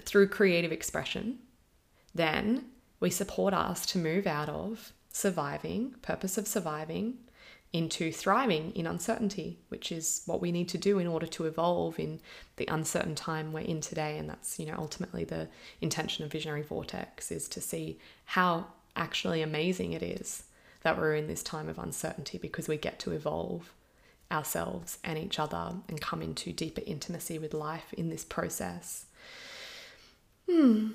through 0.00 0.28
creative 0.28 0.72
expression, 0.72 1.38
then 2.14 2.66
we 3.00 3.10
support 3.10 3.52
us 3.52 3.84
to 3.86 3.98
move 3.98 4.26
out 4.26 4.48
of 4.48 4.92
surviving, 5.12 5.94
purpose 6.02 6.38
of 6.38 6.46
surviving, 6.46 7.18
into 7.72 8.10
thriving 8.10 8.72
in 8.72 8.86
uncertainty, 8.86 9.58
which 9.68 9.92
is 9.92 10.22
what 10.26 10.40
we 10.40 10.50
need 10.50 10.68
to 10.68 10.78
do 10.78 10.98
in 10.98 11.06
order 11.06 11.26
to 11.26 11.44
evolve 11.44 12.00
in 12.00 12.20
the 12.56 12.66
uncertain 12.66 13.14
time 13.14 13.52
we're 13.52 13.60
in 13.60 13.80
today. 13.80 14.18
And 14.18 14.28
that's, 14.28 14.58
you 14.58 14.66
know, 14.66 14.74
ultimately 14.76 15.24
the 15.24 15.48
intention 15.80 16.24
of 16.24 16.32
Visionary 16.32 16.62
Vortex 16.62 17.30
is 17.30 17.48
to 17.48 17.60
see 17.60 17.98
how 18.24 18.66
actually 18.96 19.40
amazing 19.40 19.92
it 19.92 20.02
is 20.02 20.44
that 20.82 20.98
we're 20.98 21.14
in 21.14 21.28
this 21.28 21.42
time 21.42 21.68
of 21.68 21.78
uncertainty 21.78 22.38
because 22.38 22.66
we 22.66 22.76
get 22.76 22.98
to 22.98 23.12
evolve 23.12 23.72
ourselves 24.32 24.98
and 25.04 25.18
each 25.18 25.38
other 25.38 25.74
and 25.88 26.00
come 26.00 26.22
into 26.22 26.52
deeper 26.52 26.82
intimacy 26.86 27.38
with 27.38 27.54
life 27.54 27.92
in 27.92 28.08
this 28.08 28.24
process. 28.24 29.06
Hmm. 30.50 30.88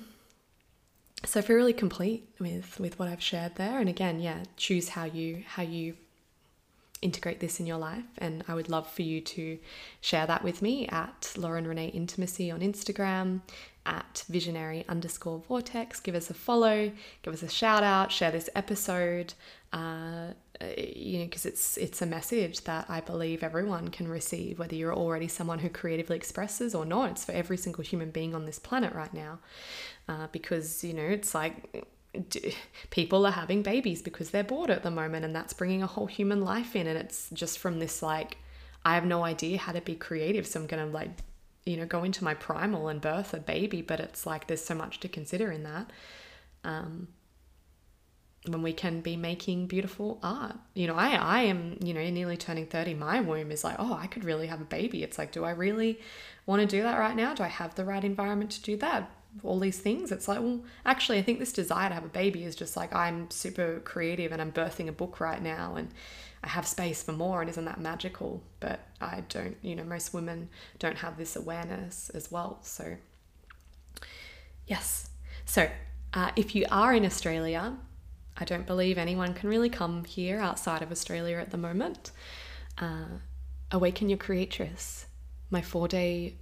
so 1.24 1.40
feel 1.40 1.56
really 1.56 1.72
complete 1.72 2.28
with 2.38 2.78
with 2.78 2.98
what 2.98 3.08
I've 3.08 3.22
shared 3.22 3.54
there. 3.54 3.78
And 3.78 3.88
again, 3.88 4.20
yeah, 4.20 4.44
choose 4.56 4.90
how 4.90 5.04
you 5.04 5.44
how 5.46 5.62
you 5.62 5.96
integrate 7.02 7.40
this 7.40 7.60
in 7.60 7.66
your 7.66 7.78
life. 7.78 8.04
And 8.18 8.44
I 8.48 8.54
would 8.54 8.68
love 8.68 8.90
for 8.90 9.02
you 9.02 9.20
to 9.20 9.58
share 10.00 10.26
that 10.26 10.42
with 10.42 10.62
me 10.62 10.86
at 10.88 11.32
Lauren 11.36 11.66
Renee 11.66 11.88
Intimacy 11.88 12.50
on 12.50 12.60
Instagram, 12.60 13.42
at 13.86 14.24
visionary 14.28 14.84
underscore 14.88 15.38
vortex. 15.46 16.00
Give 16.00 16.14
us 16.14 16.28
a 16.28 16.34
follow, 16.34 16.90
give 17.22 17.32
us 17.32 17.42
a 17.42 17.48
shout 17.48 17.82
out, 17.82 18.10
share 18.10 18.30
this 18.32 18.50
episode. 18.54 19.34
Uh, 19.72 20.32
you 20.76 21.18
know, 21.18 21.24
because 21.26 21.44
it's 21.44 21.76
it's 21.76 22.00
a 22.00 22.06
message 22.06 22.62
that 22.64 22.86
I 22.88 23.00
believe 23.00 23.42
everyone 23.42 23.88
can 23.88 24.08
receive, 24.08 24.58
whether 24.58 24.74
you're 24.74 24.94
already 24.94 25.28
someone 25.28 25.58
who 25.58 25.68
creatively 25.68 26.16
expresses 26.16 26.74
or 26.74 26.86
not. 26.86 27.10
It's 27.10 27.24
for 27.26 27.32
every 27.32 27.58
single 27.58 27.84
human 27.84 28.10
being 28.10 28.34
on 28.34 28.46
this 28.46 28.58
planet 28.58 28.94
right 28.94 29.12
now, 29.12 29.38
uh, 30.08 30.28
because 30.32 30.82
you 30.82 30.94
know 30.94 31.02
it's 31.02 31.34
like 31.34 31.86
people 32.90 33.26
are 33.26 33.32
having 33.32 33.62
babies 33.62 34.02
because 34.02 34.30
they're 34.30 34.44
bored 34.44 34.70
at 34.70 34.82
the 34.82 34.90
moment 34.90 35.24
and 35.24 35.34
that's 35.34 35.52
bringing 35.52 35.82
a 35.82 35.86
whole 35.86 36.06
human 36.06 36.42
life 36.42 36.76
in 36.76 36.86
and 36.86 36.98
it's 36.98 37.30
just 37.30 37.58
from 37.58 37.78
this 37.78 38.02
like 38.02 38.38
i 38.84 38.94
have 38.94 39.04
no 39.04 39.24
idea 39.24 39.58
how 39.58 39.72
to 39.72 39.80
be 39.80 39.94
creative 39.94 40.46
so 40.46 40.60
i'm 40.60 40.66
gonna 40.66 40.86
like 40.86 41.10
you 41.64 41.76
know 41.76 41.86
go 41.86 42.04
into 42.04 42.24
my 42.24 42.34
primal 42.34 42.88
and 42.88 43.00
birth 43.00 43.34
a 43.34 43.38
baby 43.38 43.82
but 43.82 44.00
it's 44.00 44.26
like 44.26 44.46
there's 44.46 44.64
so 44.64 44.74
much 44.74 45.00
to 45.00 45.08
consider 45.08 45.50
in 45.50 45.64
that 45.64 45.90
um, 46.64 47.08
when 48.48 48.62
we 48.62 48.72
can 48.72 49.00
be 49.00 49.16
making 49.16 49.66
beautiful 49.66 50.18
art. 50.22 50.56
You 50.74 50.86
know 50.86 50.94
i 50.94 51.10
i 51.14 51.40
am 51.42 51.78
you 51.82 51.94
know 51.94 52.08
nearly 52.10 52.36
turning 52.36 52.66
30 52.66 52.94
my 52.94 53.20
womb 53.20 53.50
is 53.50 53.64
like 53.64 53.76
oh 53.78 53.94
i 53.94 54.06
could 54.06 54.24
really 54.24 54.46
have 54.46 54.60
a 54.60 54.64
baby. 54.64 55.02
It's 55.02 55.18
like 55.18 55.32
do 55.32 55.44
i 55.44 55.50
really 55.50 56.00
want 56.46 56.60
to 56.60 56.66
do 56.66 56.82
that 56.82 56.98
right 56.98 57.16
now? 57.16 57.34
Do 57.34 57.42
i 57.42 57.48
have 57.48 57.74
the 57.74 57.84
right 57.84 58.04
environment 58.04 58.52
to 58.52 58.62
do 58.62 58.76
that 58.78 59.10
all 59.42 59.58
these 59.58 59.78
things. 59.78 60.12
It's 60.12 60.28
like, 60.28 60.40
well, 60.40 60.60
actually, 60.84 61.18
I 61.18 61.22
think 61.22 61.38
this 61.38 61.52
desire 61.52 61.88
to 61.88 61.94
have 61.94 62.04
a 62.04 62.08
baby 62.08 62.44
is 62.44 62.56
just 62.56 62.76
like 62.76 62.94
I'm 62.94 63.30
super 63.30 63.80
creative 63.80 64.32
and 64.32 64.40
I'm 64.40 64.52
birthing 64.52 64.88
a 64.88 64.92
book 64.92 65.20
right 65.20 65.42
now 65.42 65.76
and 65.76 65.88
I 66.42 66.48
have 66.48 66.66
space 66.66 67.02
for 67.02 67.12
more. 67.12 67.40
And 67.40 67.50
isn't 67.50 67.64
that 67.64 67.80
magical? 67.80 68.42
But 68.60 68.80
I 69.00 69.24
don't, 69.28 69.56
you 69.62 69.74
know, 69.74 69.84
most 69.84 70.14
women 70.14 70.48
don't 70.78 70.98
have 70.98 71.16
this 71.16 71.36
awareness 71.36 72.10
as 72.10 72.30
well. 72.30 72.58
So, 72.62 72.96
yes. 74.66 75.10
So, 75.44 75.68
uh, 76.14 76.30
if 76.36 76.54
you 76.54 76.66
are 76.70 76.94
in 76.94 77.04
Australia, 77.04 77.76
I 78.36 78.44
don't 78.44 78.66
believe 78.66 78.98
anyone 78.98 79.34
can 79.34 79.48
really 79.48 79.70
come 79.70 80.04
here 80.04 80.40
outside 80.40 80.82
of 80.82 80.90
Australia 80.90 81.38
at 81.38 81.50
the 81.50 81.58
moment. 81.58 82.10
Uh, 82.78 83.18
Awaken 83.70 84.08
Your 84.08 84.18
Creatress, 84.18 85.06
my 85.50 85.62
four 85.62 85.88
day 85.88 86.36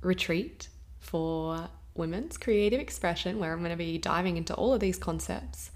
retreat 0.00 0.68
for 0.98 1.68
women's 1.98 2.38
creative 2.38 2.80
expression, 2.80 3.38
where 3.38 3.52
I'm 3.52 3.58
going 3.58 3.70
to 3.70 3.76
be 3.76 3.98
diving 3.98 4.36
into 4.36 4.54
all 4.54 4.72
of 4.72 4.80
these 4.80 4.96
concepts. 4.96 5.70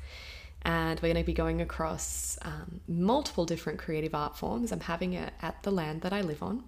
And 0.62 1.00
we're 1.00 1.12
going 1.12 1.24
to 1.24 1.26
be 1.26 1.34
going 1.34 1.60
across 1.60 2.38
um, 2.42 2.80
multiple 2.86 3.44
different 3.44 3.80
creative 3.80 4.14
art 4.14 4.38
forms. 4.38 4.70
I'm 4.70 4.80
having 4.80 5.12
it 5.12 5.32
at 5.42 5.62
the 5.64 5.72
land 5.72 6.02
that 6.02 6.12
I 6.12 6.20
live 6.20 6.42
on 6.42 6.64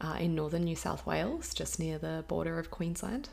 uh, 0.00 0.16
in 0.20 0.34
northern 0.34 0.64
New 0.64 0.76
South 0.76 1.06
Wales, 1.06 1.54
just 1.54 1.78
near 1.78 1.98
the 1.98 2.24
border 2.28 2.58
of 2.58 2.70
Queensland. 2.70 3.30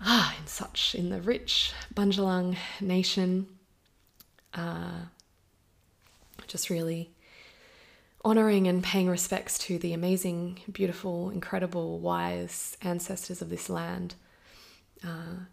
Ah, 0.00 0.34
in 0.40 0.46
such, 0.46 0.94
in 0.94 1.10
the 1.10 1.20
rich 1.20 1.72
Bundjalung 1.92 2.56
nation. 2.80 3.48
Uh, 4.54 5.06
just 6.46 6.70
really 6.70 7.10
honoring 8.24 8.66
and 8.66 8.82
paying 8.82 9.08
respects 9.08 9.58
to 9.58 9.78
the 9.78 9.92
amazing, 9.92 10.60
beautiful, 10.70 11.30
incredible, 11.30 11.98
wise 12.00 12.76
ancestors 12.82 13.40
of 13.40 13.50
this 13.50 13.70
land. 13.70 14.14
Uh, 15.02 15.44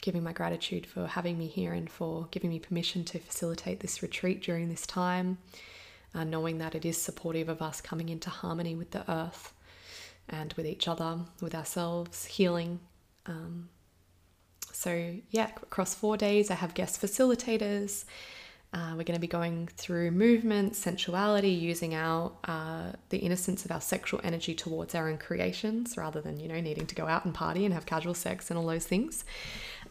giving 0.00 0.22
my 0.22 0.32
gratitude 0.32 0.86
for 0.86 1.06
having 1.06 1.36
me 1.38 1.46
here 1.46 1.72
and 1.72 1.90
for 1.90 2.28
giving 2.30 2.50
me 2.50 2.58
permission 2.58 3.04
to 3.04 3.18
facilitate 3.18 3.80
this 3.80 4.02
retreat 4.02 4.42
during 4.42 4.68
this 4.68 4.86
time, 4.86 5.38
uh, 6.14 6.24
knowing 6.24 6.58
that 6.58 6.74
it 6.74 6.84
is 6.84 7.00
supportive 7.00 7.48
of 7.48 7.60
us 7.60 7.80
coming 7.80 8.08
into 8.08 8.30
harmony 8.30 8.74
with 8.74 8.92
the 8.92 9.10
earth 9.10 9.52
and 10.28 10.52
with 10.54 10.66
each 10.66 10.86
other, 10.86 11.18
with 11.40 11.54
ourselves, 11.54 12.26
healing. 12.26 12.78
Um, 13.26 13.68
so, 14.72 15.14
yeah, 15.30 15.50
across 15.62 15.94
four 15.94 16.16
days, 16.16 16.50
I 16.50 16.54
have 16.54 16.74
guest 16.74 17.00
facilitators 17.00 18.04
uh, 18.72 18.90
we're 18.90 19.04
going 19.04 19.14
to 19.14 19.20
be 19.20 19.26
going 19.26 19.66
through 19.76 20.10
movement, 20.10 20.76
sensuality, 20.76 21.58
using 21.58 21.94
our 21.94 22.32
uh, 22.44 22.92
the 23.08 23.18
innocence 23.18 23.64
of 23.64 23.70
our 23.70 23.80
sexual 23.80 24.20
energy 24.22 24.54
towards 24.54 24.94
our 24.94 25.08
own 25.08 25.16
creations, 25.16 25.96
rather 25.96 26.20
than 26.20 26.38
you 26.38 26.48
know 26.48 26.60
needing 26.60 26.86
to 26.86 26.94
go 26.94 27.06
out 27.06 27.24
and 27.24 27.34
party 27.34 27.64
and 27.64 27.72
have 27.72 27.86
casual 27.86 28.12
sex 28.12 28.50
and 28.50 28.58
all 28.58 28.66
those 28.66 28.86
things. 28.86 29.24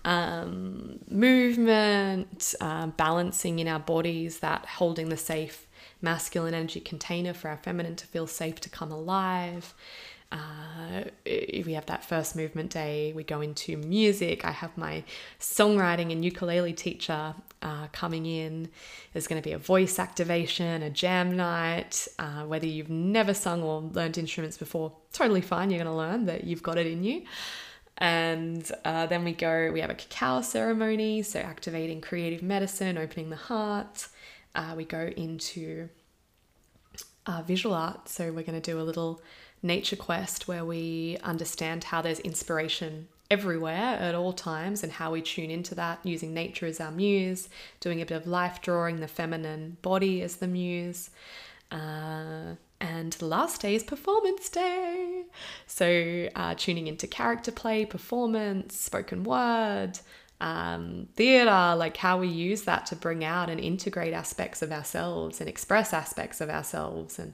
Um, 0.05 0.99
movement, 1.09 2.53
uh, 2.61 2.87
balancing 2.87 3.57
in 3.57 3.67
our 3.67 3.79
bodies, 3.79 4.39
that 4.39 4.65
holding 4.65 5.09
the 5.09 5.17
safe 5.17 5.65
masculine 5.99 6.53
energy 6.53 6.79
container 6.79 7.33
for 7.33 7.49
our 7.49 7.57
feminine 7.57 7.95
to 7.95 8.05
feel 8.05 8.27
safe 8.27 8.59
to 8.61 8.69
come 8.69 8.91
alive. 8.91 9.73
Uh, 10.31 11.03
we 11.25 11.73
have 11.73 11.85
that 11.85 12.03
first 12.03 12.35
movement 12.35 12.71
day. 12.71 13.13
We 13.15 13.23
go 13.23 13.41
into 13.41 13.77
music. 13.77 14.45
I 14.45 14.51
have 14.51 14.77
my 14.77 15.03
songwriting 15.39 16.11
and 16.11 16.23
ukulele 16.23 16.73
teacher 16.73 17.33
uh, 17.61 17.87
coming 17.91 18.25
in. 18.25 18.69
There's 19.13 19.27
going 19.27 19.41
to 19.41 19.47
be 19.47 19.53
a 19.53 19.57
voice 19.57 19.99
activation, 19.99 20.83
a 20.83 20.89
jam 20.89 21.35
night. 21.35 22.07
Uh, 22.19 22.43
whether 22.43 22.67
you've 22.67 22.89
never 22.89 23.33
sung 23.33 23.63
or 23.63 23.81
learned 23.81 24.17
instruments 24.17 24.57
before, 24.57 24.91
totally 25.13 25.41
fine. 25.41 25.69
You're 25.69 25.83
going 25.83 25.93
to 25.93 25.97
learn 25.97 26.25
that 26.25 26.43
you've 26.43 26.63
got 26.63 26.77
it 26.77 26.87
in 26.87 27.03
you. 27.03 27.23
And 27.97 28.69
uh, 28.85 29.07
then 29.07 29.23
we 29.23 29.33
go, 29.33 29.71
we 29.71 29.81
have 29.81 29.89
a 29.89 29.95
cacao 29.95 30.41
ceremony, 30.41 31.23
so 31.23 31.39
activating 31.39 31.99
creative 32.01 32.43
medicine, 32.43 32.97
opening 32.97 33.31
the 33.31 33.37
heart. 33.37 34.07
Uh, 34.53 34.73
we 34.75 34.85
go 34.85 35.11
into 35.17 35.89
uh, 37.27 37.41
visual 37.43 37.75
art, 37.75 38.09
so 38.09 38.31
we're 38.31 38.43
going 38.43 38.59
to 38.59 38.71
do 38.71 38.79
a 38.79 38.81
little 38.81 39.21
nature 39.61 39.95
quest 39.95 40.47
where 40.47 40.65
we 40.65 41.17
understand 41.23 41.83
how 41.83 42.01
there's 42.01 42.19
inspiration 42.21 43.07
everywhere 43.29 43.97
at 43.99 44.15
all 44.15 44.31
times 44.31 44.83
and 44.83 44.91
how 44.91 45.11
we 45.11 45.21
tune 45.21 45.51
into 45.51 45.75
that 45.75 45.99
using 46.03 46.33
nature 46.33 46.65
as 46.65 46.79
our 46.79 46.91
muse, 46.91 47.49
doing 47.79 48.01
a 48.01 48.05
bit 48.05 48.15
of 48.15 48.25
life 48.27 48.61
drawing, 48.61 48.99
the 48.99 49.07
feminine 49.07 49.77
body 49.81 50.21
as 50.21 50.37
the 50.37 50.47
muse. 50.47 51.09
Uh, 51.71 52.55
and 52.79 53.21
last 53.21 53.61
day 53.61 53.75
is 53.75 53.83
performance 53.83 54.49
day. 54.49 55.23
So, 55.65 56.29
uh, 56.35 56.55
tuning 56.55 56.87
into 56.87 57.07
character 57.07 57.51
play, 57.51 57.85
performance, 57.85 58.79
spoken 58.79 59.23
word, 59.23 59.99
um, 60.39 61.07
theatre, 61.15 61.75
like 61.75 61.97
how 61.97 62.19
we 62.19 62.27
use 62.27 62.63
that 62.63 62.85
to 62.87 62.95
bring 62.95 63.23
out 63.23 63.49
and 63.49 63.59
integrate 63.59 64.13
aspects 64.13 64.61
of 64.61 64.71
ourselves 64.71 65.39
and 65.39 65.49
express 65.49 65.93
aspects 65.93 66.41
of 66.41 66.49
ourselves 66.49 67.17
and 67.17 67.33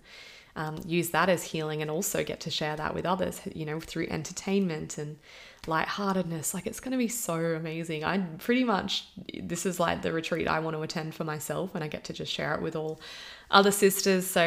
um, 0.56 0.80
use 0.86 1.10
that 1.10 1.30
as 1.30 1.44
healing 1.44 1.82
and 1.82 1.90
also 1.90 2.24
get 2.24 2.40
to 2.42 2.52
share 2.52 2.76
that 2.76 2.94
with 2.94 3.06
others, 3.06 3.42
you 3.54 3.66
know, 3.66 3.80
through 3.80 4.08
entertainment 4.10 4.98
and 4.98 5.18
lightheartedness. 5.66 6.54
Like 6.54 6.68
it's 6.68 6.80
going 6.80 6.92
to 6.92 6.98
be 6.98 7.08
so 7.08 7.34
amazing. 7.34 8.04
I 8.04 8.20
pretty 8.20 8.64
much, 8.64 9.06
this 9.42 9.66
is 9.66 9.80
like 9.80 10.02
the 10.02 10.12
retreat 10.12 10.48
I 10.48 10.60
want 10.60 10.78
to 10.78 10.84
attend 10.84 11.16
for 11.16 11.24
myself 11.24 11.74
and 11.74 11.84
I 11.84 11.88
get 11.88 12.04
to 12.06 12.14
just 12.14 12.32
share 12.32 12.54
it 12.54 12.62
with 12.62 12.76
all 12.76 13.02
other 13.50 13.72
sisters. 13.72 14.28
So 14.28 14.42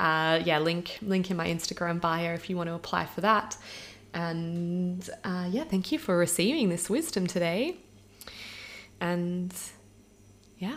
uh, 0.00 0.42
yeah, 0.44 0.58
link, 0.58 0.98
link 1.00 1.30
in 1.30 1.36
my 1.36 1.46
Instagram 1.46 2.00
bio 2.00 2.34
if 2.34 2.50
you 2.50 2.56
want 2.56 2.68
to 2.68 2.74
apply 2.74 3.06
for 3.06 3.20
that. 3.20 3.56
And 4.14 5.08
uh, 5.24 5.48
yeah, 5.50 5.64
thank 5.64 5.92
you 5.92 5.98
for 5.98 6.18
receiving 6.18 6.68
this 6.68 6.90
wisdom 6.90 7.26
today. 7.26 7.78
And 9.02 9.52
yeah. 10.58 10.76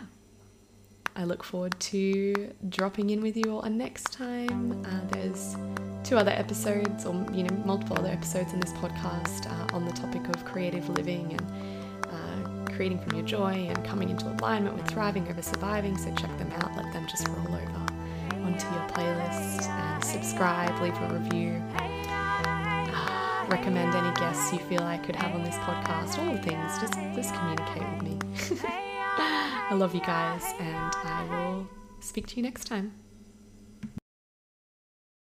I 1.16 1.24
look 1.24 1.44
forward 1.44 1.80
to 1.80 2.52
dropping 2.68 3.12
in 3.12 3.22
with 3.22 3.38
you 3.38 3.52
all 3.52 3.62
And 3.62 3.78
next 3.78 4.12
time. 4.12 4.84
Uh, 4.86 5.00
there's 5.12 5.56
two 6.04 6.18
other 6.18 6.32
episodes, 6.32 7.06
or 7.06 7.14
you 7.32 7.44
know, 7.44 7.56
multiple 7.64 7.98
other 7.98 8.10
episodes 8.10 8.52
in 8.52 8.60
this 8.60 8.74
podcast 8.74 9.50
uh, 9.50 9.76
on 9.76 9.86
the 9.86 9.94
topic 9.94 10.28
of 10.36 10.44
creative 10.44 10.90
living 10.90 11.32
and 11.32 12.08
uh, 12.12 12.74
creating 12.74 13.00
from 13.00 13.16
your 13.16 13.26
joy 13.26 13.54
and 13.70 13.86
coming 13.86 14.10
into 14.10 14.28
alignment 14.28 14.76
with 14.76 14.88
thriving 14.88 15.26
over 15.30 15.42
surviving. 15.42 15.98
So 15.98 16.14
check 16.16 16.36
them 16.38 16.52
out. 16.54 16.76
Let 16.76 16.92
them 16.92 17.08
just 17.08 17.28
roll 17.30 17.56
over 17.56 17.86
onto 18.34 18.66
your 18.74 18.88
playlist 18.90 19.68
and 19.70 20.04
subscribe, 20.04 20.82
leave 20.82 20.98
a 20.98 21.20
review. 21.20 21.64
Recommend 23.50 23.94
any 23.96 24.14
guests 24.16 24.52
you 24.52 24.60
feel 24.60 24.82
I 24.82 24.98
could 24.98 25.16
have 25.16 25.34
on 25.36 25.44
this 25.44 25.56
podcast. 25.56 26.18
All 26.20 26.34
the 26.34 26.42
things. 26.42 26.80
Just 26.80 26.94
just 27.16 27.34
communicate 27.36 27.84
with 27.94 28.02
me. 28.04 28.18
I 29.18 29.74
love 29.74 29.94
you 29.94 30.02
guys, 30.02 30.44
and 30.60 30.94
I 31.04 31.26
will 31.30 31.68
speak 32.00 32.28
to 32.28 32.36
you 32.38 32.44
next 32.44 32.66
time. 32.66 33.05